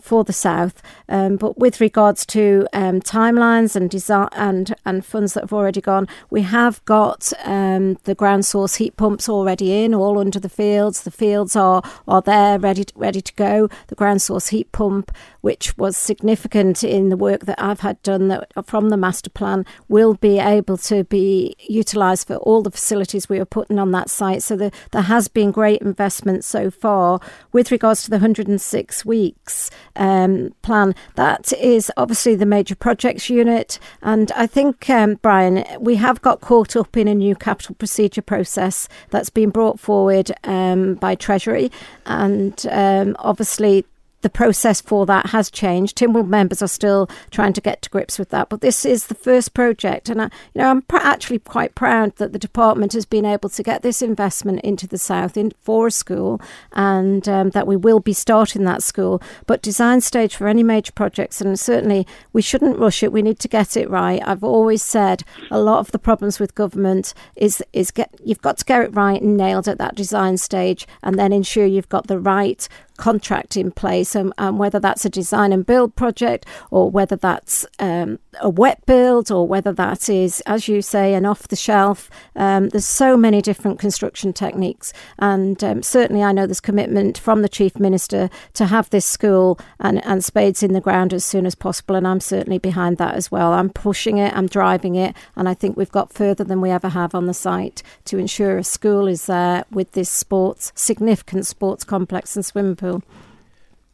for 0.00 0.24
the 0.24 0.32
south. 0.32 0.82
Um, 1.08 1.36
but 1.36 1.58
with 1.58 1.80
regards 1.80 2.24
to 2.26 2.66
um, 2.72 3.00
timelines 3.00 3.76
and 3.76 3.90
design 3.90 4.28
and 4.32 4.74
and 4.84 5.04
funds 5.04 5.34
that 5.34 5.44
have 5.44 5.52
already 5.52 5.80
gone, 5.80 6.08
we 6.30 6.42
have 6.42 6.84
got 6.84 7.32
um, 7.44 7.98
the 8.04 8.14
ground 8.14 8.46
source 8.46 8.76
heat 8.76 8.96
pumps 8.96 9.28
already 9.28 9.84
in, 9.84 9.94
all 9.94 10.18
under 10.18 10.40
the 10.40 10.48
fields. 10.48 11.02
The 11.02 11.10
fields 11.10 11.56
are 11.56 11.82
are 12.06 12.22
there, 12.22 12.58
ready 12.58 12.84
to, 12.84 12.92
ready 12.96 13.20
to 13.20 13.34
go. 13.34 13.68
The 13.88 13.94
ground 13.94 14.22
source 14.22 14.48
heat 14.48 14.72
pump, 14.72 15.12
which 15.40 15.76
was 15.76 15.96
significant 15.96 16.84
in 16.84 17.08
the 17.08 17.16
work 17.16 17.46
that 17.46 17.60
I've 17.62 17.80
had 17.80 18.02
done 18.02 18.28
that 18.28 18.52
from 18.64 18.88
the 18.90 18.96
master 18.96 19.30
plan, 19.30 19.64
will 19.88 20.14
be 20.14 20.38
able 20.38 20.76
to 20.78 21.04
be 21.04 21.56
utilised 21.68 22.26
for 22.26 22.36
all 22.36 22.62
the 22.62 22.70
facilities 22.70 23.28
we 23.28 23.38
are 23.38 23.44
putting 23.44 23.78
on 23.78 23.92
that 23.92 24.10
site. 24.10 24.42
So 24.42 24.56
the, 24.56 24.72
there 24.92 25.02
has 25.02 25.28
been 25.28 25.50
great 25.50 25.80
investment 25.80 26.44
so 26.44 26.70
far 26.70 27.20
with 27.52 27.70
regards 27.70 28.02
to 28.04 28.10
the 28.10 28.16
106 28.16 29.04
weeks 29.04 29.70
um, 29.98 30.54
plan. 30.62 30.94
That 31.16 31.52
is 31.54 31.92
obviously 31.96 32.34
the 32.34 32.46
major 32.46 32.74
projects 32.74 33.28
unit. 33.28 33.78
And 34.02 34.32
I 34.32 34.46
think, 34.46 34.88
um, 34.88 35.16
Brian, 35.16 35.64
we 35.78 35.96
have 35.96 36.22
got 36.22 36.40
caught 36.40 36.76
up 36.76 36.96
in 36.96 37.08
a 37.08 37.14
new 37.14 37.34
capital 37.34 37.74
procedure 37.74 38.22
process 38.22 38.88
that's 39.10 39.30
been 39.30 39.50
brought 39.50 39.78
forward 39.78 40.30
um, 40.44 40.94
by 40.94 41.14
Treasury. 41.14 41.70
And 42.06 42.64
um, 42.70 43.16
obviously, 43.18 43.84
the 44.22 44.30
process 44.30 44.80
for 44.80 45.06
that 45.06 45.26
has 45.26 45.50
changed. 45.50 45.96
Tynwald 45.96 46.28
members 46.28 46.62
are 46.62 46.68
still 46.68 47.08
trying 47.30 47.52
to 47.52 47.60
get 47.60 47.82
to 47.82 47.90
grips 47.90 48.18
with 48.18 48.30
that, 48.30 48.48
but 48.48 48.60
this 48.60 48.84
is 48.84 49.06
the 49.06 49.14
first 49.14 49.54
project, 49.54 50.08
and 50.08 50.20
I, 50.22 50.24
you 50.54 50.60
know 50.60 50.70
I'm 50.70 50.82
pr- 50.82 50.96
actually 50.96 51.38
quite 51.38 51.74
proud 51.74 52.16
that 52.16 52.32
the 52.32 52.38
department 52.38 52.92
has 52.94 53.06
been 53.06 53.24
able 53.24 53.48
to 53.50 53.62
get 53.62 53.82
this 53.82 54.02
investment 54.02 54.60
into 54.60 54.86
the 54.86 54.98
south 54.98 55.36
in 55.36 55.52
for 55.60 55.86
a 55.86 55.90
school, 55.90 56.40
and 56.72 57.28
um, 57.28 57.50
that 57.50 57.66
we 57.66 57.76
will 57.76 58.00
be 58.00 58.12
starting 58.12 58.64
that 58.64 58.82
school. 58.82 59.22
But 59.46 59.62
design 59.62 60.00
stage 60.00 60.34
for 60.34 60.48
any 60.48 60.62
major 60.62 60.92
projects, 60.92 61.40
and 61.40 61.58
certainly 61.58 62.06
we 62.32 62.42
shouldn't 62.42 62.78
rush 62.78 63.02
it. 63.02 63.12
We 63.12 63.22
need 63.22 63.38
to 63.40 63.48
get 63.48 63.76
it 63.76 63.88
right. 63.88 64.20
I've 64.24 64.44
always 64.44 64.82
said 64.82 65.22
a 65.50 65.60
lot 65.60 65.78
of 65.78 65.92
the 65.92 65.98
problems 65.98 66.40
with 66.40 66.54
government 66.54 67.14
is 67.36 67.62
is 67.72 67.90
get 67.90 68.10
you've 68.24 68.42
got 68.42 68.58
to 68.58 68.64
get 68.64 68.82
it 68.82 68.94
right 68.94 69.20
and 69.20 69.36
nailed 69.36 69.68
at 69.68 69.78
that 69.78 69.94
design 69.94 70.38
stage, 70.38 70.86
and 71.02 71.18
then 71.18 71.32
ensure 71.32 71.66
you've 71.66 71.88
got 71.88 72.08
the 72.08 72.18
right 72.18 72.68
contract 72.98 73.56
in 73.56 73.70
place, 73.70 74.14
and, 74.14 74.32
and, 74.36 74.58
whether 74.58 74.78
that's 74.80 75.04
a 75.04 75.08
design 75.08 75.52
and 75.52 75.64
build 75.64 75.94
project 75.94 76.44
or 76.70 76.90
whether 76.90 77.16
that's 77.16 77.64
um, 77.78 78.18
a 78.40 78.50
wet 78.50 78.84
build 78.86 79.30
or 79.30 79.46
whether 79.46 79.72
that 79.72 80.08
is, 80.08 80.42
as 80.42 80.68
you 80.68 80.82
say, 80.82 81.14
an 81.14 81.24
off 81.24 81.48
the 81.48 81.56
shelf. 81.56 82.10
Um, 82.36 82.68
there's 82.68 82.84
so 82.84 83.16
many 83.16 83.40
different 83.40 83.78
construction 83.78 84.32
techniques, 84.32 84.92
and 85.18 85.62
um, 85.64 85.82
certainly 85.82 86.22
I 86.22 86.32
know 86.32 86.46
there's 86.46 86.60
commitment 86.60 87.16
from 87.16 87.42
the 87.42 87.48
Chief 87.48 87.78
Minister 87.78 88.28
to 88.54 88.66
have 88.66 88.90
this 88.90 89.06
school 89.06 89.58
and, 89.78 90.04
and 90.04 90.24
spades 90.24 90.62
in 90.62 90.72
the 90.72 90.80
ground 90.80 91.14
as 91.14 91.24
soon 91.24 91.46
as 91.46 91.54
possible, 91.54 91.94
and 91.94 92.06
I'm 92.06 92.20
certainly 92.20 92.58
behind 92.58 92.98
that 92.98 93.14
as 93.14 93.30
well. 93.30 93.52
I'm 93.52 93.70
pushing 93.70 94.18
it, 94.18 94.36
I'm 94.36 94.48
driving 94.48 94.96
it, 94.96 95.14
and 95.36 95.48
I 95.48 95.54
think 95.54 95.76
we've 95.76 95.92
got 95.92 96.12
further 96.12 96.44
than 96.44 96.60
we 96.60 96.70
ever 96.70 96.88
have 96.88 97.14
on 97.14 97.26
the 97.26 97.34
site 97.34 97.82
to 98.06 98.18
ensure 98.18 98.58
a 98.58 98.64
school 98.64 99.06
is 99.06 99.26
there 99.26 99.64
with 99.70 99.92
this 99.92 100.10
sports, 100.10 100.72
significant 100.74 101.46
sports 101.46 101.84
complex 101.84 102.34
and 102.34 102.44
swimming 102.44 102.76
pool. 102.76 102.87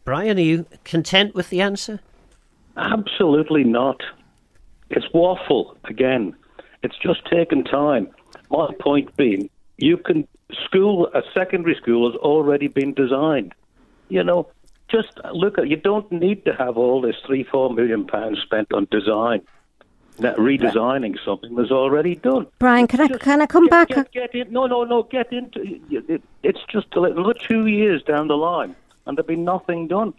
Brian, 0.05 0.39
are 0.39 0.43
you 0.43 0.67
content 0.85 1.35
with 1.35 1.49
the 1.51 1.61
answer? 1.61 2.01
Absolutely 2.77 3.65
not. 3.65 4.03
It's 4.91 5.07
waffle 5.15 5.77
again. 5.85 6.35
It's 6.83 6.99
just 6.99 7.25
taken 7.27 7.65
time. 7.65 8.09
My 8.51 8.69
point 8.81 9.17
being, 9.17 9.49
you 9.79 9.97
can 9.97 10.29
school 10.67 11.09
a 11.15 11.23
secondary 11.33 11.75
school 11.75 12.11
has 12.11 12.19
already 12.21 12.69
been 12.69 12.93
designed. 12.95 13.55
You 14.09 14.23
know, 14.23 14.49
just 14.89 15.19
look 15.33 15.59
at 15.59 15.69
you 15.69 15.77
don't 15.77 16.11
need 16.13 16.45
to 16.45 16.53
have 16.55 16.77
all 16.77 17.01
this 17.01 17.17
three 17.27 17.45
four 17.45 17.73
million 17.73 18.07
pounds 18.07 18.41
spent 18.43 18.73
on 18.73 18.87
design. 18.91 19.41
That 20.19 20.37
redesigning 20.37 21.17
something 21.25 21.57
was 21.57 21.73
already 21.73 22.15
done. 22.15 22.47
Brian, 22.61 22.87
can 22.87 23.01
I 23.01 23.09
can 23.09 23.41
I 23.41 23.47
come 23.47 23.65
get, 23.65 23.71
back? 23.71 23.89
Get, 23.89 24.13
get 24.13 24.35
in, 24.35 24.53
no, 24.53 24.67
no, 24.67 24.85
no. 24.85 25.03
Get 25.03 25.33
into 25.33 25.61
it. 25.91 26.23
It's 26.45 26.61
just 26.71 26.87
another 26.95 27.35
two 27.35 27.67
years 27.67 28.01
down 28.05 28.29
the 28.29 28.37
line, 28.37 28.77
and 29.07 29.17
there'd 29.17 29.27
be 29.27 29.37
nothing 29.37 29.89
done. 29.89 30.15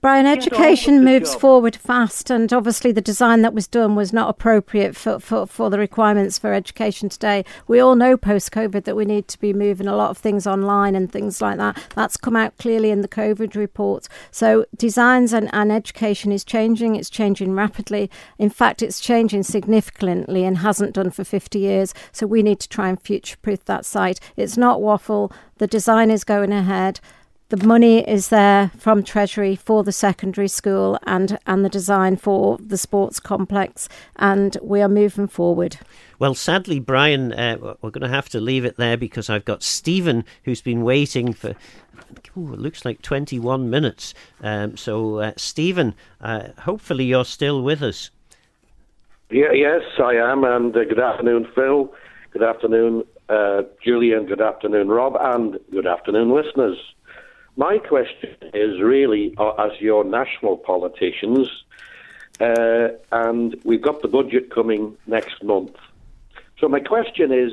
Brian, 0.00 0.24
education 0.24 1.04
moves 1.04 1.32
job. 1.32 1.40
forward 1.42 1.76
fast, 1.76 2.30
and 2.30 2.50
obviously 2.54 2.90
the 2.90 3.02
design 3.02 3.42
that 3.42 3.52
was 3.52 3.66
done 3.66 3.94
was 3.94 4.14
not 4.14 4.30
appropriate 4.30 4.96
for, 4.96 5.18
for, 5.18 5.46
for 5.46 5.68
the 5.68 5.78
requirements 5.78 6.38
for 6.38 6.54
education 6.54 7.10
today. 7.10 7.44
We 7.68 7.80
all 7.80 7.94
know 7.96 8.16
post 8.16 8.50
COVID 8.50 8.84
that 8.84 8.96
we 8.96 9.04
need 9.04 9.28
to 9.28 9.38
be 9.38 9.52
moving 9.52 9.86
a 9.86 9.94
lot 9.94 10.08
of 10.08 10.16
things 10.16 10.46
online 10.46 10.94
and 10.94 11.12
things 11.12 11.42
like 11.42 11.58
that. 11.58 11.78
That's 11.94 12.16
come 12.16 12.34
out 12.34 12.56
clearly 12.56 12.90
in 12.90 13.02
the 13.02 13.08
COVID 13.08 13.54
report. 13.54 14.08
So, 14.30 14.64
designs 14.74 15.34
and, 15.34 15.52
and 15.52 15.70
education 15.70 16.32
is 16.32 16.44
changing, 16.44 16.96
it's 16.96 17.10
changing 17.10 17.52
rapidly. 17.52 18.10
In 18.38 18.48
fact, 18.48 18.80
it's 18.80 19.00
changing 19.00 19.42
significantly 19.42 20.44
and 20.44 20.58
hasn't 20.58 20.94
done 20.94 21.10
for 21.10 21.24
50 21.24 21.58
years. 21.58 21.92
So, 22.10 22.26
we 22.26 22.42
need 22.42 22.60
to 22.60 22.70
try 22.70 22.88
and 22.88 22.98
future 22.98 23.36
proof 23.42 23.66
that 23.66 23.84
site. 23.84 24.18
It's 24.34 24.56
not 24.56 24.80
waffle, 24.80 25.30
the 25.58 25.66
design 25.66 26.10
is 26.10 26.24
going 26.24 26.52
ahead 26.52 27.00
the 27.50 27.66
money 27.66 28.08
is 28.08 28.28
there 28.28 28.70
from 28.78 29.02
Treasury 29.02 29.56
for 29.56 29.82
the 29.82 29.92
secondary 29.92 30.46
school 30.46 30.98
and, 31.04 31.36
and 31.46 31.64
the 31.64 31.68
design 31.68 32.16
for 32.16 32.56
the 32.58 32.78
sports 32.78 33.18
complex, 33.18 33.88
and 34.16 34.56
we 34.62 34.80
are 34.80 34.88
moving 34.88 35.26
forward. 35.26 35.76
Well, 36.20 36.34
sadly, 36.34 36.78
Brian, 36.78 37.32
uh, 37.32 37.74
we're 37.82 37.90
going 37.90 38.08
to 38.08 38.08
have 38.08 38.28
to 38.30 38.40
leave 38.40 38.64
it 38.64 38.76
there 38.76 38.96
because 38.96 39.28
I've 39.28 39.44
got 39.44 39.64
Stephen 39.64 40.24
who's 40.44 40.60
been 40.60 40.82
waiting 40.82 41.32
for. 41.32 41.56
Ooh, 42.36 42.52
it 42.52 42.60
looks 42.60 42.84
like 42.84 43.02
21 43.02 43.68
minutes. 43.68 44.14
Um, 44.40 44.76
so, 44.76 45.18
uh, 45.18 45.32
Stephen, 45.36 45.94
uh, 46.20 46.48
hopefully 46.60 47.04
you're 47.04 47.24
still 47.24 47.62
with 47.62 47.82
us. 47.82 48.10
Yeah, 49.30 49.52
yes, 49.52 49.82
I 49.98 50.14
am. 50.14 50.44
And 50.44 50.76
uh, 50.76 50.84
good 50.84 51.00
afternoon, 51.00 51.48
Phil. 51.54 51.92
Good 52.30 52.44
afternoon, 52.44 53.02
uh, 53.28 53.62
Julian. 53.84 54.26
Good 54.26 54.40
afternoon, 54.40 54.88
Rob. 54.88 55.16
And 55.18 55.58
good 55.72 55.86
afternoon, 55.86 56.32
listeners. 56.32 56.76
My 57.60 57.76
question 57.76 58.36
is 58.54 58.80
really, 58.80 59.34
uh, 59.36 59.50
as 59.50 59.78
your 59.82 60.02
national 60.02 60.56
politicians, 60.56 61.46
uh, 62.40 62.88
and 63.12 63.54
we've 63.64 63.82
got 63.82 64.00
the 64.00 64.08
budget 64.08 64.50
coming 64.50 64.96
next 65.06 65.44
month. 65.44 65.76
So 66.58 66.70
my 66.70 66.80
question 66.80 67.30
is, 67.30 67.52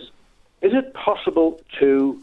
is 0.61 0.71
it 0.73 0.93
possible 0.93 1.59
to 1.81 2.21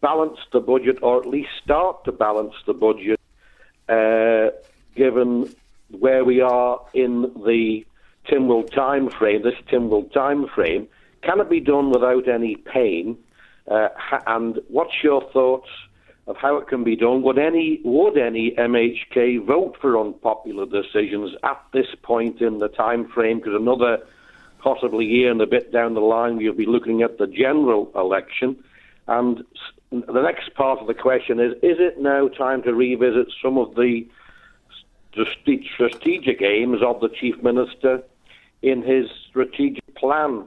balance 0.00 0.40
the 0.50 0.58
budget, 0.58 0.98
or 1.02 1.20
at 1.20 1.26
least 1.28 1.50
start 1.62 2.04
to 2.06 2.10
balance 2.10 2.56
the 2.66 2.74
budget, 2.74 3.20
uh, 3.88 4.50
given 4.96 5.54
where 6.00 6.24
we 6.24 6.40
are 6.40 6.80
in 6.94 7.22
the 7.46 7.86
Tynwald 8.26 8.72
time 8.72 9.08
frame, 9.08 9.42
this 9.42 9.60
Tynwald 9.70 10.12
time 10.12 10.48
frame? 10.48 10.88
Can 11.22 11.38
it 11.38 11.48
be 11.48 11.60
done 11.60 11.90
without 11.90 12.26
any 12.26 12.56
pain? 12.56 13.16
Uh, 13.70 13.90
and 14.26 14.58
what's 14.66 15.04
your 15.04 15.22
thoughts 15.30 15.68
of 16.30 16.36
how 16.36 16.56
it 16.58 16.68
can 16.68 16.84
be 16.84 16.94
done. 16.94 17.22
Would 17.22 17.38
any 17.38 17.80
would 17.84 18.16
any 18.16 18.52
MHK 18.52 19.44
vote 19.44 19.76
for 19.80 20.00
unpopular 20.00 20.64
decisions 20.64 21.34
at 21.42 21.60
this 21.72 21.88
point 22.02 22.40
in 22.40 22.58
the 22.58 22.68
time 22.68 23.08
frame? 23.08 23.38
Because 23.38 23.60
another 23.60 23.98
possibly 24.60 25.06
year 25.06 25.32
and 25.32 25.42
a 25.42 25.46
bit 25.46 25.72
down 25.72 25.94
the 25.94 26.00
line, 26.00 26.36
we'll 26.36 26.52
be 26.52 26.66
looking 26.66 27.02
at 27.02 27.18
the 27.18 27.26
general 27.26 27.90
election. 27.96 28.62
And 29.08 29.44
the 29.90 30.22
next 30.22 30.54
part 30.54 30.78
of 30.78 30.86
the 30.86 30.94
question 30.94 31.40
is: 31.40 31.52
Is 31.62 31.78
it 31.80 32.00
now 32.00 32.28
time 32.28 32.62
to 32.62 32.72
revisit 32.72 33.32
some 33.42 33.58
of 33.58 33.74
the 33.74 34.08
strategic 35.74 36.40
aims 36.42 36.80
of 36.80 37.00
the 37.00 37.08
chief 37.08 37.42
minister 37.42 38.04
in 38.62 38.82
his 38.82 39.10
strategic 39.28 39.94
plan? 39.96 40.46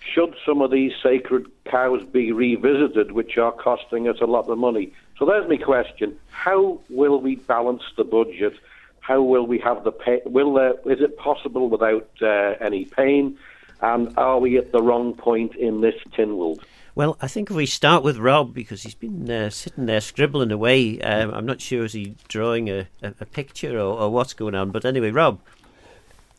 Should 0.00 0.36
some 0.46 0.60
of 0.62 0.70
these 0.70 0.92
sacred 1.02 1.46
cows 1.64 2.04
be 2.04 2.30
revisited, 2.30 3.12
which 3.12 3.36
are 3.38 3.50
costing 3.50 4.06
us 4.06 4.20
a 4.20 4.26
lot 4.26 4.48
of 4.48 4.58
money? 4.58 4.92
So 5.18 5.26
there's 5.26 5.48
my 5.48 5.56
question: 5.56 6.18
How 6.30 6.80
will 6.88 7.20
we 7.20 7.36
balance 7.36 7.82
the 7.96 8.04
budget? 8.04 8.54
How 9.00 9.22
will 9.22 9.46
we 9.46 9.58
have 9.58 9.84
the 9.84 9.92
pay? 9.92 10.22
Will 10.24 10.54
there? 10.54 10.74
Is 10.86 11.00
it 11.00 11.16
possible 11.18 11.68
without 11.68 12.08
uh, 12.22 12.54
any 12.60 12.84
pain? 12.84 13.38
And 13.80 14.16
are 14.16 14.38
we 14.38 14.56
at 14.56 14.72
the 14.72 14.82
wrong 14.82 15.14
point 15.14 15.56
in 15.56 15.82
this 15.82 15.96
Tynwald? 16.16 16.62
Well, 16.94 17.16
I 17.20 17.26
think 17.26 17.50
if 17.50 17.56
we 17.56 17.66
start 17.66 18.04
with 18.04 18.18
Rob, 18.18 18.54
because 18.54 18.84
he's 18.84 18.94
been 18.94 19.28
uh, 19.28 19.50
sitting 19.50 19.86
there 19.86 20.00
scribbling 20.00 20.52
away, 20.52 21.00
um, 21.00 21.34
I'm 21.34 21.44
not 21.44 21.60
sure 21.60 21.84
is 21.84 21.92
he 21.92 22.14
drawing 22.28 22.70
a, 22.70 22.86
a, 23.02 23.14
a 23.20 23.26
picture 23.26 23.76
or, 23.78 23.98
or, 23.98 24.10
what's 24.10 24.32
going 24.32 24.54
on. 24.54 24.70
But 24.70 24.84
anyway, 24.84 25.10
Rob. 25.10 25.40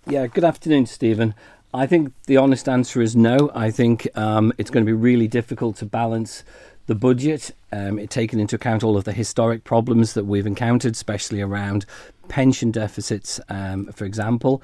Yeah, 0.08 0.28
good 0.28 0.46
afternoon, 0.46 0.86
Stephen. 0.86 1.36
I 1.74 1.88
think 1.88 2.14
the 2.26 2.38
honest 2.38 2.70
answer 2.70 3.02
is 3.02 3.18
no. 3.18 3.52
I 3.54 3.70
think 3.70 4.08
um, 4.16 4.54
it's 4.58 4.70
going 4.70 4.86
to 4.86 4.90
be 4.90 4.94
really 4.94 5.28
difficult 5.28 5.76
to 5.78 5.86
balance 5.86 6.46
the 6.88 6.96
budget, 6.96 7.52
um, 7.72 8.06
taken 8.08 8.40
into 8.40 8.56
account 8.56 8.84
all 8.84 8.98
of 8.98 9.04
the 9.04 9.12
historic 9.12 9.64
problems 9.64 10.14
that 10.14 10.26
we've 10.26 10.48
encountered, 10.48 10.94
especially 10.94 11.42
around 11.42 11.86
pension 12.28 12.72
deficits, 12.72 13.40
um, 13.50 13.88
for 13.88 14.06
example. 14.06 14.62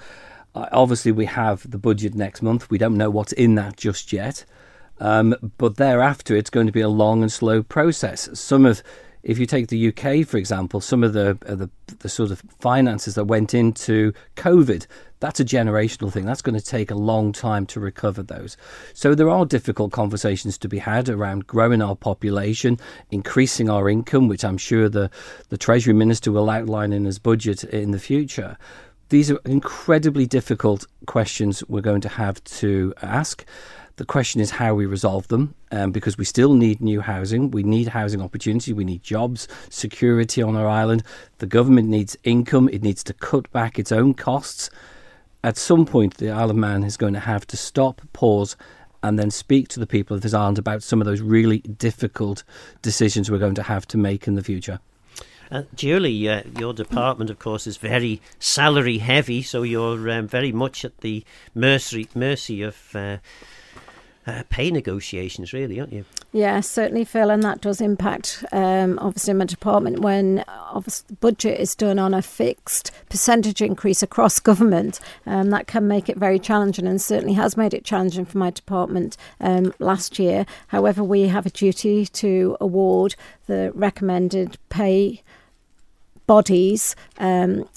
Uh, 0.53 0.67
obviously, 0.71 1.11
we 1.11 1.25
have 1.25 1.69
the 1.69 1.77
budget 1.77 2.13
next 2.13 2.41
month. 2.41 2.69
We 2.69 2.77
don't 2.77 2.97
know 2.97 3.09
what's 3.09 3.33
in 3.33 3.55
that 3.55 3.77
just 3.77 4.11
yet. 4.11 4.45
Um, 4.99 5.35
but 5.57 5.77
thereafter, 5.77 6.35
it's 6.35 6.49
going 6.49 6.67
to 6.67 6.73
be 6.73 6.81
a 6.81 6.89
long 6.89 7.21
and 7.23 7.31
slow 7.31 7.63
process. 7.63 8.29
Some 8.39 8.65
of 8.65 8.83
if 9.23 9.37
you 9.37 9.45
take 9.45 9.67
the 9.67 9.87
UK, 9.89 10.25
for 10.25 10.37
example, 10.37 10.81
some 10.81 11.03
of 11.03 11.13
the, 11.13 11.37
uh, 11.45 11.55
the, 11.55 11.69
the 11.99 12.09
sort 12.09 12.31
of 12.31 12.41
finances 12.59 13.15
that 13.15 13.25
went 13.25 13.53
into 13.53 14.13
COVID, 14.35 14.87
that's 15.21 15.39
a 15.39 15.45
generational 15.45 16.11
thing. 16.11 16.25
That's 16.25 16.41
going 16.41 16.59
to 16.59 16.65
take 16.65 16.91
a 16.91 16.95
long 16.95 17.31
time 17.31 17.65
to 17.67 17.79
recover 17.79 18.23
those. 18.23 18.57
So 18.93 19.15
there 19.15 19.29
are 19.29 19.45
difficult 19.45 19.91
conversations 19.91 20.57
to 20.57 20.67
be 20.67 20.79
had 20.79 21.07
around 21.07 21.47
growing 21.47 21.81
our 21.81 21.95
population, 21.95 22.79
increasing 23.11 23.69
our 23.69 23.87
income, 23.87 24.27
which 24.27 24.43
I'm 24.43 24.57
sure 24.57 24.89
the, 24.89 25.09
the 25.49 25.57
Treasury 25.57 25.93
Minister 25.93 26.31
will 26.31 26.49
outline 26.49 26.91
in 26.91 27.05
his 27.05 27.19
budget 27.19 27.63
in 27.63 27.91
the 27.91 27.99
future. 27.99 28.57
These 29.09 29.29
are 29.29 29.39
incredibly 29.45 30.25
difficult 30.25 30.85
questions 31.05 31.63
we're 31.67 31.81
going 31.81 32.01
to 32.01 32.09
have 32.09 32.43
to 32.45 32.93
ask. 33.01 33.45
The 33.97 34.05
question 34.05 34.41
is 34.41 34.49
how 34.49 34.73
we 34.73 34.87
resolve 34.87 35.27
them, 35.27 35.53
um, 35.71 35.91
because 35.91 36.17
we 36.17 36.25
still 36.25 36.55
need 36.55 36.81
new 36.81 37.01
housing. 37.01 37.51
We 37.51 37.61
need 37.61 37.89
housing 37.89 38.21
opportunity. 38.21 38.73
We 38.73 38.85
need 38.85 39.03
jobs, 39.03 39.47
security 39.69 40.41
on 40.41 40.55
our 40.55 40.67
island. 40.67 41.03
The 41.37 41.45
government 41.45 41.89
needs 41.89 42.17
income. 42.23 42.69
It 42.69 42.81
needs 42.81 43.03
to 43.03 43.13
cut 43.13 43.51
back 43.51 43.77
its 43.77 43.91
own 43.91 44.15
costs. 44.15 44.71
At 45.43 45.57
some 45.57 45.85
point, 45.85 46.17
the 46.17 46.29
Isle 46.29 46.51
of 46.51 46.55
Man 46.55 46.83
is 46.83 46.97
going 46.97 47.13
to 47.13 47.19
have 47.19 47.47
to 47.47 47.57
stop, 47.57 48.01
pause, 48.13 48.55
and 49.01 49.17
then 49.17 49.31
speak 49.31 49.67
to 49.69 49.79
the 49.79 49.87
people 49.87 50.15
of 50.15 50.21
this 50.21 50.33
island 50.33 50.59
about 50.59 50.83
some 50.83 51.01
of 51.01 51.05
those 51.05 51.21
really 51.21 51.59
difficult 51.59 52.43
decisions 52.81 53.31
we're 53.31 53.39
going 53.39 53.55
to 53.55 53.63
have 53.63 53.87
to 53.87 53.97
make 53.97 54.27
in 54.27 54.35
the 54.35 54.43
future. 54.43 54.79
Uh, 55.49 55.63
Julie, 55.75 56.29
uh, 56.29 56.43
your 56.57 56.73
department, 56.73 57.29
of 57.29 57.39
course, 57.39 57.67
is 57.67 57.77
very 57.77 58.21
salary 58.39 58.99
heavy, 58.99 59.41
so 59.41 59.63
you're 59.63 60.09
um, 60.09 60.27
very 60.27 60.51
much 60.51 60.85
at 60.85 60.99
the 60.99 61.25
mercy 61.53 62.07
mercy 62.15 62.61
of 62.61 62.95
uh, 62.95 63.17
uh, 64.27 64.43
pay 64.49 64.69
negotiations, 64.69 65.53
really, 65.53 65.79
aren't 65.79 65.93
you? 65.93 66.05
Yeah, 66.31 66.59
certainly, 66.61 67.03
Phil, 67.03 67.29
and 67.29 67.41
that 67.43 67.61
does 67.61 67.81
impact 67.81 68.43
um, 68.51 68.99
obviously 68.99 69.33
my 69.33 69.45
department 69.45 69.99
when 69.99 70.43
obviously 70.47 71.05
the 71.09 71.15
budget 71.15 71.59
is 71.59 71.75
done 71.75 71.99
on 71.99 72.13
a 72.13 72.21
fixed 72.21 72.91
percentage 73.09 73.61
increase 73.61 74.03
across 74.03 74.39
government. 74.51 74.99
Um, 75.25 75.49
that 75.49 75.67
can 75.67 75.87
make 75.87 76.07
it 76.07 76.17
very 76.17 76.39
challenging, 76.39 76.87
and 76.87 77.01
certainly 77.01 77.33
has 77.33 77.57
made 77.57 77.73
it 77.73 77.83
challenging 77.83 78.25
for 78.25 78.37
my 78.37 78.51
department 78.51 79.17
um, 79.39 79.73
last 79.79 80.19
year. 80.19 80.45
However, 80.67 81.03
we 81.03 81.23
have 81.23 81.45
a 81.45 81.51
duty 81.51 82.05
to 82.05 82.57
award 82.61 83.15
the 83.47 83.71
recommended 83.73 84.57
pay 84.69 85.23
bodies 86.27 86.95
um, 87.17 87.67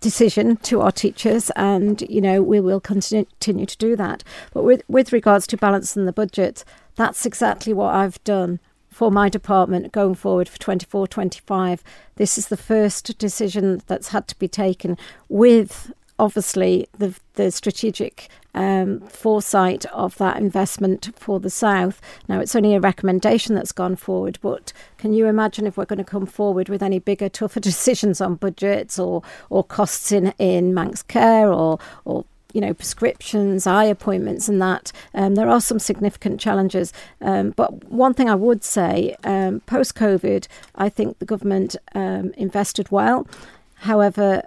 decision 0.00 0.56
to 0.58 0.80
our 0.80 0.92
teachers, 0.92 1.50
and 1.56 2.02
you 2.02 2.20
know 2.20 2.42
we 2.42 2.60
will 2.60 2.80
continue 2.80 3.26
to 3.66 3.76
do 3.76 3.96
that. 3.96 4.24
But 4.52 4.64
with 4.64 4.82
with 4.88 5.12
regards 5.12 5.46
to 5.48 5.56
balancing 5.56 6.06
the 6.06 6.12
budget, 6.12 6.64
that's 6.96 7.26
exactly 7.26 7.72
what 7.72 7.94
I've 7.94 8.22
done 8.24 8.60
for 8.90 9.10
my 9.10 9.28
department 9.28 9.92
going 9.92 10.14
forward 10.14 10.48
for 10.48 10.58
24 10.58 11.06
25. 11.06 11.84
This 12.16 12.38
is 12.38 12.48
the 12.48 12.56
first 12.56 13.16
decision 13.18 13.80
that's 13.86 14.08
had 14.08 14.26
to 14.28 14.38
be 14.38 14.48
taken 14.48 14.96
with 15.28 15.92
obviously 16.18 16.88
the 16.98 17.14
the 17.34 17.50
strategic 17.50 18.28
um, 18.54 19.00
foresight 19.00 19.86
of 19.86 20.16
that 20.18 20.38
investment 20.38 21.10
for 21.16 21.40
the 21.40 21.50
south. 21.50 22.00
Now 22.28 22.40
it's 22.40 22.56
only 22.56 22.74
a 22.74 22.80
recommendation 22.80 23.54
that's 23.54 23.72
gone 23.72 23.96
forward, 23.96 24.38
but 24.42 24.72
can 24.96 25.12
you 25.12 25.26
imagine 25.26 25.66
if 25.66 25.76
we're 25.76 25.84
going 25.84 25.98
to 25.98 26.04
come 26.04 26.26
forward 26.26 26.68
with 26.68 26.82
any 26.82 26.98
bigger, 26.98 27.28
tougher 27.28 27.60
decisions 27.68 28.20
on 28.20 28.36
budgets 28.36 28.98
or 28.98 29.22
or 29.50 29.64
costs 29.64 30.12
in 30.12 30.32
in 30.38 30.74
Manx 30.74 31.02
care 31.02 31.52
or 31.52 31.78
or 32.04 32.24
you 32.52 32.60
know, 32.60 32.72
prescriptions, 32.72 33.66
eye 33.66 33.84
appointments, 33.84 34.48
and 34.48 34.60
that. 34.62 34.90
Um, 35.14 35.34
there 35.34 35.48
are 35.48 35.60
some 35.60 35.78
significant 35.78 36.40
challenges. 36.40 36.92
Um, 37.20 37.50
but 37.50 37.84
one 37.90 38.14
thing 38.14 38.30
I 38.30 38.34
would 38.34 38.64
say 38.64 39.16
um, 39.24 39.60
post 39.60 39.94
COVID, 39.94 40.46
I 40.74 40.88
think 40.88 41.18
the 41.18 41.26
government 41.26 41.76
um, 41.94 42.32
invested 42.36 42.90
well. 42.90 43.26
However, 43.74 44.42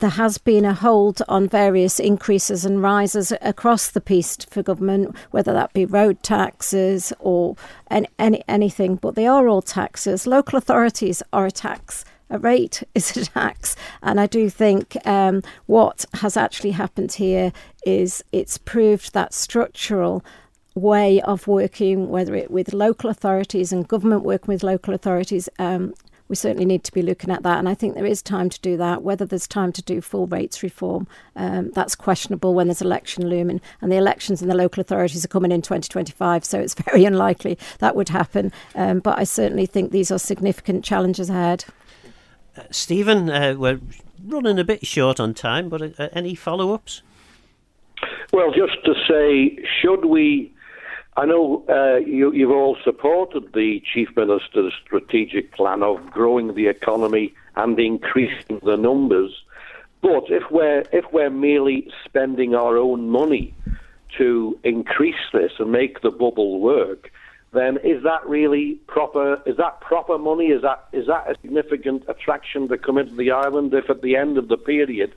there 0.00 0.10
has 0.10 0.38
been 0.38 0.64
a 0.64 0.74
hold 0.74 1.22
on 1.28 1.48
various 1.48 2.00
increases 2.00 2.64
and 2.64 2.82
rises 2.82 3.32
across 3.40 3.90
the 3.90 4.00
piece 4.00 4.36
for 4.48 4.62
government, 4.62 5.14
whether 5.30 5.52
that 5.52 5.72
be 5.72 5.84
road 5.84 6.22
taxes 6.22 7.12
or 7.20 7.56
any, 7.90 8.08
any, 8.18 8.42
anything, 8.48 8.96
but 8.96 9.14
they 9.14 9.26
are 9.26 9.48
all 9.48 9.62
taxes. 9.62 10.26
Local 10.26 10.58
authorities 10.58 11.22
are 11.32 11.46
a 11.46 11.50
tax 11.50 12.04
a 12.32 12.38
rate 12.38 12.82
is 12.94 13.16
a 13.16 13.26
tax. 13.26 13.76
And 14.02 14.18
I 14.18 14.26
do 14.26 14.50
think 14.50 14.96
um, 15.06 15.42
what 15.66 16.04
has 16.14 16.36
actually 16.36 16.72
happened 16.72 17.12
here 17.12 17.52
is 17.86 18.24
it's 18.32 18.58
proved 18.58 19.12
that 19.12 19.34
structural 19.34 20.24
way 20.74 21.20
of 21.20 21.46
working, 21.46 22.08
whether 22.08 22.34
it 22.34 22.50
with 22.50 22.72
local 22.72 23.10
authorities 23.10 23.72
and 23.72 23.86
government 23.86 24.22
working 24.22 24.52
with 24.52 24.62
local 24.62 24.94
authorities. 24.94 25.48
Um, 25.58 25.94
we 26.32 26.36
certainly 26.36 26.64
need 26.64 26.82
to 26.84 26.92
be 26.92 27.02
looking 27.02 27.30
at 27.30 27.42
that, 27.42 27.58
and 27.58 27.68
I 27.68 27.74
think 27.74 27.94
there 27.94 28.06
is 28.06 28.22
time 28.22 28.48
to 28.48 28.58
do 28.62 28.78
that. 28.78 29.02
Whether 29.02 29.26
there's 29.26 29.46
time 29.46 29.70
to 29.72 29.82
do 29.82 30.00
full 30.00 30.26
rates 30.26 30.62
reform, 30.62 31.06
um, 31.36 31.70
that's 31.72 31.94
questionable 31.94 32.54
when 32.54 32.68
there's 32.68 32.80
election 32.80 33.28
looming, 33.28 33.60
and 33.82 33.92
the 33.92 33.96
elections 33.96 34.40
in 34.40 34.48
the 34.48 34.54
local 34.54 34.80
authorities 34.80 35.26
are 35.26 35.28
coming 35.28 35.52
in 35.52 35.60
2025, 35.60 36.42
so 36.42 36.58
it's 36.58 36.72
very 36.90 37.04
unlikely 37.04 37.58
that 37.80 37.94
would 37.94 38.08
happen. 38.08 38.50
Um, 38.74 39.00
but 39.00 39.18
I 39.18 39.24
certainly 39.24 39.66
think 39.66 39.92
these 39.92 40.10
are 40.10 40.18
significant 40.18 40.86
challenges 40.86 41.28
ahead. 41.28 41.66
Uh, 42.56 42.62
Stephen, 42.70 43.28
uh, 43.28 43.54
we're 43.58 43.80
running 44.24 44.58
a 44.58 44.64
bit 44.64 44.86
short 44.86 45.20
on 45.20 45.34
time, 45.34 45.68
but 45.68 46.00
uh, 46.00 46.08
any 46.14 46.34
follow 46.34 46.72
ups? 46.72 47.02
Well, 48.32 48.52
just 48.52 48.82
to 48.86 48.94
say, 49.06 49.62
should 49.82 50.06
we? 50.06 50.50
I 51.16 51.26
know 51.26 51.62
uh, 51.68 51.96
you, 51.96 52.32
have 52.32 52.56
all 52.56 52.76
supported 52.82 53.52
the 53.52 53.82
Chief 53.92 54.08
Minister's 54.16 54.72
strategic 54.82 55.52
plan 55.52 55.82
of 55.82 56.10
growing 56.10 56.54
the 56.54 56.68
economy 56.68 57.34
and 57.54 57.78
increasing 57.78 58.60
the 58.62 58.76
numbers, 58.76 59.44
but 60.00 60.24
if 60.30 60.50
we're 60.50 60.84
if 60.90 61.04
we're 61.12 61.30
merely 61.30 61.90
spending 62.04 62.54
our 62.54 62.78
own 62.78 63.10
money 63.10 63.54
to 64.16 64.58
increase 64.64 65.22
this 65.32 65.52
and 65.58 65.70
make 65.70 66.00
the 66.00 66.10
bubble 66.10 66.60
work, 66.60 67.12
then 67.52 67.76
is 67.84 68.02
that 68.04 68.26
really 68.26 68.76
proper? 68.86 69.40
Is 69.44 69.58
that 69.58 69.82
proper 69.82 70.16
money? 70.16 70.46
Is 70.46 70.62
that 70.62 70.88
is 70.92 71.06
that 71.08 71.30
a 71.30 71.34
significant 71.42 72.04
attraction 72.08 72.68
to 72.68 72.78
come 72.78 72.96
into 72.96 73.14
the 73.14 73.32
island 73.32 73.74
if 73.74 73.90
at 73.90 74.00
the 74.00 74.16
end 74.16 74.38
of 74.38 74.48
the 74.48 74.56
period 74.56 75.12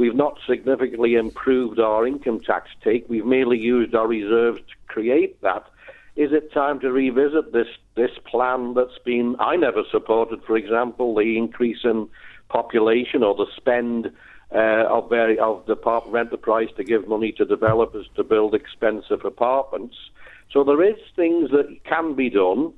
we've 0.00 0.16
not 0.16 0.38
significantly 0.48 1.14
improved 1.14 1.78
our 1.78 2.06
income 2.06 2.40
tax 2.40 2.70
take, 2.82 3.06
we've 3.10 3.26
merely 3.26 3.58
used 3.58 3.94
our 3.94 4.08
reserves 4.08 4.58
to 4.60 4.74
create 4.88 5.40
that? 5.42 5.66
Is 6.16 6.32
it 6.32 6.52
time 6.52 6.80
to 6.80 6.90
revisit 6.90 7.52
this 7.52 7.68
this 7.94 8.10
plan 8.24 8.72
that's 8.74 8.98
been 9.04 9.36
I 9.38 9.56
never 9.56 9.82
supported, 9.90 10.42
for 10.44 10.56
example, 10.56 11.14
the 11.14 11.36
increase 11.36 11.84
in 11.84 12.08
population 12.48 13.22
or 13.22 13.34
the 13.34 13.46
spend 13.56 14.10
uh, 14.52 14.84
of 14.88 15.10
very 15.10 15.38
of 15.38 15.66
the 15.66 15.76
rent 16.06 16.30
the 16.30 16.38
price 16.38 16.70
to 16.78 16.82
give 16.82 17.06
money 17.06 17.32
to 17.32 17.44
developers 17.44 18.06
to 18.16 18.24
build 18.24 18.54
expensive 18.54 19.24
apartments. 19.24 19.96
So 20.50 20.64
there 20.64 20.82
is 20.82 20.96
things 21.14 21.50
that 21.50 21.68
can 21.84 22.14
be 22.14 22.30
done. 22.30 22.72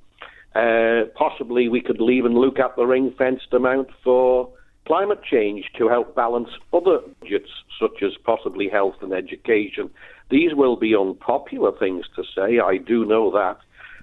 Uh, 0.54 1.04
possibly 1.14 1.68
we 1.68 1.80
could 1.80 2.00
even 2.00 2.34
look 2.34 2.58
at 2.58 2.76
the 2.76 2.84
ring 2.84 3.14
fenced 3.16 3.52
amount 3.52 3.88
for 4.04 4.50
climate 4.86 5.22
change 5.22 5.70
to 5.78 5.88
help 5.88 6.14
balance 6.14 6.50
other 6.72 6.98
budgets, 7.20 7.50
such 7.80 8.02
as 8.02 8.12
possibly 8.24 8.68
health 8.68 8.96
and 9.00 9.12
education. 9.12 9.90
These 10.30 10.54
will 10.54 10.76
be 10.76 10.96
unpopular 10.96 11.72
things 11.72 12.06
to 12.16 12.24
say, 12.34 12.58
I 12.58 12.78
do 12.78 13.04
know 13.04 13.30
that. 13.32 13.58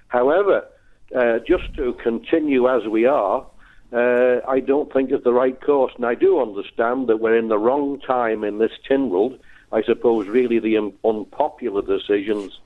However, 0.08 0.66
uh, 1.14 1.38
just 1.46 1.74
to 1.76 1.92
continue 1.94 2.68
as 2.68 2.86
we 2.86 3.04
are, 3.04 3.46
uh, 3.92 4.40
I 4.48 4.60
don't 4.60 4.92
think 4.92 5.10
is 5.10 5.22
the 5.24 5.32
right 5.32 5.60
course. 5.60 5.92
And 5.96 6.06
I 6.06 6.14
do 6.14 6.40
understand 6.40 7.08
that 7.08 7.18
we're 7.18 7.36
in 7.36 7.48
the 7.48 7.58
wrong 7.58 8.00
time 8.00 8.44
in 8.44 8.58
this 8.58 8.72
Tynwald. 8.88 9.38
I 9.72 9.82
suppose 9.82 10.28
really 10.28 10.58
the 10.58 10.92
unpopular 11.04 11.82
decisions 11.82 12.58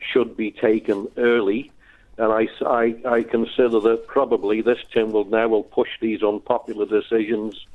should 0.00 0.36
be 0.36 0.50
taken 0.50 1.08
early. 1.16 1.70
And 2.22 2.32
I, 2.32 2.46
I, 2.64 2.94
I 3.04 3.22
consider 3.24 3.80
that 3.80 4.06
probably 4.06 4.62
this 4.62 4.78
Tynwald 4.94 5.30
now 5.30 5.48
will 5.48 5.64
push 5.64 5.88
these 6.00 6.22
unpopular 6.22 6.86
decisions 6.86 7.66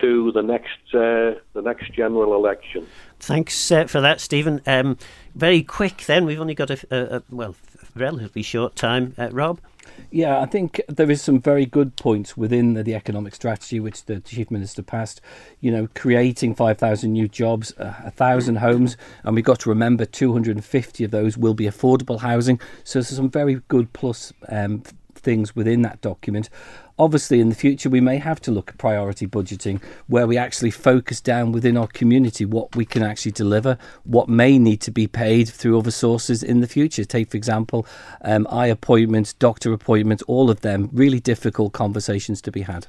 to 0.00 0.30
the 0.30 0.42
next 0.42 0.94
uh, 0.94 1.34
the 1.54 1.62
next 1.62 1.92
general 1.92 2.36
election. 2.36 2.86
Thanks 3.18 3.72
uh, 3.72 3.86
for 3.86 4.00
that, 4.00 4.20
Stephen. 4.20 4.60
Um, 4.64 4.96
very 5.34 5.64
quick, 5.64 6.04
then 6.06 6.24
we've 6.24 6.40
only 6.40 6.54
got 6.54 6.70
a, 6.70 6.86
a, 6.92 7.16
a 7.16 7.22
well, 7.30 7.56
relatively 7.94 8.42
short 8.42 8.76
time. 8.76 9.14
Uh, 9.18 9.30
Rob. 9.30 9.60
Yeah, 10.10 10.40
I 10.40 10.46
think 10.46 10.80
there 10.88 11.10
is 11.10 11.20
some 11.20 11.40
very 11.40 11.66
good 11.66 11.96
points 11.96 12.36
within 12.36 12.74
the, 12.74 12.82
the 12.82 12.94
economic 12.94 13.34
strategy 13.34 13.80
which 13.80 14.04
the 14.04 14.20
chief 14.20 14.50
minister 14.50 14.82
passed. 14.82 15.20
You 15.60 15.70
know, 15.70 15.88
creating 15.94 16.54
five 16.54 16.78
thousand 16.78 17.12
new 17.12 17.28
jobs, 17.28 17.72
uh, 17.78 17.94
a 18.04 18.10
thousand 18.10 18.56
homes, 18.56 18.96
and 19.24 19.34
we've 19.34 19.44
got 19.44 19.60
to 19.60 19.68
remember 19.68 20.04
two 20.04 20.32
hundred 20.32 20.56
and 20.56 20.64
fifty 20.64 21.04
of 21.04 21.10
those 21.10 21.36
will 21.36 21.54
be 21.54 21.66
affordable 21.66 22.20
housing. 22.20 22.60
So 22.84 22.98
there's 22.98 23.08
some 23.08 23.30
very 23.30 23.60
good 23.68 23.92
plus 23.92 24.32
um, 24.48 24.82
things 25.14 25.54
within 25.54 25.82
that 25.82 26.00
document. 26.00 26.48
Obviously, 27.00 27.40
in 27.40 27.48
the 27.48 27.54
future, 27.54 27.88
we 27.88 28.02
may 28.02 28.18
have 28.18 28.42
to 28.42 28.50
look 28.50 28.68
at 28.68 28.76
priority 28.76 29.26
budgeting 29.26 29.82
where 30.06 30.26
we 30.26 30.36
actually 30.36 30.70
focus 30.70 31.18
down 31.18 31.50
within 31.50 31.78
our 31.78 31.86
community 31.86 32.44
what 32.44 32.76
we 32.76 32.84
can 32.84 33.02
actually 33.02 33.32
deliver, 33.32 33.78
what 34.04 34.28
may 34.28 34.58
need 34.58 34.82
to 34.82 34.90
be 34.90 35.06
paid 35.06 35.48
through 35.48 35.78
other 35.78 35.90
sources 35.90 36.42
in 36.42 36.60
the 36.60 36.66
future. 36.66 37.02
Take, 37.06 37.30
for 37.30 37.38
example, 37.38 37.86
um, 38.20 38.46
eye 38.50 38.66
appointments, 38.66 39.32
doctor 39.32 39.72
appointments, 39.72 40.22
all 40.24 40.50
of 40.50 40.60
them, 40.60 40.90
really 40.92 41.20
difficult 41.20 41.72
conversations 41.72 42.42
to 42.42 42.52
be 42.52 42.60
had. 42.60 42.86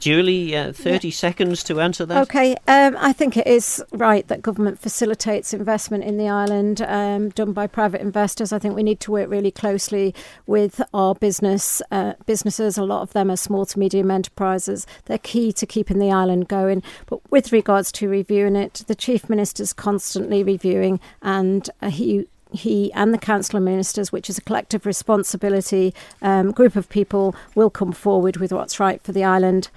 Julie, 0.00 0.56
uh, 0.56 0.72
30 0.72 1.08
yeah. 1.08 1.12
seconds 1.12 1.62
to 1.64 1.80
answer 1.80 2.06
that. 2.06 2.22
Okay, 2.22 2.56
um, 2.66 2.96
I 2.98 3.12
think 3.12 3.36
it 3.36 3.46
is 3.46 3.84
right 3.92 4.26
that 4.28 4.42
government 4.42 4.78
facilitates 4.78 5.52
investment 5.52 6.04
in 6.04 6.16
the 6.16 6.28
island 6.28 6.80
um, 6.82 7.28
done 7.30 7.52
by 7.52 7.66
private 7.66 8.00
investors. 8.00 8.52
I 8.52 8.58
think 8.58 8.74
we 8.74 8.82
need 8.82 9.00
to 9.00 9.12
work 9.12 9.28
really 9.30 9.50
closely 9.50 10.14
with 10.46 10.80
our 10.94 11.14
business 11.14 11.82
uh, 11.90 12.14
businesses. 12.26 12.78
A 12.78 12.84
lot 12.84 13.02
of 13.02 13.12
them 13.12 13.30
are 13.30 13.36
small 13.36 13.66
to 13.66 13.78
medium 13.78 14.10
enterprises. 14.10 14.86
They're 15.04 15.18
key 15.18 15.52
to 15.52 15.66
keeping 15.66 15.98
the 15.98 16.10
island 16.10 16.48
going. 16.48 16.82
But 17.06 17.20
with 17.30 17.52
regards 17.52 17.92
to 17.92 18.08
reviewing 18.08 18.56
it, 18.56 18.82
the 18.86 18.94
Chief 18.94 19.28
Minister's 19.28 19.72
constantly 19.72 20.42
reviewing 20.42 20.98
and 21.22 21.68
uh, 21.82 21.90
he 21.90 22.26
he 22.52 22.92
and 22.94 23.14
the 23.14 23.18
council 23.18 23.56
of 23.56 23.62
ministers, 23.62 24.12
which 24.12 24.28
is 24.28 24.38
a 24.38 24.42
collective 24.42 24.86
responsibility 24.86 25.94
um, 26.22 26.50
group 26.50 26.76
of 26.76 26.88
people, 26.88 27.34
will 27.54 27.70
come 27.70 27.92
forward 27.92 28.38
with 28.38 28.52
what's 28.52 28.80
right 28.80 29.00
for 29.02 29.12
the 29.12 29.24
island 29.24 29.70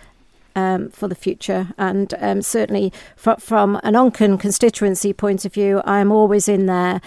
um, 0.56 0.90
for 0.90 1.08
the 1.08 1.16
future. 1.16 1.74
And 1.78 2.14
um, 2.20 2.42
certainly, 2.42 2.92
fr- 3.16 3.40
from 3.40 3.80
an 3.84 3.94
Onchan 3.94 4.40
constituency 4.40 5.14
point 5.14 5.46
of 5.46 5.54
view, 5.54 5.82
I'm 5.86 6.12
always 6.12 6.48
in 6.48 6.66
there 6.66 7.02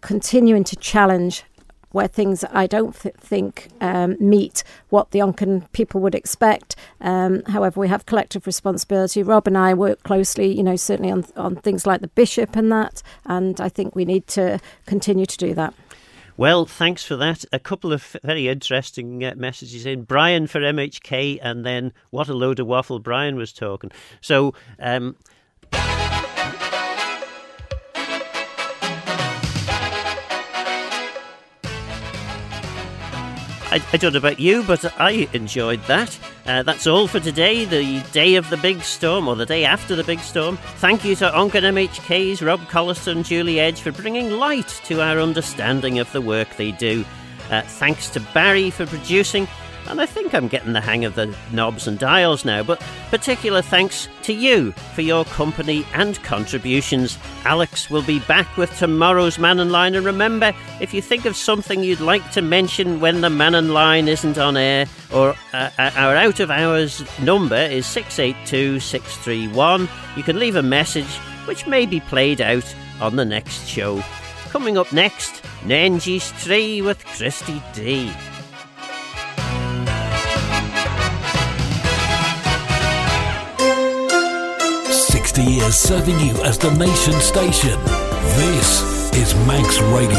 continuing 0.00 0.64
to 0.64 0.76
challenge 0.76 1.44
where 1.92 2.06
things 2.06 2.44
I 2.52 2.68
don't 2.68 2.94
th- 2.94 3.16
think 3.16 3.68
um, 3.80 4.16
meet 4.20 4.62
what 4.90 5.10
the 5.10 5.18
Onchan 5.18 5.70
people 5.72 6.00
would 6.00 6.14
expect. 6.14 6.76
Um, 7.00 7.42
however, 7.46 7.80
we 7.80 7.88
have 7.88 8.06
collective 8.06 8.46
responsibility. 8.46 9.24
Rob 9.24 9.48
and 9.48 9.58
I 9.58 9.74
work 9.74 10.02
closely, 10.04 10.56
you 10.56 10.62
know, 10.62 10.76
certainly 10.76 11.10
on 11.10 11.24
on 11.36 11.56
things 11.56 11.86
like 11.86 12.00
the 12.00 12.08
bishop 12.08 12.54
and 12.54 12.70
that, 12.70 13.02
and 13.26 13.60
I 13.60 13.68
think 13.68 13.96
we 13.96 14.04
need 14.04 14.28
to 14.28 14.60
continue 14.86 15.26
to 15.26 15.36
do 15.36 15.52
that. 15.54 15.74
Well, 16.40 16.64
thanks 16.64 17.04
for 17.04 17.16
that. 17.16 17.44
A 17.52 17.58
couple 17.58 17.92
of 17.92 18.16
very 18.22 18.48
interesting 18.48 19.22
uh, 19.22 19.34
messages 19.36 19.84
in. 19.84 20.04
Brian 20.04 20.46
for 20.46 20.62
MHK, 20.62 21.38
and 21.42 21.66
then 21.66 21.92
what 22.08 22.30
a 22.30 22.32
load 22.32 22.58
of 22.58 22.66
waffle 22.66 22.98
Brian 22.98 23.36
was 23.36 23.52
talking. 23.52 23.90
So, 24.22 24.54
um, 24.78 25.16
I, 33.72 33.78
don't 33.98 34.12
know 34.12 34.18
about 34.18 34.40
you, 34.40 34.64
but 34.64 34.84
I 35.00 35.28
enjoyed 35.32 35.80
that. 35.84 36.18
Uh, 36.44 36.64
that's 36.64 36.88
all 36.88 37.06
for 37.06 37.20
today, 37.20 37.64
the 37.64 38.00
day 38.10 38.34
of 38.34 38.50
the 38.50 38.56
big 38.56 38.82
storm, 38.82 39.28
or 39.28 39.36
the 39.36 39.46
day 39.46 39.64
after 39.64 39.94
the 39.94 40.02
big 40.02 40.18
storm. 40.18 40.56
Thank 40.78 41.04
you 41.04 41.14
to 41.16 41.30
Onchan 41.30 41.62
MHK's 41.62 42.42
Rob 42.42 42.60
Callister 42.62 43.12
and 43.12 43.24
Julie 43.24 43.60
Edge 43.60 43.80
for 43.80 43.92
bringing 43.92 44.32
light 44.32 44.80
to 44.86 45.00
our 45.00 45.20
understanding 45.20 46.00
of 46.00 46.10
the 46.10 46.20
work 46.20 46.48
they 46.56 46.72
do. 46.72 47.04
Uh, 47.50 47.62
thanks 47.62 48.08
to 48.10 48.20
Barry 48.34 48.70
for 48.70 48.86
producing 48.86 49.46
and 49.90 50.00
I 50.00 50.06
think 50.06 50.34
I'm 50.34 50.46
getting 50.46 50.72
the 50.72 50.80
hang 50.80 51.04
of 51.04 51.16
the 51.16 51.34
knobs 51.52 51.88
and 51.88 51.98
dials 51.98 52.44
now, 52.44 52.62
but 52.62 52.80
particular 53.10 53.60
thanks 53.60 54.08
to 54.22 54.32
you 54.32 54.70
for 54.94 55.02
your 55.02 55.24
company 55.24 55.84
and 55.94 56.22
contributions. 56.22 57.18
Alex 57.44 57.90
will 57.90 58.02
be 58.02 58.20
back 58.20 58.56
with 58.56 58.74
tomorrow's 58.78 59.38
Mannin 59.38 59.70
Line, 59.70 59.96
and 59.96 60.06
remember, 60.06 60.54
if 60.80 60.94
you 60.94 61.02
think 61.02 61.24
of 61.24 61.36
something 61.36 61.82
you'd 61.82 62.00
like 62.00 62.30
to 62.32 62.40
mention 62.40 63.00
when 63.00 63.20
the 63.20 63.30
Mannin 63.30 63.74
Line 63.74 64.06
isn't 64.06 64.38
on 64.38 64.56
air, 64.56 64.86
or 65.12 65.34
uh, 65.52 65.70
uh 65.78 65.90
our 65.96 66.14
out 66.14 66.38
of 66.38 66.50
hours 66.50 67.04
number 67.20 67.56
is 67.56 67.84
682 67.86 68.78
631, 68.78 69.88
you 70.16 70.22
can 70.22 70.38
leave 70.38 70.54
a 70.54 70.62
message 70.62 71.18
which 71.46 71.66
may 71.66 71.84
be 71.84 71.98
played 72.00 72.40
out 72.40 72.74
on 73.00 73.16
the 73.16 73.24
next 73.24 73.66
show. 73.66 74.02
Coming 74.50 74.78
up 74.78 74.92
next, 74.92 75.42
Nenji's 75.62 76.30
Tree 76.44 76.80
with 76.80 77.04
Christy 77.04 77.60
D. 77.74 78.12
60 85.40 85.54
years 85.54 85.76
serving 85.76 86.20
you 86.20 86.34
as 86.44 86.58
the 86.58 86.70
nation 86.74 87.14
station. 87.14 87.82
This 88.36 88.82
is 89.14 89.34
Manx 89.46 89.80
Radio. 89.80 90.18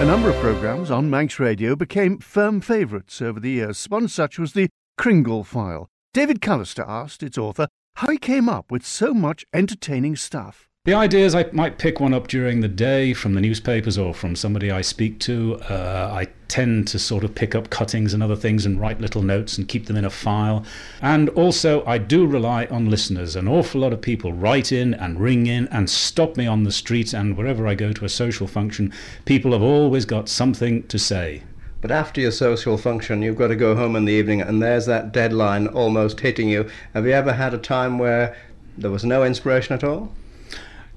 A 0.00 0.04
number 0.04 0.28
of 0.28 0.34
programmes 0.36 0.90
on 0.90 1.08
Manx 1.08 1.38
Radio 1.38 1.76
became 1.76 2.18
firm 2.18 2.60
favourites 2.60 3.22
over 3.22 3.38
the 3.38 3.50
years. 3.50 3.84
One 3.86 4.08
such 4.08 4.40
was 4.40 4.54
the 4.54 4.68
Kringle 4.98 5.44
File. 5.44 5.88
David 6.12 6.40
Callister 6.40 6.84
asked 6.86 7.22
its 7.22 7.38
author 7.38 7.68
how 7.96 8.08
he 8.08 8.18
came 8.18 8.48
up 8.48 8.72
with 8.72 8.84
so 8.84 9.14
much 9.14 9.44
entertaining 9.54 10.16
stuff. 10.16 10.68
The 10.86 10.94
idea 10.94 11.26
is 11.26 11.34
I 11.34 11.46
might 11.50 11.78
pick 11.78 11.98
one 11.98 12.14
up 12.14 12.28
during 12.28 12.60
the 12.60 12.68
day 12.68 13.12
from 13.12 13.34
the 13.34 13.40
newspapers 13.40 13.98
or 13.98 14.14
from 14.14 14.36
somebody 14.36 14.70
I 14.70 14.82
speak 14.82 15.18
to. 15.18 15.56
Uh, 15.68 16.10
I 16.12 16.28
tend 16.46 16.86
to 16.86 16.98
sort 17.00 17.24
of 17.24 17.34
pick 17.34 17.56
up 17.56 17.70
cuttings 17.70 18.14
and 18.14 18.22
other 18.22 18.36
things 18.36 18.64
and 18.64 18.80
write 18.80 19.00
little 19.00 19.22
notes 19.22 19.58
and 19.58 19.66
keep 19.66 19.86
them 19.86 19.96
in 19.96 20.04
a 20.04 20.10
file. 20.10 20.64
And 21.02 21.28
also, 21.30 21.84
I 21.86 21.98
do 21.98 22.24
rely 22.24 22.66
on 22.66 22.88
listeners. 22.88 23.34
An 23.34 23.48
awful 23.48 23.80
lot 23.80 23.92
of 23.92 24.00
people 24.00 24.32
write 24.32 24.70
in 24.70 24.94
and 24.94 25.18
ring 25.18 25.48
in 25.48 25.66
and 25.72 25.90
stop 25.90 26.36
me 26.36 26.46
on 26.46 26.62
the 26.62 26.70
street 26.70 27.12
and 27.12 27.36
wherever 27.36 27.66
I 27.66 27.74
go 27.74 27.92
to 27.92 28.04
a 28.04 28.08
social 28.08 28.46
function. 28.46 28.92
People 29.24 29.50
have 29.54 29.62
always 29.62 30.04
got 30.04 30.28
something 30.28 30.84
to 30.84 31.00
say. 31.00 31.42
But 31.80 31.90
after 31.90 32.20
your 32.20 32.30
social 32.30 32.78
function, 32.78 33.22
you've 33.22 33.34
got 33.34 33.48
to 33.48 33.56
go 33.56 33.74
home 33.74 33.96
in 33.96 34.04
the 34.04 34.12
evening, 34.12 34.40
and 34.40 34.62
there's 34.62 34.86
that 34.86 35.10
deadline 35.10 35.66
almost 35.66 36.20
hitting 36.20 36.48
you. 36.48 36.70
Have 36.94 37.06
you 37.06 37.12
ever 37.12 37.32
had 37.32 37.54
a 37.54 37.58
time 37.58 37.98
where 37.98 38.36
there 38.78 38.92
was 38.92 39.04
no 39.04 39.24
inspiration 39.24 39.74
at 39.74 39.82
all? 39.82 40.12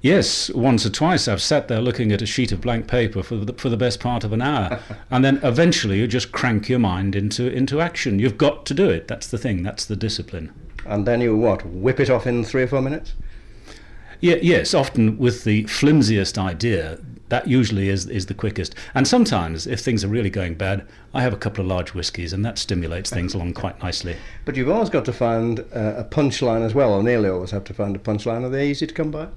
Yes, 0.01 0.49
once 0.51 0.85
or 0.85 0.89
twice 0.89 1.27
I've 1.27 1.41
sat 1.41 1.67
there 1.67 1.81
looking 1.81 2.13
at 2.13 2.21
a 2.21 2.25
sheet 2.25 2.53
of 2.53 2.61
blank 2.61 2.87
paper 2.87 3.21
for 3.21 3.35
the, 3.35 3.53
for 3.53 3.67
the 3.67 3.75
best 3.75 3.99
part 3.99 4.23
of 4.23 4.31
an 4.31 4.41
hour, 4.41 4.79
and 5.11 5.25
then 5.25 5.39
eventually 5.43 5.99
you 5.99 6.07
just 6.07 6.31
crank 6.31 6.69
your 6.69 6.79
mind 6.79 7.15
into 7.15 7.51
into 7.51 7.81
action. 7.81 8.17
You've 8.17 8.37
got 8.37 8.65
to 8.67 8.73
do 8.73 8.89
it. 8.89 9.09
That's 9.09 9.27
the 9.27 9.37
thing. 9.37 9.63
That's 9.63 9.85
the 9.85 9.97
discipline. 9.97 10.53
And 10.85 11.05
then 11.05 11.19
you 11.19 11.35
what? 11.35 11.65
Whip 11.65 11.99
it 11.99 12.09
off 12.09 12.25
in 12.25 12.45
three 12.45 12.63
or 12.63 12.67
four 12.67 12.81
minutes. 12.81 13.13
Yeah, 14.21 14.35
yes. 14.41 14.73
Often 14.73 15.17
with 15.17 15.43
the 15.43 15.63
flimsiest 15.63 16.37
idea, 16.37 16.99
that 17.27 17.49
usually 17.49 17.89
is 17.89 18.05
is 18.07 18.27
the 18.27 18.33
quickest. 18.33 18.75
And 18.93 19.05
sometimes, 19.05 19.67
if 19.67 19.81
things 19.81 20.05
are 20.05 20.07
really 20.07 20.29
going 20.29 20.55
bad, 20.55 20.87
I 21.13 21.23
have 21.23 21.33
a 21.33 21.37
couple 21.37 21.61
of 21.61 21.67
large 21.67 21.93
whiskies, 21.93 22.31
and 22.31 22.45
that 22.45 22.57
stimulates 22.57 23.09
things 23.09 23.33
along 23.33 23.53
quite 23.53 23.81
nicely. 23.83 24.15
But 24.45 24.55
you've 24.55 24.69
always 24.69 24.89
got 24.89 25.03
to 25.05 25.13
find 25.13 25.59
uh, 25.59 25.95
a 25.97 26.05
punchline 26.05 26.65
as 26.65 26.73
well, 26.73 26.93
or 26.93 27.03
nearly 27.03 27.27
always 27.27 27.51
have 27.51 27.65
to 27.65 27.73
find 27.73 27.97
a 27.97 27.99
punchline. 27.99 28.45
Are 28.45 28.49
they 28.49 28.69
easy 28.69 28.87
to 28.87 28.93
come 28.93 29.11
by? 29.11 29.27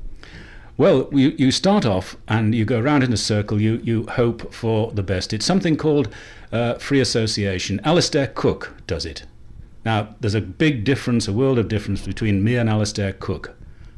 Well, 0.78 1.08
you, 1.12 1.34
you 1.36 1.50
start 1.50 1.84
off 1.84 2.16
and 2.28 2.54
you 2.54 2.64
go 2.64 2.80
around 2.80 3.02
in 3.02 3.12
a 3.12 3.16
circle, 3.16 3.60
you, 3.60 3.80
you 3.84 4.06
hope 4.06 4.54
for 4.54 4.90
the 4.92 5.02
best. 5.02 5.32
It's 5.32 5.44
something 5.44 5.76
called 5.76 6.08
uh, 6.50 6.74
free 6.74 7.00
association. 7.00 7.80
Alistair 7.84 8.28
Cooke 8.28 8.72
does 8.86 9.04
it. 9.04 9.24
Now, 9.84 10.14
there's 10.20 10.34
a 10.34 10.40
big 10.40 10.84
difference, 10.84 11.28
a 11.28 11.32
world 11.32 11.58
of 11.58 11.68
difference 11.68 12.06
between 12.06 12.42
me 12.42 12.56
and 12.56 12.70
Alistair 12.70 13.12
Cooke, 13.12 13.54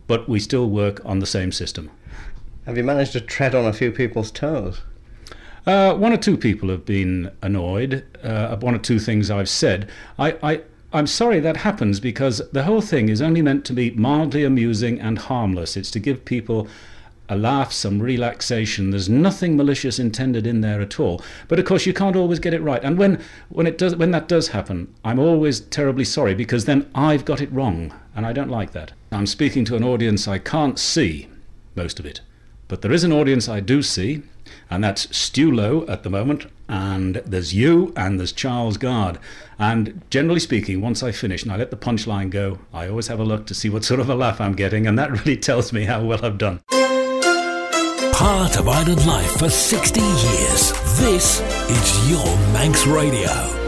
but 0.07 0.29
we 0.29 0.41
still 0.41 0.69
work 0.69 1.01
on 1.05 1.21
the 1.21 1.27
same 1.27 1.53
system. 1.53 1.91
Have 2.67 2.77
you 2.77 2.85
managed 2.85 3.13
to 3.13 3.21
tread 3.21 3.55
on 3.55 3.67
a 3.67 3.73
few 3.73 3.93
people's 3.93 4.31
toes? 4.31 4.83
Uh, 5.67 5.95
one 5.95 6.13
or 6.13 6.17
two 6.17 6.37
people 6.37 6.69
have 6.71 6.85
been 6.85 7.31
annoyed. 7.43 8.05
Uh, 8.23 8.57
one 8.57 8.75
or 8.75 8.79
two 8.79 8.99
things 8.99 9.31
I've 9.31 9.49
said. 9.49 9.89
I, 10.19 10.37
I, 10.43 10.63
I'm 10.95 11.09
sorry 11.09 11.41
that 11.41 11.57
happens 11.59 11.99
because 11.99 12.41
the 12.53 12.63
whole 12.63 12.81
thing 12.81 13.09
is 13.09 13.21
only 13.21 13.43
meant 13.43 13.65
to 13.65 13.73
be 13.73 13.91
mildly 13.91 14.45
amusing 14.45 15.01
and 15.01 15.19
harmless. 15.19 15.77
It's 15.77 15.91
to 15.91 15.99
give 15.99 16.25
people 16.25 16.69
a 17.29 17.37
laugh, 17.37 17.73
some 17.73 18.01
relaxation. 18.01 18.91
There's 18.91 19.09
nothing 19.09 19.57
malicious 19.57 19.99
intended 19.99 20.47
in 20.47 20.61
there 20.61 20.81
at 20.81 21.01
all. 21.01 21.21
But 21.49 21.59
of 21.59 21.65
course, 21.65 21.85
you 21.85 21.93
can't 21.93 22.15
always 22.15 22.39
get 22.39 22.55
it 22.55 22.63
right. 22.63 22.83
And 22.85 22.97
when, 22.97 23.21
when, 23.49 23.67
it 23.67 23.77
does, 23.77 23.97
when 23.97 24.13
that 24.13 24.29
does 24.29 24.49
happen, 24.49 24.95
I'm 25.05 25.19
always 25.19 25.59
terribly 25.59 26.05
sorry 26.05 26.33
because 26.33 26.65
then 26.65 26.89
I've 26.95 27.25
got 27.25 27.41
it 27.41 27.51
wrong. 27.51 27.93
And 28.15 28.25
I 28.25 28.33
don't 28.33 28.49
like 28.49 28.71
that. 28.71 28.93
I'm 29.11 29.27
speaking 29.27 29.65
to 29.65 29.77
an 29.77 29.83
audience 29.83 30.29
I 30.29 30.39
can't 30.39 30.79
see, 30.79 31.27
most 31.75 31.99
of 31.99 32.07
it. 32.07 32.21
But 32.69 32.83
there 32.83 32.93
is 32.93 33.03
an 33.03 33.13
audience 33.13 33.49
I 33.49 33.59
do 33.59 33.83
see, 33.83 34.23
and 34.71 34.85
that's 34.85 35.15
Stu 35.17 35.51
Lowe 35.51 35.85
at 35.89 36.05
the 36.05 36.11
moment, 36.11 36.47
and 36.69 37.17
there's 37.27 37.55
you, 37.55 37.93
and 37.97 38.19
there's 38.19 38.33
Charles 38.33 38.77
Guard. 38.77 39.19
And 39.59 40.03
generally 40.11 40.41
speaking, 40.41 40.81
once 40.81 41.03
I 41.03 41.13
finish 41.13 41.43
and 41.43 41.53
I 41.53 41.57
let 41.57 41.71
the 41.71 41.77
punchline 41.77 42.31
go, 42.31 42.59
I 42.73 42.89
always 42.89 43.09
have 43.09 43.21
a 43.21 43.25
look 43.25 43.47
to 43.47 43.55
see 43.55 43.69
what 43.69 43.85
sort 43.85 44.01
of 44.01 44.09
a 44.09 44.15
laugh 44.15 44.41
I'm 44.41 44.55
getting, 44.55 44.87
and 44.87 44.99
that 44.99 45.11
really 45.11 45.37
tells 45.37 45.73
me 45.73 45.85
how 45.85 46.05
well 46.05 46.25
I've 46.25 46.39
done. 46.39 46.61
Part 48.13 48.59
of 48.59 48.69
Island 48.69 49.07
life 49.07 49.39
for 49.39 49.51
60 49.51 50.01
years. 50.01 50.73
This 50.99 51.41
is 51.69 52.11
your 52.11 52.25
Manx 52.53 52.87
Radio. 52.87 53.64